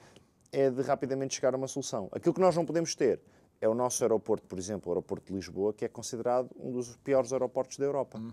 é 0.52 0.70
de 0.70 0.82
rapidamente 0.82 1.36
chegar 1.36 1.54
a 1.54 1.58
uma 1.58 1.68
solução. 1.68 2.08
Aquilo 2.12 2.34
que 2.34 2.40
nós 2.42 2.56
não 2.56 2.66
podemos 2.66 2.96
ter 2.96 3.20
é 3.66 3.70
o 3.70 3.74
nosso 3.74 4.04
aeroporto, 4.04 4.48
por 4.48 4.58
exemplo, 4.58 4.90
o 4.90 4.94
aeroporto 4.94 5.28
de 5.28 5.34
Lisboa, 5.34 5.74
que 5.74 5.86
é 5.86 5.88
considerado 5.88 6.50
um 6.58 6.72
dos 6.72 6.96
piores 6.98 7.34
aeroportos 7.34 7.78
da 7.78 7.86
Europa. 7.86 8.20
Uhum. 8.20 8.32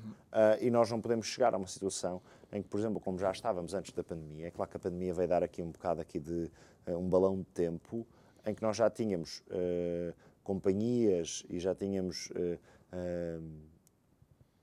e 0.60 0.70
nós 0.70 0.90
não 0.90 1.00
podemos 1.00 1.26
chegar 1.26 1.54
a 1.54 1.56
uma 1.56 1.66
situação 1.66 2.20
em 2.52 2.62
que, 2.62 2.68
por 2.68 2.78
exemplo, 2.78 3.00
como 3.00 3.18
já 3.18 3.30
estávamos 3.30 3.72
antes 3.72 3.92
da 3.92 4.04
pandemia, 4.04 4.48
é 4.48 4.50
claro 4.50 4.70
que 4.70 4.76
a 4.76 4.80
pandemia 4.80 5.14
veio 5.14 5.28
dar 5.28 5.42
aqui 5.42 5.62
um 5.62 5.70
bocado 5.70 6.00
aqui 6.00 6.18
de 6.18 6.50
um 6.86 7.08
balão 7.08 7.38
de 7.38 7.44
tempo, 7.46 8.06
em 8.46 8.54
que 8.54 8.62
nós 8.62 8.76
já 8.76 8.90
tínhamos 8.90 9.42
companhias 10.42 11.44
e 11.48 11.58
já 11.58 11.74
tínhamos 11.74 12.30
uh, 12.30 12.58
uh, 12.92 13.42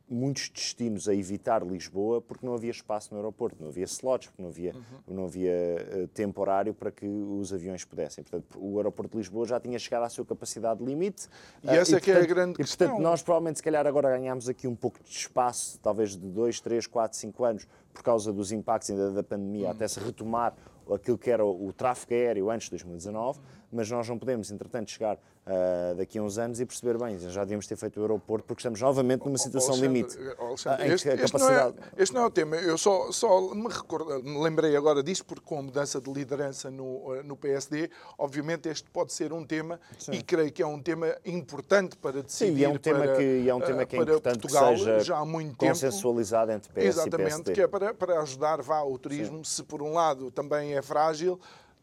muitos 0.10 0.50
destinos 0.50 1.08
a 1.08 1.14
evitar 1.14 1.64
Lisboa 1.66 2.22
porque 2.22 2.46
não 2.46 2.54
havia 2.54 2.72
espaço 2.72 3.10
no 3.12 3.18
aeroporto, 3.18 3.58
não 3.60 3.70
havia 3.70 3.84
slots, 3.86 4.28
porque 4.28 4.42
não 4.42 4.50
havia, 4.50 4.74
uhum. 4.74 5.16
não 5.16 5.26
havia 5.26 5.52
uh, 5.52 6.08
tempo 6.10 6.42
horário 6.42 6.74
para 6.74 6.92
que 6.92 7.06
os 7.08 7.54
aviões 7.54 7.86
pudessem. 7.86 8.24
Portanto, 8.24 8.58
o 8.60 8.78
aeroporto 8.78 9.12
de 9.12 9.18
Lisboa 9.18 9.46
já 9.46 9.60
tinha 9.60 9.78
chegado 9.78 10.04
à 10.04 10.10
sua 10.10 10.26
capacidade 10.26 10.84
limite. 10.84 11.28
E 11.64 11.68
uh, 11.68 11.72
essa 11.72 11.94
e, 11.94 11.96
é 11.96 12.00
que 12.00 12.06
portanto, 12.12 12.22
é 12.22 12.32
a 12.32 12.34
grande 12.34 12.54
e, 12.54 12.56
questão. 12.56 12.88
portanto, 12.88 13.04
nós 13.04 13.22
provavelmente, 13.22 13.58
se 13.58 13.64
calhar, 13.64 13.86
agora 13.86 14.10
ganhámos 14.10 14.50
aqui 14.50 14.68
um 14.68 14.76
pouco 14.76 15.00
de 15.04 15.10
espaço, 15.10 15.80
talvez 15.82 16.18
de 16.18 16.28
2, 16.28 16.60
3, 16.60 16.88
4, 16.88 17.18
5 17.18 17.44
anos, 17.44 17.68
por 17.94 18.04
causa 18.04 18.34
dos 18.34 18.52
impactos 18.52 18.90
ainda 18.90 19.12
da 19.12 19.24
pandemia, 19.24 19.66
uhum. 19.66 19.72
até 19.72 19.88
se 19.88 20.00
retomar 20.00 20.56
aquilo 20.94 21.18
que 21.18 21.30
era 21.30 21.46
o, 21.46 21.68
o 21.68 21.74
tráfego 21.74 22.14
aéreo 22.14 22.50
antes 22.50 22.66
de 22.66 22.72
2019, 22.72 23.40
mas 23.72 23.90
nós 23.90 24.08
não 24.08 24.18
podemos, 24.18 24.52
entretanto, 24.52 24.90
chegar 24.92 25.16
uh, 25.50 25.96
daqui 25.96 26.18
a 26.18 26.24
uns 26.24 26.38
anos 26.38 26.60
e 26.60 26.66
perceber 26.66 26.98
bem, 26.98 27.18
já 27.20 27.42
devíamos 27.44 27.68
ter 27.68 27.76
feito 27.76 28.00
o 28.00 28.02
aeroporto 28.02 28.46
porque 28.48 28.62
estamos 28.62 28.82
novamente 28.82 29.26
numa 29.26 29.38
situação 29.38 29.76
Alexandre, 29.76 30.02
limite. 30.02 30.18
Alexandre, 30.40 30.88
este, 30.88 31.10
este, 31.10 31.32
capacidade... 31.32 31.76
não 31.78 31.84
é, 31.84 32.04
este, 32.04 32.16
não 32.16 32.22
é, 32.22 32.26
o 32.26 32.32
tema, 32.32 32.56
eu 32.58 32.78
só, 32.78 33.12
só 33.12 33.54
me, 33.54 33.68
recordo, 33.68 34.24
me 34.24 34.40
lembrei 34.42 34.76
agora 34.76 35.04
disso 35.04 35.26
porque 35.26 35.44
com 35.44 35.60
a 35.60 35.62
mudança 35.62 36.00
de 36.00 36.12
liderança 36.12 36.72
no, 36.72 37.22
no 37.24 37.36
PSD, 37.36 37.90
obviamente 38.18 38.70
este 38.70 38.90
pode 38.90 39.14
ser 39.14 39.34
um 39.34 39.46
tema 39.46 39.80
Sim. 39.98 40.12
e 40.14 40.24
creio 40.24 40.52
que 40.52 40.62
é 40.62 40.68
um 40.68 40.82
tema 40.82 41.16
importante 41.26 41.96
para 41.98 42.24
decidir 42.24 42.54
Sim, 42.54 42.60
e 42.60 42.64
é 42.64 42.70
um 42.70 42.78
tema 42.78 43.00
para, 43.00 43.16
que, 43.18 43.50
é 43.50 43.56
um 43.56 43.62
tema 43.62 43.86
que 43.86 43.96
é 43.96 44.00
importante 44.00 44.40
Portugal, 44.40 44.74
que 44.74 44.80
seja 44.80 45.00
já 45.00 45.18
há 45.18 45.26
muito 45.26 45.58
consensualizado 45.58 46.52
tempo, 46.52 46.66
entre 46.66 46.74
PS 46.74 46.98
Exatamente, 46.98 47.20
e 47.20 47.28
PSD. 47.28 47.54
que 47.54 47.62
é 47.62 47.68
para, 47.68 47.94
para 47.94 48.22
ajudar 48.22 48.62
vá, 48.62 48.82
o 48.82 48.98
turismo, 48.98 49.38
Sim. 49.38 49.56
se 49.56 49.64
por 49.64 49.82
um 49.82 49.94
lado 49.94 50.32
também 50.32 50.76
é 50.76 50.79
frágil, 50.82 51.40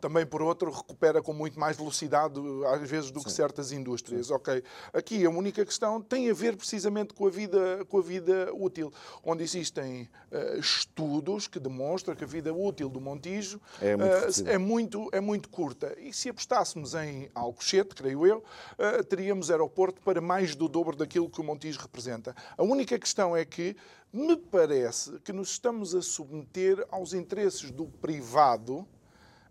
também 0.07 0.25
por 0.25 0.41
outro 0.41 0.71
recupera 0.71 1.21
com 1.21 1.33
muito 1.33 1.59
mais 1.59 1.77
velocidade 1.77 2.41
às 2.73 2.89
vezes 2.89 3.11
do 3.11 3.19
Sim. 3.19 3.25
que 3.25 3.33
certas 3.33 3.73
indústrias. 3.73 4.29
Sim. 4.29 4.35
Ok. 4.35 4.63
Aqui 4.93 5.27
a 5.27 5.31
única 5.31 5.67
questão 5.67 6.01
tem 6.01 6.31
a 6.31 6.33
ver 6.33 6.57
precisamente 6.57 7.13
com 7.13 7.27
a 7.27 7.31
vida 7.31 7.85
com 7.89 7.99
a 7.99 8.03
vida 8.03 8.55
útil, 8.55 8.93
onde 9.25 9.43
existem 9.43 10.09
uh, 10.31 10.61
estudos 10.61 11.49
que 11.49 11.59
demonstram 11.59 12.15
que 12.15 12.23
a 12.23 12.27
vida 12.27 12.55
útil 12.55 12.89
do 12.89 13.01
Montijo 13.01 13.61
é 13.83 13.97
muito, 13.97 14.43
uh, 14.43 14.49
é 14.49 14.59
muito, 14.59 15.09
é 15.11 15.21
muito 15.21 15.49
curta. 15.49 15.93
E 15.99 16.13
se 16.13 16.29
apostássemos 16.29 16.95
em 16.95 17.29
Alcochete, 17.35 17.97
creio 17.97 18.25
eu, 18.25 18.39
uh, 18.39 19.03
teríamos 19.03 19.51
aeroporto 19.51 20.01
para 20.03 20.21
mais 20.21 20.55
do 20.55 20.69
dobro 20.69 20.97
daquilo 20.97 21.29
que 21.29 21.41
o 21.41 21.45
Montijo 21.45 21.81
representa. 21.81 22.33
A 22.57 22.63
única 22.63 22.97
questão 22.97 23.37
é 23.37 23.45
que 23.45 23.77
me 24.13 24.37
parece 24.37 25.19
que 25.25 25.33
nos 25.33 25.51
estamos 25.51 25.97
a 25.97 26.01
submeter 26.01 26.87
aos 26.93 27.13
interesses 27.13 27.73
do 27.73 27.87
privado 27.87 28.87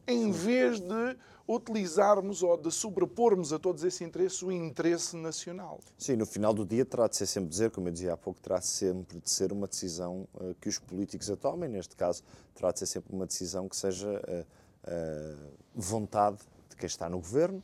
em 0.07 0.31
vez 0.31 0.79
de 0.79 1.17
utilizarmos 1.47 2.41
ou 2.41 2.57
de 2.57 2.71
sobrepormos 2.71 3.53
a 3.53 3.59
todos 3.59 3.83
esses 3.83 4.01
interesses 4.01 4.41
o 4.41 4.51
interesse 4.51 5.15
nacional. 5.15 5.79
Sim, 5.97 6.15
no 6.15 6.25
final 6.25 6.53
do 6.53 6.65
dia 6.65 6.83
terá 6.83 7.07
de 7.07 7.15
ser 7.15 7.27
sempre 7.27 7.49
dizer, 7.49 7.71
como 7.71 7.87
eu 7.87 7.91
dizia 7.91 8.13
há 8.13 8.17
pouco, 8.17 8.39
terá 8.39 8.59
sempre 8.61 9.19
de 9.19 9.29
ser 9.29 9.51
uma 9.51 9.67
decisão 9.67 10.27
uh, 10.33 10.55
que 10.59 10.67
os 10.67 10.79
políticos 10.79 11.29
a 11.29 11.35
tomem, 11.35 11.69
neste 11.69 11.95
caso 11.95 12.23
terá 12.55 12.71
de 12.71 12.79
ser 12.79 12.87
sempre 12.87 13.13
uma 13.15 13.27
decisão 13.27 13.69
que 13.69 13.75
seja 13.75 14.09
uh, 14.09 14.45
uh, 14.89 15.51
vontade 15.75 16.37
de 16.69 16.75
quem 16.75 16.87
está 16.87 17.07
no 17.09 17.17
governo. 17.17 17.63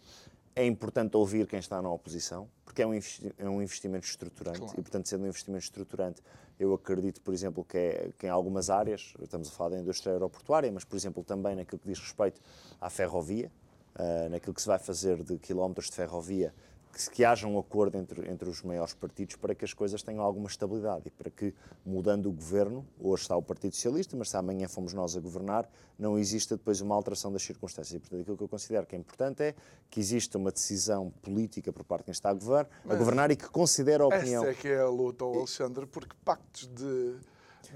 É 0.56 0.66
importante 0.66 1.16
ouvir 1.16 1.48
quem 1.48 1.60
está 1.60 1.82
na 1.82 1.90
oposição, 1.90 2.50
porque 2.66 2.82
é 2.82 2.88
um, 2.88 2.94
é 2.94 3.50
um 3.50 3.62
investimento 3.62 4.06
estruturante 4.06 4.60
claro. 4.60 4.74
e, 4.78 4.82
portanto, 4.82 5.08
sendo 5.08 5.24
um 5.24 5.28
investimento 5.28 5.64
estruturante, 5.64 6.22
eu 6.60 6.74
acredito, 6.74 7.22
por 7.22 7.34
exemplo, 7.34 7.64
que, 7.64 7.78
é, 7.78 8.10
que 8.18 8.28
em 8.28 8.30
algumas 8.30 8.70
áreas, 8.70 9.14
estamos 9.22 9.48
a 9.48 9.52
falar 9.52 9.72
da 9.72 9.80
indústria 9.80 10.14
aeroportuária, 10.14 10.72
mas, 10.72 10.84
por 10.84 10.96
exemplo, 10.96 11.24
também 11.24 11.56
naquilo 11.56 11.80
que 11.80 11.88
diz 11.88 12.00
respeito 12.00 12.40
à 12.80 12.90
ferrovia, 12.90 13.52
uh, 13.96 14.30
naquilo 14.30 14.54
que 14.54 14.62
se 14.62 14.68
vai 14.68 14.78
fazer 14.78 15.24
de 15.24 15.38
quilómetros 15.38 15.90
de 15.90 15.96
ferrovia, 15.96 16.54
que, 16.92 17.10
que 17.10 17.26
haja 17.26 17.48
um 17.48 17.58
acordo 17.58 17.98
entre, 17.98 18.30
entre 18.30 18.50
os 18.50 18.62
maiores 18.62 18.94
partidos 18.94 19.36
para 19.36 19.56
que 19.56 19.66
as 19.66 19.74
coisas 19.74 20.04
tenham 20.04 20.24
alguma 20.24 20.48
estabilidade 20.48 21.04
e 21.06 21.10
para 21.10 21.30
que, 21.30 21.54
mudando 21.86 22.28
o 22.28 22.32
governo, 22.32 22.86
hoje 23.00 23.24
está 23.24 23.36
o 23.36 23.42
Partido 23.42 23.76
Socialista, 23.76 24.16
mas 24.16 24.30
se 24.30 24.38
amanhã 24.38 24.68
fomos 24.68 24.94
nós 24.94 25.16
a 25.16 25.20
governar, 25.20 25.70
não 25.98 26.18
exista 26.18 26.58
depois 26.58 26.82
uma 26.82 26.96
alteração 26.96 27.32
das 27.32 27.44
circunstâncias. 27.44 27.96
E, 27.96 28.00
portanto, 28.00 28.22
aquilo 28.22 28.38
que 28.38 28.44
eu 28.44 28.50
considero 28.50 28.86
que 28.86 28.96
é 28.96 29.00
importante 29.00 29.44
é 29.44 29.56
que 29.90 30.00
exista 30.00 30.38
uma 30.38 30.52
decisão 30.52 31.12
política 31.22 31.72
por 31.72 31.84
parte 31.84 32.02
de 32.02 32.06
quem 32.06 32.12
está 32.12 32.30
a 32.30 32.34
governar, 32.34 32.70
a 32.88 32.96
governar 32.96 33.32
e 33.32 33.36
que 33.36 33.50
considere 33.50 34.04
a 34.04 34.08
opinião. 34.08 34.44
Essa 34.44 34.52
é 34.52 34.56
que 34.56 34.68
é 34.68 34.80
a 34.80 34.90
luta, 34.90 35.24
Alexandre, 35.24 35.86
porque 35.86 36.16
pactos 36.24 36.68
de 36.68 37.16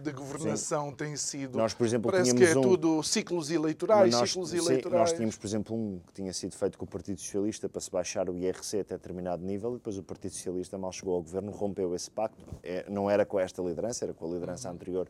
de 0.01 0.11
governação 0.11 0.89
sim. 0.89 0.95
tem 0.95 1.15
sido. 1.15 1.57
Nós, 1.57 1.73
por 1.73 1.85
exemplo, 1.85 2.11
parece 2.11 2.33
que 2.33 2.43
é 2.43 2.57
um... 2.57 2.61
tudo 2.61 3.03
ciclos 3.03 3.49
eleitorais, 3.49 4.13
nós, 4.13 4.29
ciclos 4.29 4.49
sim, 4.49 4.57
eleitorais. 4.57 4.99
Nós 4.99 5.13
tínhamos, 5.13 5.37
por 5.37 5.47
exemplo, 5.47 5.75
um 5.75 5.99
que 6.05 6.13
tinha 6.13 6.33
sido 6.33 6.55
feito 6.55 6.77
com 6.77 6.85
o 6.85 6.87
Partido 6.87 7.19
Socialista 7.19 7.69
para 7.69 7.81
se 7.81 7.89
baixar 7.89 8.29
o 8.29 8.37
IRC 8.37 8.79
até 8.79 8.95
determinado 8.95 9.43
nível, 9.43 9.71
e 9.71 9.73
depois 9.75 9.97
o 9.97 10.03
Partido 10.03 10.33
Socialista, 10.33 10.77
mal 10.77 10.91
chegou 10.91 11.15
ao 11.15 11.21
governo, 11.21 11.51
rompeu 11.51 11.95
esse 11.95 12.09
pacto. 12.11 12.43
É, 12.63 12.89
não 12.89 13.09
era 13.09 13.25
com 13.25 13.39
esta 13.39 13.61
liderança, 13.61 14.05
era 14.05 14.13
com 14.13 14.25
a 14.25 14.33
liderança 14.33 14.67
uhum. 14.67 14.75
anterior 14.75 15.07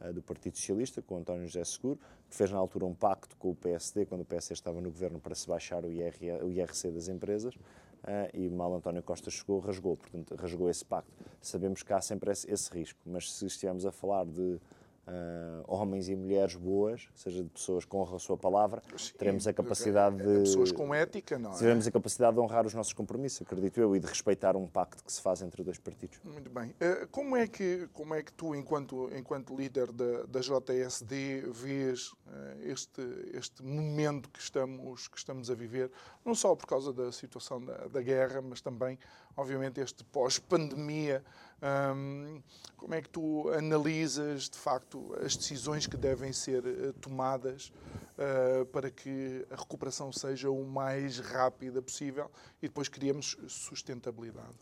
uh, 0.00 0.12
do 0.12 0.22
Partido 0.22 0.56
Socialista, 0.56 1.02
com 1.02 1.16
o 1.16 1.18
António 1.18 1.46
José 1.46 1.64
Seguro, 1.64 1.98
que 2.28 2.36
fez 2.36 2.50
na 2.50 2.58
altura 2.58 2.86
um 2.86 2.94
pacto 2.94 3.36
com 3.36 3.50
o 3.50 3.54
PSD, 3.54 4.06
quando 4.06 4.22
o 4.22 4.24
PSD 4.24 4.54
estava 4.54 4.80
no 4.80 4.90
governo, 4.90 5.20
para 5.20 5.34
se 5.34 5.46
baixar 5.46 5.84
o, 5.84 5.92
IR, 5.92 6.14
o 6.42 6.50
IRC 6.50 6.90
das 6.90 7.08
empresas. 7.08 7.54
Uh, 8.02 8.36
e 8.36 8.50
mal 8.50 8.74
António 8.74 9.02
Costa 9.02 9.30
chegou, 9.30 9.60
rasgou, 9.60 9.96
portanto, 9.96 10.34
rasgou 10.34 10.68
esse 10.68 10.84
pacto. 10.84 11.12
Sabemos 11.40 11.84
que 11.84 11.92
há 11.92 12.00
sempre 12.00 12.32
esse, 12.32 12.50
esse 12.50 12.70
risco, 12.72 12.98
mas 13.06 13.32
se 13.32 13.46
estivermos 13.46 13.86
a 13.86 13.92
falar 13.92 14.26
de 14.26 14.58
Uh, 15.04 15.64
homens 15.66 16.08
e 16.08 16.14
mulheres 16.14 16.54
boas, 16.54 17.08
seja 17.12 17.42
de 17.42 17.50
pessoas 17.50 17.84
que 17.84 17.96
honram 17.96 18.14
a 18.14 18.18
sua 18.20 18.36
palavra, 18.36 18.80
Sim, 18.96 19.12
teremos 19.18 19.48
a 19.48 19.52
capacidade 19.52 20.16
de. 20.16 20.42
Pessoas 20.42 20.70
com 20.70 20.94
ética, 20.94 21.36
não 21.40 21.52
é? 21.52 21.58
Teremos 21.58 21.88
a 21.88 21.90
capacidade 21.90 22.34
de 22.34 22.40
honrar 22.40 22.64
os 22.64 22.72
nossos 22.72 22.92
compromissos, 22.92 23.42
acredito 23.42 23.80
eu, 23.80 23.96
e 23.96 23.98
de 23.98 24.06
respeitar 24.06 24.54
um 24.54 24.68
pacto 24.68 25.02
que 25.02 25.12
se 25.12 25.20
faz 25.20 25.42
entre 25.42 25.64
dois 25.64 25.76
partidos. 25.76 26.20
Muito 26.22 26.48
bem. 26.48 26.70
Uh, 26.70 27.08
como, 27.10 27.36
é 27.36 27.48
que, 27.48 27.88
como 27.92 28.14
é 28.14 28.22
que 28.22 28.32
tu, 28.32 28.54
enquanto, 28.54 29.10
enquanto 29.12 29.56
líder 29.56 29.90
da, 29.90 30.22
da 30.22 30.38
JSD, 30.38 31.50
vês 31.50 32.12
uh, 32.12 32.16
este, 32.62 33.02
este 33.34 33.60
momento 33.60 34.30
que 34.30 34.38
estamos, 34.38 35.08
que 35.08 35.18
estamos 35.18 35.50
a 35.50 35.54
viver, 35.56 35.90
não 36.24 36.32
só 36.32 36.54
por 36.54 36.66
causa 36.66 36.92
da 36.92 37.10
situação 37.10 37.60
da, 37.60 37.88
da 37.88 38.00
guerra, 38.00 38.40
mas 38.40 38.60
também, 38.60 38.96
obviamente, 39.36 39.80
este 39.80 40.04
pós-pandemia? 40.04 41.24
Um, 41.62 42.42
como 42.76 42.94
é 42.94 43.00
que 43.00 43.08
tu 43.08 43.48
analisas, 43.50 44.48
de 44.48 44.58
facto, 44.58 45.14
as 45.24 45.36
decisões 45.36 45.86
que 45.86 45.96
devem 45.96 46.32
ser 46.32 46.64
uh, 46.64 46.92
tomadas 46.94 47.72
uh, 48.18 48.66
para 48.66 48.90
que 48.90 49.46
a 49.48 49.54
recuperação 49.54 50.12
seja 50.12 50.50
o 50.50 50.64
mais 50.64 51.20
rápida 51.20 51.80
possível 51.80 52.28
e 52.60 52.66
depois 52.66 52.88
criemos 52.88 53.36
sustentabilidade? 53.46 54.56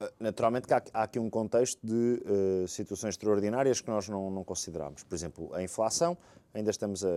Ah, 0.00 0.10
naturalmente 0.20 0.66
que 0.66 0.74
há, 0.74 0.82
há 0.92 1.02
aqui 1.02 1.18
um 1.18 1.28
contexto 1.28 1.78
de 1.84 2.22
uh, 2.64 2.68
situações 2.68 3.10
extraordinárias 3.10 3.80
que 3.80 3.88
nós 3.88 4.08
não, 4.08 4.30
não 4.30 4.44
consideramos. 4.44 5.02
Por 5.02 5.14
exemplo, 5.14 5.52
a 5.54 5.62
inflação, 5.62 6.16
ainda 6.54 6.70
estamos 6.70 7.04
a 7.04 7.08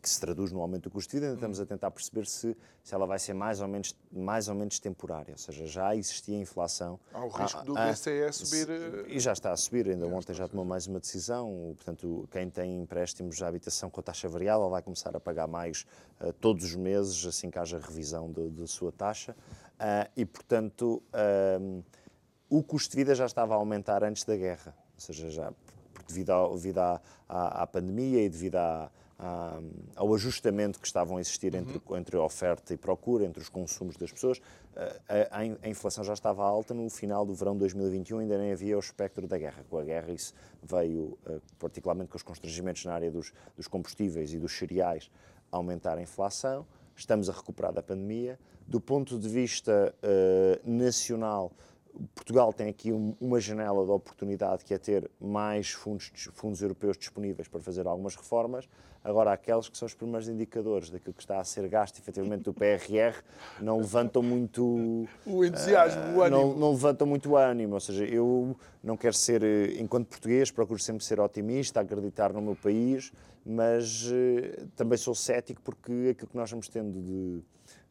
que 0.00 0.10
se 0.10 0.20
traduz 0.20 0.50
no 0.50 0.60
aumento 0.60 0.84
do 0.84 0.90
custo 0.90 1.10
de 1.10 1.16
vida, 1.16 1.26
ainda 1.26 1.36
estamos 1.36 1.60
a 1.60 1.66
tentar 1.66 1.90
perceber 1.92 2.26
se, 2.26 2.56
se 2.82 2.92
ela 2.92 3.06
vai 3.06 3.20
ser 3.20 3.34
mais 3.34 3.60
ou, 3.60 3.68
menos, 3.68 3.96
mais 4.10 4.48
ou 4.48 4.54
menos 4.54 4.80
temporária, 4.80 5.32
ou 5.32 5.38
seja, 5.38 5.64
já 5.64 5.94
existia 5.94 6.36
inflação. 6.36 6.98
Há 7.12 7.24
o 7.24 7.28
risco 7.28 7.60
há, 7.60 7.62
do 7.62 7.74
BCE 7.74 8.32
subir... 8.32 8.68
E 9.06 9.20
já 9.20 9.32
está 9.32 9.52
a 9.52 9.56
subir, 9.56 9.88
ainda 9.88 10.08
já 10.08 10.12
ontem 10.12 10.34
já 10.34 10.48
tomou 10.48 10.64
mais 10.64 10.88
uma 10.88 10.98
decisão, 10.98 11.74
portanto, 11.76 12.28
quem 12.32 12.50
tem 12.50 12.80
empréstimos 12.80 13.40
à 13.42 13.46
habitação 13.46 13.88
com 13.88 14.02
taxa 14.02 14.28
variável 14.28 14.68
vai 14.68 14.82
começar 14.82 15.14
a 15.16 15.20
pagar 15.20 15.46
mais 15.46 15.86
uh, 16.20 16.32
todos 16.32 16.64
os 16.64 16.74
meses, 16.74 17.24
assim 17.24 17.48
que 17.48 17.60
haja 17.60 17.78
revisão 17.78 18.28
da 18.32 18.66
sua 18.66 18.90
taxa, 18.90 19.36
uh, 19.74 20.10
e, 20.16 20.24
portanto, 20.24 21.00
uh, 21.14 21.84
o 22.58 22.62
custo 22.62 22.90
de 22.90 22.96
vida 22.96 23.14
já 23.14 23.24
estava 23.24 23.54
a 23.54 23.56
aumentar 23.56 24.04
antes 24.04 24.24
da 24.24 24.36
guerra, 24.36 24.74
ou 24.94 25.00
seja, 25.00 25.30
já 25.30 25.52
devido, 26.06 26.30
ao, 26.30 26.54
devido 26.54 26.78
à, 26.78 27.00
à, 27.26 27.62
à 27.62 27.66
pandemia 27.66 28.22
e 28.22 28.28
devido 28.28 28.56
à 28.56 28.90
ao 29.94 30.12
ajustamento 30.14 30.80
que 30.80 30.86
estavam 30.86 31.16
a 31.16 31.20
existir 31.20 31.54
entre, 31.54 31.80
uhum. 31.86 31.96
entre 31.96 32.16
oferta 32.16 32.74
e 32.74 32.76
procura, 32.76 33.24
entre 33.24 33.40
os 33.40 33.48
consumos 33.48 33.96
das 33.96 34.10
pessoas. 34.10 34.40
A, 34.74 35.38
a, 35.38 35.40
a, 35.62 35.68
inflação 35.68 36.02
já 36.02 36.12
estava 36.12 36.42
alta 36.42 36.74
no 36.74 36.90
final 36.90 37.24
do 37.24 37.32
verão 37.32 37.52
de 37.52 37.60
2021, 37.60 38.18
ainda 38.18 38.36
nem 38.36 38.50
havia 38.50 38.76
o 38.76 38.80
espectro 38.80 39.28
da 39.28 39.38
guerra. 39.38 39.64
Com 39.70 39.78
a 39.78 39.84
guerra, 39.84 40.10
isso 40.10 40.34
veio, 40.60 41.16
eh, 41.26 41.38
particularmente 41.56 42.10
com 42.10 42.16
os 42.16 42.22
constrangimentos 42.24 42.84
na 42.84 42.94
área 42.94 43.12
dos, 43.12 43.32
dos 43.56 43.68
combustíveis 43.68 44.34
e 44.34 44.38
dos 44.40 44.58
cereais, 44.58 45.08
aumentar 45.52 45.98
a 45.98 46.02
inflação. 46.02 46.66
Estamos 46.96 47.30
a 47.30 47.32
recuperar 47.32 47.72
da 47.72 47.82
pandemia. 47.82 48.38
Do 48.66 48.80
ponto 48.80 49.18
de 49.18 49.28
vista 49.28 49.94
uh, 50.02 50.70
nacional, 50.70 51.52
Portugal 52.14 52.52
tem 52.52 52.68
aqui 52.68 52.92
um, 52.92 53.14
uma 53.20 53.40
janela 53.40 53.84
de 53.84 53.90
oportunidade 53.90 54.64
que 54.64 54.72
é 54.72 54.78
ter 54.78 55.10
mais 55.20 55.70
fundos, 55.70 56.10
fundos 56.32 56.62
europeus 56.62 56.96
disponíveis 56.96 57.48
para 57.48 57.60
fazer 57.60 57.86
algumas 57.86 58.16
reformas. 58.16 58.68
Agora, 59.04 59.32
aqueles 59.32 59.68
que 59.68 59.76
são 59.76 59.86
os 59.86 59.94
primeiros 59.94 60.28
indicadores 60.28 60.88
daquilo 60.88 61.12
que 61.12 61.22
está 61.22 61.40
a 61.40 61.44
ser 61.44 61.68
gasto 61.68 61.98
efetivamente 61.98 62.42
do 62.42 62.54
PRR 62.54 63.20
não 63.60 63.78
levantam 63.78 64.22
muito. 64.22 65.08
O 65.26 65.44
entusiasmo, 65.44 66.00
uh, 66.02 66.18
o 66.18 66.22
ânimo. 66.22 66.42
Não, 66.42 66.54
não, 66.54 66.70
levantam 66.70 67.06
muito 67.06 67.36
ânimo. 67.36 67.74
Ou 67.74 67.80
seja, 67.80 68.04
eu 68.04 68.56
não 68.82 68.96
quero 68.96 69.14
ser, 69.14 69.42
eh, 69.42 69.80
enquanto 69.80 70.06
português, 70.06 70.52
procuro 70.52 70.78
sempre 70.78 71.04
ser 71.04 71.18
otimista, 71.18 71.80
acreditar 71.80 72.32
no 72.32 72.40
meu 72.40 72.54
país, 72.54 73.12
mas 73.44 74.06
uh, 74.06 74.66
também 74.76 74.96
sou 74.96 75.16
cético 75.16 75.60
porque 75.62 76.10
aquilo 76.12 76.28
que 76.28 76.36
nós 76.36 76.48
vamos 76.48 76.68
tendo 76.68 77.02
de, 77.02 77.42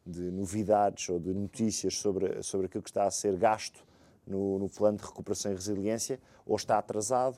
de 0.05 0.31
novidades 0.31 1.09
ou 1.09 1.19
de 1.19 1.33
notícias 1.33 1.97
sobre, 1.97 2.41
sobre 2.41 2.67
aquilo 2.67 2.83
que 2.83 2.89
está 2.89 3.03
a 3.03 3.11
ser 3.11 3.35
gasto 3.35 3.83
no, 4.31 4.57
no 4.57 4.69
plano 4.69 4.97
de 4.97 5.03
recuperação 5.03 5.51
e 5.51 5.55
resiliência, 5.55 6.19
ou 6.45 6.55
está 6.55 6.77
atrasado, 6.77 7.37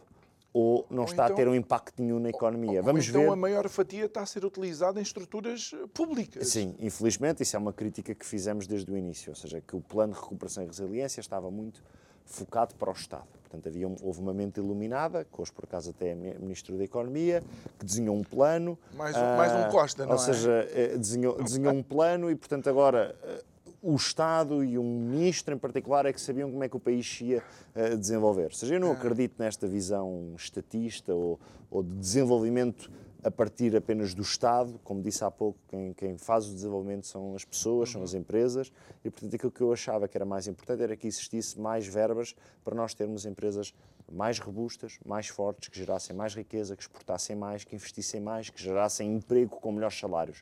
ou 0.54 0.86
não 0.89 1.00
ou 1.00 1.06
está 1.06 1.26
então, 1.26 1.36
a 1.36 1.38
ter 1.38 1.48
um 1.48 1.56
impacto 1.56 2.02
nenhum 2.02 2.20
na 2.20 2.30
economia. 2.30 2.80
Ou, 2.80 2.86
Vamos 2.86 3.06
ou 3.06 3.10
então 3.10 3.22
ver. 3.24 3.30
a 3.30 3.36
maior 3.36 3.68
fatia 3.68 4.06
está 4.06 4.22
a 4.22 4.26
ser 4.26 4.46
utilizada 4.46 5.00
em 5.00 5.04
estruturas 5.04 5.72
públicas. 5.94 6.48
Sim, 6.48 6.76
infelizmente, 6.80 7.41
isso 7.41 7.56
é 7.56 7.60
uma 7.60 7.74
crítica 7.74 8.14
que 8.14 8.26
fizemos 8.26 8.68
desde 8.68 8.89
o 8.91 8.96
início, 8.96 9.32
ou 9.32 9.36
seja, 9.36 9.60
que 9.60 9.76
o 9.76 9.82
plano 9.82 10.14
de 10.14 10.20
recuperação 10.20 10.64
e 10.64 10.68
resiliência 10.68 11.20
estava 11.20 11.50
muito 11.50 11.84
focado 12.26 12.76
para 12.76 12.89
o 12.89 12.94
Estado. 12.94 13.28
Portanto, 13.44 13.68
havia 13.68 13.88
um, 13.88 13.96
houve 14.02 14.20
uma 14.20 14.34
mente 14.34 14.58
iluminada, 14.60 15.26
que 15.26 15.41
hoje 15.41 15.52
por 15.52 15.66
acaso 15.66 15.89
até 15.89 16.10
é 16.10 16.16
Ministro 16.16 16.78
da 16.78 16.84
Economia, 16.84 17.44
que 17.80 17.86
desenhou 17.86 18.16
um 18.16 18.24
plano. 18.24 18.78
Mais, 18.94 19.16
uh, 19.16 19.20
mais 19.38 19.54
um 19.54 19.72
Costa, 19.72 20.06
não 20.06 20.14
ou 20.14 20.18
é? 20.18 20.20
Ou 20.20 20.26
seja, 20.26 20.70
eh, 20.72 20.98
desenhou, 20.98 21.41
desenhou 21.41 21.74
um 21.74 21.84
plano 21.84 22.32
e, 22.32 22.36
portanto, 22.36 22.70
agora 22.70 23.16
uh, 23.24 23.53
o 23.84 23.96
Estado 23.96 24.64
e 24.64 24.80
um 24.80 25.10
ministro 25.10 25.54
em 25.54 25.58
particular 25.58 26.06
é 26.06 26.14
que 26.14 26.22
sabiam 26.22 26.50
como 26.50 26.64
é 26.64 26.70
que 26.70 26.78
o 26.78 26.80
país 26.80 27.20
ia 27.20 27.44
uh, 27.76 27.98
desenvolver. 27.98 28.46
Ou 28.46 28.54
seja, 28.54 28.76
eu 28.76 28.80
não 28.80 28.92
ah. 28.92 28.94
acredito 28.94 29.36
nesta 29.38 29.68
visão 29.68 30.34
estatista 30.38 31.14
ou, 31.14 31.38
ou 31.70 31.84
de 31.84 31.94
desenvolvimento 31.98 32.90
a 33.22 33.30
partir 33.30 33.76
apenas 33.76 34.14
do 34.14 34.22
Estado. 34.22 34.80
Como 34.86 35.02
disse 35.02 35.26
há 35.26 35.30
pouco, 35.30 35.60
quem, 35.68 35.94
quem, 35.94 36.18
faz 36.18 36.48
o 36.48 36.54
desenvolvimento 36.54 37.08
são 37.08 37.36
as 37.36 37.44
pessoas, 37.44 37.90
são 37.90 38.02
as 38.04 38.14
empresas, 38.14 38.72
e 39.04 39.10
portanto 39.10 39.36
aquilo 39.36 39.52
que 39.52 39.62
eu 39.62 39.74
achava 39.74 40.08
que 40.08 40.18
era 40.18 40.26
mais 40.26 40.48
importante 40.48 40.82
era 40.82 40.96
que 40.96 41.06
existisse 41.06 41.60
mais 41.60 41.86
verbas 41.86 42.34
para 42.64 42.74
nós 42.74 42.94
termos 42.94 43.26
empresas 43.26 43.74
mais 44.10 44.40
robustas, 44.40 44.98
mais 45.06 45.28
fortes, 45.28 45.68
que 45.68 45.78
gerassem 45.78 46.16
mais 46.16 46.34
riqueza, 46.34 46.76
que 46.76 46.84
exportassem 46.84 47.36
mais, 47.36 47.66
que 47.66 47.76
investissem 47.76 48.22
mais, 48.22 48.50
que 48.50 48.62
gerassem 48.62 49.14
emprego 49.14 49.58
com 49.58 49.74
melhores 49.74 50.00
salários. 50.00 50.42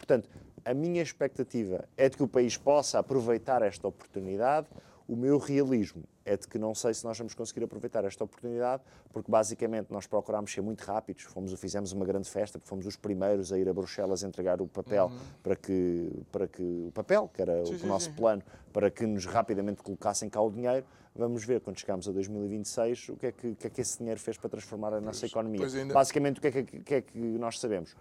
Portanto, 0.00 0.28
a 0.64 0.72
minha 0.72 1.02
expectativa 1.02 1.84
é 1.96 2.08
de 2.08 2.16
que 2.16 2.22
o 2.22 2.28
país 2.28 2.56
possa 2.56 2.98
aproveitar 2.98 3.62
esta 3.62 3.86
oportunidade. 3.86 4.66
O 5.06 5.14
meu 5.14 5.38
realismo 5.38 6.04
é 6.24 6.36
de 6.36 6.46
que 6.46 6.58
não 6.58 6.74
sei 6.74 6.94
se 6.94 7.04
nós 7.04 7.18
vamos 7.18 7.34
conseguir 7.34 7.64
aproveitar 7.64 8.04
esta 8.04 8.22
oportunidade, 8.22 8.82
porque 9.12 9.30
basicamente 9.30 9.90
nós 9.90 10.06
procurámos 10.06 10.52
ser 10.52 10.60
muito 10.60 10.82
rápidos, 10.82 11.24
fomos, 11.24 11.52
fizemos 11.54 11.92
uma 11.92 12.06
grande 12.06 12.30
festa, 12.30 12.60
fomos 12.62 12.86
os 12.86 12.96
primeiros 12.96 13.52
a 13.52 13.58
ir 13.58 13.68
a 13.68 13.74
Bruxelas 13.74 14.22
entregar 14.22 14.60
o 14.62 14.68
papel 14.68 15.06
uhum. 15.06 15.18
para 15.42 15.56
que 15.56 16.12
para 16.30 16.46
que 16.46 16.62
o 16.62 16.92
papel, 16.92 17.28
que 17.34 17.42
era 17.42 17.66
sim, 17.66 17.74
o 17.74 17.78
sim, 17.80 17.86
nosso 17.86 18.06
sim. 18.06 18.12
plano, 18.12 18.42
para 18.72 18.90
que 18.90 19.04
nos 19.04 19.26
rapidamente 19.26 19.82
colocassem 19.82 20.30
cá 20.30 20.40
o 20.40 20.50
dinheiro. 20.50 20.86
Vamos 21.12 21.44
ver 21.44 21.60
quando 21.60 21.76
chegarmos 21.76 22.08
a 22.08 22.12
2026 22.12 23.08
o 23.08 23.16
que 23.16 23.26
é 23.26 23.32
que, 23.32 23.54
que, 23.56 23.66
é 23.66 23.70
que 23.70 23.80
esse 23.80 23.98
dinheiro 23.98 24.20
fez 24.20 24.38
para 24.38 24.48
transformar 24.48 24.94
a 24.94 25.00
nossa 25.00 25.26
economia. 25.26 25.66
Ainda... 25.66 25.92
Basicamente 25.92 26.38
o 26.38 26.40
que 26.40 26.46
é 26.46 26.50
que, 26.52 26.62
que 26.62 26.94
é 26.94 27.00
que 27.02 27.18
nós 27.18 27.58
sabemos? 27.58 27.96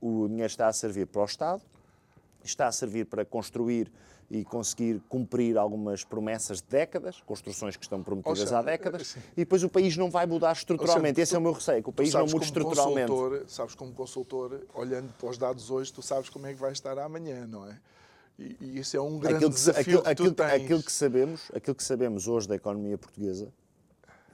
O 0.00 0.26
dinheiro 0.28 0.46
está 0.46 0.68
a 0.68 0.72
servir 0.72 1.06
para 1.06 1.22
o 1.22 1.24
Estado, 1.24 1.62
está 2.42 2.66
a 2.66 2.72
servir 2.72 3.06
para 3.06 3.24
construir 3.24 3.90
e 4.30 4.44
conseguir 4.44 5.02
cumprir 5.08 5.58
algumas 5.58 6.04
promessas 6.04 6.58
de 6.58 6.68
décadas, 6.68 7.20
construções 7.26 7.76
que 7.76 7.82
estão 7.82 8.00
prometidas 8.00 8.38
seja, 8.38 8.58
há 8.58 8.62
décadas, 8.62 9.08
sim. 9.08 9.20
e 9.32 9.40
depois 9.40 9.64
o 9.64 9.68
país 9.68 9.96
não 9.96 10.08
vai 10.08 10.24
mudar 10.24 10.52
estruturalmente. 10.52 11.16
Seja, 11.16 11.22
Esse 11.22 11.32
tu, 11.32 11.34
é 11.34 11.38
o 11.38 11.42
meu 11.42 11.52
receio, 11.52 11.82
que 11.82 11.88
o 11.88 11.92
país 11.92 12.14
não 12.14 12.26
mude 12.26 12.44
estruturalmente. 12.44 13.08
Consultor, 13.08 13.44
sabes, 13.48 13.74
como 13.74 13.92
consultor, 13.92 14.60
olhando 14.72 15.12
para 15.14 15.28
os 15.28 15.36
dados 15.36 15.68
hoje, 15.68 15.92
tu 15.92 16.00
sabes 16.00 16.28
como 16.28 16.46
é 16.46 16.54
que 16.54 16.60
vai 16.60 16.70
estar 16.70 16.96
amanhã, 16.98 17.44
não 17.46 17.66
é? 17.66 17.76
E, 18.38 18.56
e 18.60 18.78
isso 18.78 18.96
é 18.96 19.00
um 19.00 19.18
grande 19.18 19.36
aquilo 19.36 19.50
que, 19.50 19.56
desafio 19.56 19.82
aquilo, 19.82 20.02
que 20.02 20.08
aquilo, 20.08 20.34
tens. 20.34 20.64
Aquilo 20.64 20.82
que, 20.84 20.92
sabemos, 20.92 21.50
aquilo 21.52 21.74
que 21.74 21.82
sabemos 21.82 22.28
hoje 22.28 22.46
da 22.46 22.54
economia 22.54 22.96
portuguesa, 22.96 23.52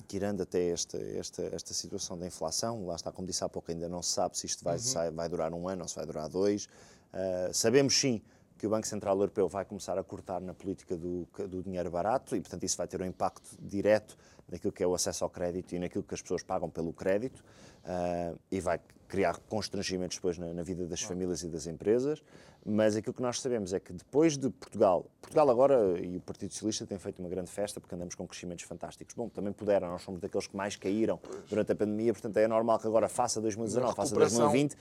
tirando 0.06 0.42
até 0.42 0.70
esta, 0.70 0.96
esta, 0.96 1.42
esta 1.52 1.74
situação 1.74 2.18
da 2.18 2.26
inflação, 2.26 2.86
lá 2.86 2.94
está, 2.94 3.12
como 3.12 3.26
disse 3.26 3.44
há 3.44 3.48
pouco, 3.48 3.70
ainda 3.70 3.88
não 3.88 4.02
se 4.02 4.12
sabe 4.12 4.38
se 4.38 4.46
isto 4.46 4.64
vai, 4.64 4.76
uhum. 4.76 5.14
vai 5.14 5.28
durar 5.28 5.52
um 5.52 5.68
ano 5.68 5.82
ou 5.82 5.88
se 5.88 5.94
vai 5.94 6.06
durar 6.06 6.28
dois, 6.28 6.68
Uh, 7.16 7.52
sabemos 7.52 7.98
sim 7.98 8.20
que 8.58 8.66
o 8.66 8.70
Banco 8.70 8.86
Central 8.86 9.16
Europeu 9.16 9.48
vai 9.48 9.64
começar 9.64 9.98
a 9.98 10.04
cortar 10.04 10.40
na 10.40 10.52
política 10.54 10.96
do, 10.96 11.26
do, 11.48 11.62
dinheiro 11.62 11.90
barato 11.90 12.36
e, 12.36 12.40
portanto, 12.40 12.64
isso 12.64 12.76
vai 12.76 12.86
ter 12.86 13.00
um 13.00 13.04
impacto 13.04 13.56
direto 13.58 14.16
naquilo 14.48 14.72
que 14.72 14.82
é 14.82 14.86
o 14.86 14.94
acesso 14.94 15.24
ao 15.24 15.30
crédito 15.30 15.74
e 15.74 15.78
naquilo 15.78 16.04
que 16.04 16.14
as 16.14 16.22
pessoas 16.22 16.42
pagam 16.42 16.70
pelo 16.70 16.92
crédito 16.92 17.42
uh, 17.84 18.38
e 18.50 18.60
vai 18.60 18.80
criar 19.08 19.38
constrangimentos 19.48 20.16
depois 20.16 20.38
na, 20.38 20.52
na, 20.52 20.62
vida 20.62 20.86
das 20.86 21.02
famílias 21.02 21.42
e 21.42 21.48
das 21.48 21.66
empresas. 21.66 22.22
Mas 22.68 22.96
aquilo 22.96 23.14
que 23.14 23.22
nós 23.22 23.40
sabemos 23.40 23.72
é 23.72 23.78
que 23.78 23.92
depois 23.92 24.36
de 24.36 24.50
Portugal, 24.50 25.06
Portugal 25.20 25.48
agora 25.48 26.00
e 26.00 26.16
o 26.16 26.20
Partido 26.20 26.52
Socialista 26.52 26.84
têm 26.84 26.98
feito 26.98 27.20
uma 27.20 27.28
grande 27.28 27.48
festa 27.48 27.80
porque 27.80 27.94
andamos 27.94 28.16
com 28.16 28.26
crescimentos 28.26 28.64
fantásticos. 28.64 29.14
Bom, 29.14 29.28
também 29.28 29.52
puderam, 29.52 29.88
nós 29.88 30.02
somos 30.02 30.20
daqueles 30.20 30.48
que 30.48 30.56
mais 30.56 30.74
caíram 30.74 31.20
durante 31.48 31.70
a 31.70 31.76
pandemia, 31.76 32.12
portanto 32.12 32.36
é 32.38 32.48
normal 32.48 32.80
que 32.80 32.88
agora 32.88 33.08
faça 33.08 33.40
2019, 33.40 33.94
faça 33.94 34.12
2020. 34.12 34.76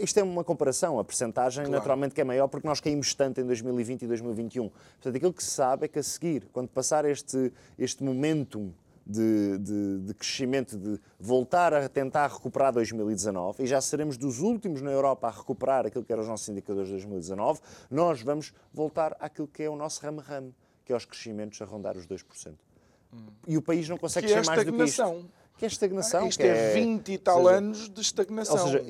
Isto 0.00 0.20
é 0.20 0.22
uma 0.22 0.42
comparação, 0.42 0.98
a 0.98 1.04
percentagem 1.04 1.64
claro. 1.64 1.76
naturalmente 1.76 2.14
que 2.14 2.22
é 2.22 2.24
maior 2.24 2.48
porque 2.48 2.66
nós 2.66 2.80
caímos 2.80 3.14
tanto 3.14 3.38
em 3.38 3.44
2020 3.44 4.02
e 4.02 4.06
2021. 4.06 4.70
Portanto, 4.70 5.16
aquilo 5.16 5.32
que 5.34 5.44
se 5.44 5.50
sabe 5.50 5.84
é 5.84 5.88
que 5.88 5.98
a 5.98 6.02
seguir, 6.02 6.48
quando 6.54 6.68
passar 6.68 7.04
este, 7.04 7.52
este 7.78 8.02
momentum 8.02 8.72
de, 9.06 9.58
de, 9.58 9.98
de, 10.00 10.14
crescimento, 10.14 10.76
de 10.76 11.00
voltar 11.18 11.72
a 11.72 11.88
tentar 11.88 12.26
recuperar 12.26 12.72
2019, 12.72 13.62
e 13.62 13.66
já 13.66 13.80
seremos 13.80 14.16
dos 14.16 14.40
últimos 14.40 14.82
na 14.82 14.90
Europa 14.90 15.28
a 15.28 15.30
recuperar 15.30 15.86
aquilo 15.86 16.04
que 16.04 16.12
eram 16.12 16.22
os 16.22 16.28
nossos 16.28 16.48
indicadores 16.48 16.88
de 16.88 16.94
2019, 16.94 17.60
nós 17.88 18.20
vamos 18.20 18.52
voltar 18.72 19.16
àquilo 19.20 19.46
que 19.46 19.62
é 19.62 19.70
o 19.70 19.76
nosso 19.76 20.02
ramo-ramo, 20.02 20.52
que 20.84 20.92
é 20.92 20.96
os 20.96 21.04
crescimentos 21.04 21.62
a 21.62 21.64
rondar 21.64 21.96
os 21.96 22.06
2%. 22.06 22.54
Hum. 23.12 23.18
E 23.46 23.56
o 23.56 23.62
país 23.62 23.88
não 23.88 23.96
consegue 23.96 24.26
que 24.26 24.32
é 24.32 24.42
ser 24.42 24.46
mais 24.46 24.64
do 24.64 24.72
que 24.72 24.84
isto. 24.84 25.30
Que 25.56 25.64
é 25.64 25.68
estagnação. 25.68 26.24
Ah, 26.24 26.28
isto 26.28 26.42
é, 26.42 26.72
é 26.72 26.74
20 26.74 27.12
e 27.12 27.18
tal 27.18 27.44
seja, 27.44 27.56
anos 27.56 27.88
de 27.88 28.00
estagnação. 28.00 28.58
Ou 28.58 28.66
seja, 28.66 28.84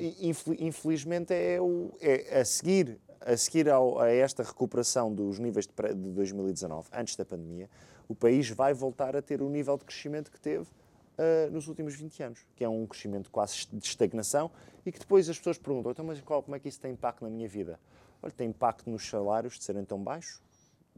infelizmente 0.59 1.33
é, 1.33 1.61
o, 1.61 1.95
é 2.01 2.41
a 2.41 2.43
seguir, 2.43 2.99
a, 3.21 3.37
seguir 3.37 3.69
ao, 3.69 3.99
a 3.99 4.09
esta 4.09 4.43
recuperação 4.43 5.13
dos 5.13 5.39
níveis 5.39 5.65
de, 5.65 5.73
de 5.73 6.11
2019, 6.11 6.89
antes 6.91 7.15
da 7.15 7.23
pandemia, 7.23 7.69
o 8.07 8.15
país 8.15 8.49
vai 8.49 8.73
voltar 8.73 9.15
a 9.15 9.21
ter 9.21 9.41
o 9.41 9.49
nível 9.49 9.77
de 9.77 9.85
crescimento 9.85 10.31
que 10.31 10.39
teve 10.39 10.63
uh, 10.63 11.51
nos 11.51 11.67
últimos 11.67 11.95
20 11.95 12.23
anos, 12.23 12.45
que 12.55 12.63
é 12.63 12.69
um 12.69 12.85
crescimento 12.85 13.29
quase 13.29 13.67
de 13.71 13.85
estagnação 13.85 14.51
e 14.85 14.91
que 14.91 14.99
depois 14.99 15.29
as 15.29 15.37
pessoas 15.37 15.57
perguntam, 15.57 15.91
então, 15.91 16.05
mas 16.05 16.19
qual, 16.21 16.41
como 16.41 16.55
é 16.55 16.59
que 16.59 16.69
isso 16.69 16.79
tem 16.79 16.91
impacto 16.91 17.23
na 17.23 17.29
minha 17.29 17.47
vida? 17.47 17.79
Olha, 18.21 18.31
tem 18.31 18.49
impacto 18.49 18.89
nos 18.89 19.07
salários 19.07 19.57
de 19.57 19.63
serem 19.63 19.83
tão 19.83 20.01
baixos, 20.01 20.41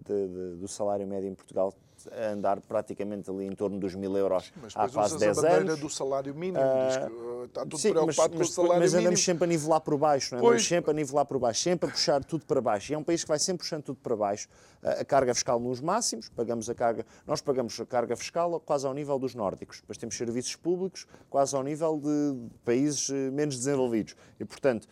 de, 0.06 0.28
de, 0.28 0.56
do 0.58 0.68
salário 0.68 1.06
médio 1.08 1.30
em 1.30 1.36
Portugal 1.36 1.74
a 2.12 2.32
andar 2.32 2.62
praticamente 2.62 3.30
ali 3.30 3.46
em 3.46 3.52
torno 3.52 3.78
dos 3.78 3.94
mil 3.96 4.16
euros 4.16 4.54
mas 4.62 4.74
há 4.76 4.88
quase 4.88 5.18
10 5.18 5.44
a 5.44 5.50
anos. 5.50 5.80
do 5.80 5.90
salário 5.90 6.34
mínimo, 6.34 6.60
uh, 6.60 7.46
está 7.46 7.62
tudo 7.62 7.78
sim, 7.78 7.92
preocupado 7.92 8.38
mas, 8.38 8.48
com 8.48 8.52
o 8.52 8.56
salário 8.56 8.80
mas 8.80 8.92
mínimo. 8.92 9.08
andamos 9.08 9.24
sempre 9.26 9.44
a 9.44 9.48
nivelar 9.48 9.82
por 9.82 9.98
baixo, 9.98 10.36
não 10.36 10.42
é? 10.42 10.46
Andamos 10.46 10.68
sempre 10.68 10.92
a 10.92 10.94
nivelar 10.94 11.26
por 11.26 11.40
baixo, 11.40 11.62
sempre 11.62 11.90
a 11.90 11.92
puxar 11.92 12.24
tudo 12.24 12.46
para 12.46 12.62
baixo. 12.62 12.92
E 12.92 12.96
é 12.96 12.98
um 12.98 13.04
país 13.04 13.24
que 13.24 13.28
vai 13.28 13.40
sempre 13.40 13.60
puxando 13.60 13.84
tudo 13.84 14.00
para 14.02 14.16
baixo. 14.16 14.48
A 14.82 15.04
carga 15.04 15.34
fiscal 15.34 15.60
nos 15.60 15.82
máximos, 15.82 16.30
pagamos 16.30 16.70
a 16.70 16.76
carga, 16.76 17.06
nós 17.28 17.42
pagamos 17.42 17.78
a 17.80 17.86
carga 17.86 18.16
fiscal 18.16 18.60
quase 18.62 18.88
ao 18.88 18.94
nível 18.94 19.20
dos 19.20 19.36
nórdicos, 19.36 19.82
depois 19.82 19.98
temos 19.98 20.16
serviços 20.16 20.56
públicos 20.56 21.06
quase 21.30 21.56
ao 21.56 21.64
nível 21.64 22.00
de 22.00 22.50
países 22.64 23.10
eh, 23.10 23.30
menos 23.30 23.58
desenvolvidos. 23.58 24.16
E, 24.40 24.46
portanto, 24.46 24.88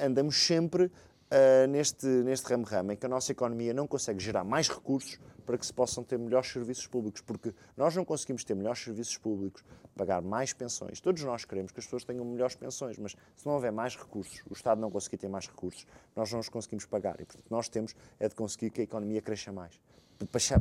andamos 0.00 0.36
sempre 0.36 0.90
uh, 1.30 1.66
neste, 1.68 2.06
neste 2.06 2.48
ramo-ramo 2.48 2.92
em 2.92 2.96
que 2.96 3.06
a 3.06 3.08
nossa 3.08 3.32
economia 3.32 3.72
não 3.72 3.86
consegue 3.86 4.22
gerar 4.22 4.44
mais 4.44 4.68
recursos 4.68 5.18
para 5.46 5.56
que 5.56 5.66
se 5.66 5.72
possam 5.72 6.04
ter 6.04 6.18
melhores 6.18 6.50
serviços 6.50 6.86
públicos, 6.86 7.20
porque 7.20 7.54
nós 7.76 7.94
não 7.96 8.04
conseguimos 8.04 8.44
ter 8.44 8.54
melhores 8.54 8.82
serviços 8.82 9.16
públicos, 9.16 9.64
pagar 9.96 10.22
mais 10.22 10.52
pensões. 10.52 11.00
Todos 11.00 11.22
nós 11.24 11.44
queremos 11.44 11.72
que 11.72 11.80
as 11.80 11.86
pessoas 11.86 12.04
tenham 12.04 12.24
melhores 12.24 12.54
pensões, 12.54 12.98
mas 12.98 13.16
se 13.36 13.46
não 13.46 13.54
houver 13.54 13.72
mais 13.72 13.96
recursos, 13.96 14.42
o 14.48 14.52
Estado 14.52 14.80
não 14.80 14.90
conseguir 14.90 15.16
ter 15.16 15.28
mais 15.28 15.48
recursos, 15.48 15.86
nós 16.14 16.30
não 16.32 16.40
os 16.40 16.48
conseguimos 16.48 16.86
pagar. 16.86 17.20
E, 17.20 17.24
portanto, 17.24 17.46
nós 17.50 17.68
temos 17.68 17.94
é 18.18 18.28
de 18.28 18.34
conseguir 18.34 18.70
que 18.70 18.80
a 18.80 18.84
economia 18.84 19.20
cresça 19.20 19.52
mais. 19.52 19.80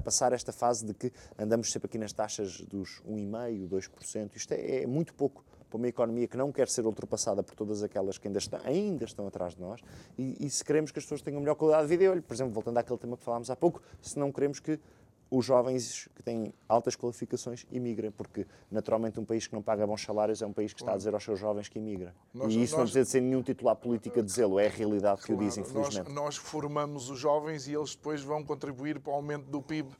Passar 0.03 0.31
esta 0.31 0.53
fase 0.53 0.85
de 0.85 0.93
que 0.93 1.11
andamos 1.37 1.71
sempre 1.71 1.87
aqui 1.87 1.97
nas 1.97 2.13
taxas 2.13 2.61
dos 2.61 3.01
1,5%, 3.05 3.67
2%, 3.67 4.35
isto 4.35 4.53
é, 4.53 4.83
é 4.83 4.87
muito 4.87 5.13
pouco 5.13 5.43
para 5.69 5.77
uma 5.77 5.87
economia 5.87 6.27
que 6.27 6.35
não 6.35 6.51
quer 6.51 6.67
ser 6.67 6.85
ultrapassada 6.85 7.43
por 7.43 7.55
todas 7.55 7.83
aquelas 7.83 8.17
que 8.17 8.27
ainda 8.27 8.39
estão, 8.39 8.59
ainda 8.63 9.05
estão 9.05 9.27
atrás 9.27 9.55
de 9.55 9.61
nós, 9.61 9.81
e, 10.17 10.45
e 10.45 10.49
se 10.49 10.63
queremos 10.63 10.91
que 10.91 10.99
as 10.99 11.05
pessoas 11.05 11.21
tenham 11.21 11.39
melhor 11.39 11.55
qualidade 11.55 11.83
de 11.83 11.89
vida, 11.89 12.03
e 12.03 12.07
olha, 12.07 12.21
por 12.21 12.33
exemplo, 12.33 12.53
voltando 12.53 12.77
àquele 12.77 12.97
tema 12.97 13.15
que 13.15 13.23
falámos 13.23 13.49
há 13.49 13.55
pouco, 13.55 13.81
se 14.01 14.17
não 14.17 14.31
queremos 14.31 14.59
que 14.59 14.79
os 15.31 15.45
jovens 15.45 16.09
que 16.15 16.23
têm 16.23 16.51
altas 16.67 16.95
qualificações 16.95 17.65
imigrem, 17.71 18.09
porque 18.09 18.47
naturalmente 18.71 19.19
um 19.19 19.25
país 19.25 19.45
que 19.45 19.53
não 19.53 19.61
paga 19.61 19.85
bons 19.85 20.01
salários 20.01 20.41
é 20.41 20.45
um 20.45 20.53
país 20.53 20.73
que 20.73 20.81
está 20.81 20.93
a 20.93 20.97
dizer 20.97 21.13
aos 21.13 21.23
seus 21.23 21.39
jovens 21.39 21.69
que 21.69 21.77
imigra. 21.77 22.15
Nós, 22.33 22.51
e 22.51 22.63
isso 22.63 22.73
nós, 22.73 22.79
não 22.79 22.83
precisa 22.85 23.03
de 23.03 23.09
ser 23.09 23.21
nenhum 23.21 23.43
titular 23.43 23.75
político 23.75 24.19
a 24.19 24.23
dizê-lo, 24.23 24.59
é 24.59 24.67
a 24.67 24.69
realidade 24.69 25.21
claro, 25.21 25.25
que 25.25 25.33
o 25.33 25.37
diz, 25.37 25.57
infelizmente. 25.57 26.07
Nós, 26.07 26.15
nós 26.15 26.37
formamos 26.37 27.09
os 27.09 27.19
jovens 27.19 27.67
e 27.67 27.75
eles 27.75 27.95
depois 27.95 28.23
vão 28.23 28.43
contribuir 28.43 28.99
para 28.99 29.11
o 29.11 29.15
aumento 29.15 29.45
do 29.45 29.61
PIB 29.61 29.91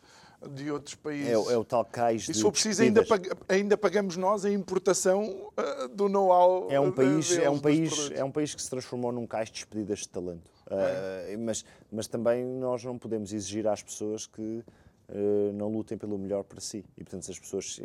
de 0.47 0.71
outros 0.71 0.95
países. 0.95 1.27
É, 1.27 1.53
é 1.53 1.57
o 1.57 1.63
tal 1.63 1.83
cais 1.83 2.23
de. 2.23 2.31
E 2.31 2.33
se 2.33 2.41
for 2.41 2.51
preciso, 2.51 2.81
ainda, 2.81 3.05
pag 3.05 3.29
ainda, 3.47 3.77
pagamos 3.77 4.15
nós 4.15 4.45
a 4.45 4.49
importação 4.49 5.51
uh, 5.57 5.87
do 5.89 6.07
know-how. 6.07 6.67
É 6.69 6.79
um 6.79 6.91
país, 6.91 7.37
é 7.37 7.49
um 7.49 7.59
país, 7.59 8.11
é 8.11 8.23
um 8.23 8.31
país 8.31 8.55
que 8.55 8.61
se 8.61 8.69
transformou 8.69 9.11
num 9.11 9.27
cais 9.27 9.47
de 9.47 9.55
despedidas 9.55 9.99
de 9.99 10.09
talento. 10.09 10.49
Uh, 10.67 11.37
mas, 11.39 11.65
mas 11.91 12.07
também 12.07 12.45
nós 12.45 12.83
não 12.83 12.97
podemos 12.97 13.33
exigir 13.33 13.67
às 13.67 13.81
pessoas 13.81 14.27
que 14.27 14.41
uh, 14.41 15.53
não 15.53 15.67
lutem 15.67 15.97
pelo 15.97 16.17
melhor 16.17 16.43
para 16.43 16.61
si. 16.61 16.85
E 16.97 17.03
portanto, 17.03 17.23
se 17.23 17.31
as 17.31 17.39
pessoas 17.39 17.81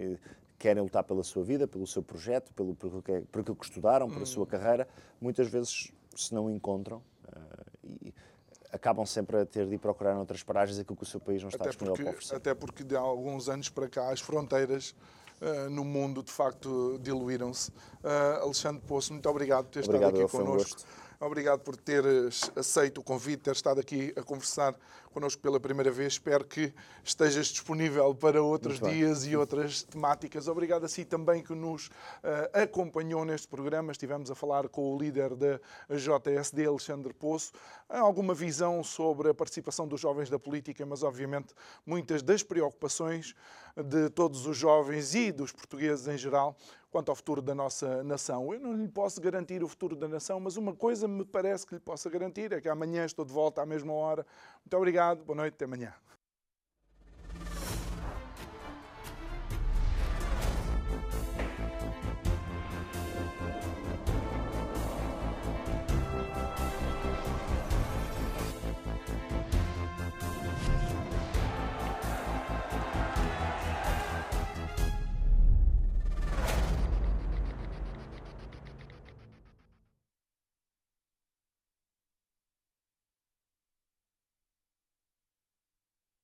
querem 0.58 0.82
lutar 0.82 1.02
pela 1.02 1.24
sua 1.24 1.42
vida, 1.42 1.66
pelo 1.66 1.86
seu 1.86 2.02
projeto, 2.02 2.52
pelo, 2.52 2.74
pelo, 2.74 3.02
que, 3.02 3.20
pelo 3.32 3.56
que 3.56 3.64
estudaram, 3.64 4.08
pela 4.08 4.22
hum. 4.22 4.26
sua 4.26 4.46
carreira, 4.46 4.86
muitas 5.20 5.48
vezes 5.48 5.92
se 6.14 6.32
não 6.32 6.48
encontram. 6.50 7.02
E, 8.02 8.14
acabam 8.74 9.06
sempre 9.06 9.38
a 9.38 9.46
ter 9.46 9.66
de 9.66 9.74
ir 9.74 9.78
procurar 9.78 10.14
noutras 10.14 10.42
paragens 10.42 10.78
aquilo 10.78 10.96
que 10.96 11.04
o 11.04 11.06
seu 11.06 11.20
país 11.20 11.40
não 11.42 11.48
está 11.48 11.62
até 11.62 11.70
disponível 11.70 11.94
porque, 11.94 12.04
para 12.04 12.12
oferecer. 12.12 12.36
Até 12.36 12.54
porque 12.54 12.84
de 12.84 12.96
alguns 12.96 13.48
anos 13.48 13.68
para 13.68 13.88
cá 13.88 14.10
as 14.10 14.20
fronteiras 14.20 14.94
uh, 15.40 15.70
no 15.70 15.84
mundo 15.84 16.22
de 16.22 16.32
facto 16.32 16.98
diluíram-se. 17.00 17.70
Uh, 17.70 18.42
Alexandre 18.42 18.82
Poço, 18.86 19.12
muito 19.12 19.28
obrigado 19.28 19.66
por 19.66 19.72
ter 19.72 19.84
obrigado, 19.84 20.16
estado 20.16 20.24
aqui 20.24 20.36
connosco. 20.36 20.80
Um 21.00 21.04
Obrigado 21.26 21.60
por 21.60 21.76
teres 21.76 22.50
aceito 22.54 23.00
o 23.00 23.04
convite, 23.04 23.44
ter 23.44 23.52
estado 23.52 23.80
aqui 23.80 24.12
a 24.16 24.22
conversar 24.22 24.74
connosco 25.14 25.40
pela 25.40 25.60
primeira 25.60 25.92
vez. 25.92 26.14
Espero 26.14 26.44
que 26.44 26.74
estejas 27.04 27.46
disponível 27.46 28.12
para 28.14 28.42
outros 28.42 28.80
Muito 28.80 28.92
dias 28.92 29.22
bem. 29.22 29.32
e 29.32 29.36
outras 29.36 29.84
temáticas. 29.84 30.48
Obrigado 30.48 30.84
a 30.84 30.88
si 30.88 31.04
também 31.04 31.42
que 31.42 31.54
nos 31.54 31.86
uh, 31.86 31.90
acompanhou 32.52 33.24
neste 33.24 33.46
programa. 33.46 33.92
Estivemos 33.92 34.30
a 34.30 34.34
falar 34.34 34.68
com 34.68 34.92
o 34.92 34.98
líder 34.98 35.36
da 35.36 35.60
JSD, 35.88 36.66
Alexandre 36.66 37.14
Poço. 37.14 37.52
Alguma 37.88 38.34
visão 38.34 38.82
sobre 38.82 39.30
a 39.30 39.34
participação 39.34 39.86
dos 39.86 40.00
jovens 40.00 40.28
da 40.28 40.38
política, 40.38 40.84
mas 40.84 41.04
obviamente 41.04 41.54
muitas 41.86 42.20
das 42.20 42.42
preocupações 42.42 43.34
de 43.76 44.10
todos 44.10 44.46
os 44.46 44.56
jovens 44.56 45.14
e 45.14 45.30
dos 45.30 45.52
portugueses 45.52 46.08
em 46.08 46.18
geral 46.18 46.56
quanto 46.94 47.08
ao 47.08 47.16
futuro 47.16 47.42
da 47.42 47.56
nossa 47.56 48.04
nação. 48.04 48.54
Eu 48.54 48.60
não 48.60 48.72
lhe 48.72 48.86
posso 48.86 49.20
garantir 49.20 49.64
o 49.64 49.68
futuro 49.68 49.96
da 49.96 50.06
nação, 50.06 50.38
mas 50.38 50.56
uma 50.56 50.72
coisa 50.72 51.08
me 51.08 51.24
parece 51.24 51.66
que 51.66 51.74
lhe 51.74 51.80
possa 51.80 52.08
garantir 52.08 52.52
é 52.52 52.60
que 52.60 52.68
amanhã 52.68 53.04
estou 53.04 53.24
de 53.24 53.32
volta 53.32 53.60
à 53.60 53.66
mesma 53.66 53.92
hora. 53.92 54.24
Muito 54.64 54.76
obrigado, 54.78 55.24
boa 55.24 55.36
noite, 55.36 55.54
até 55.54 55.66
amanhã. 55.66 55.92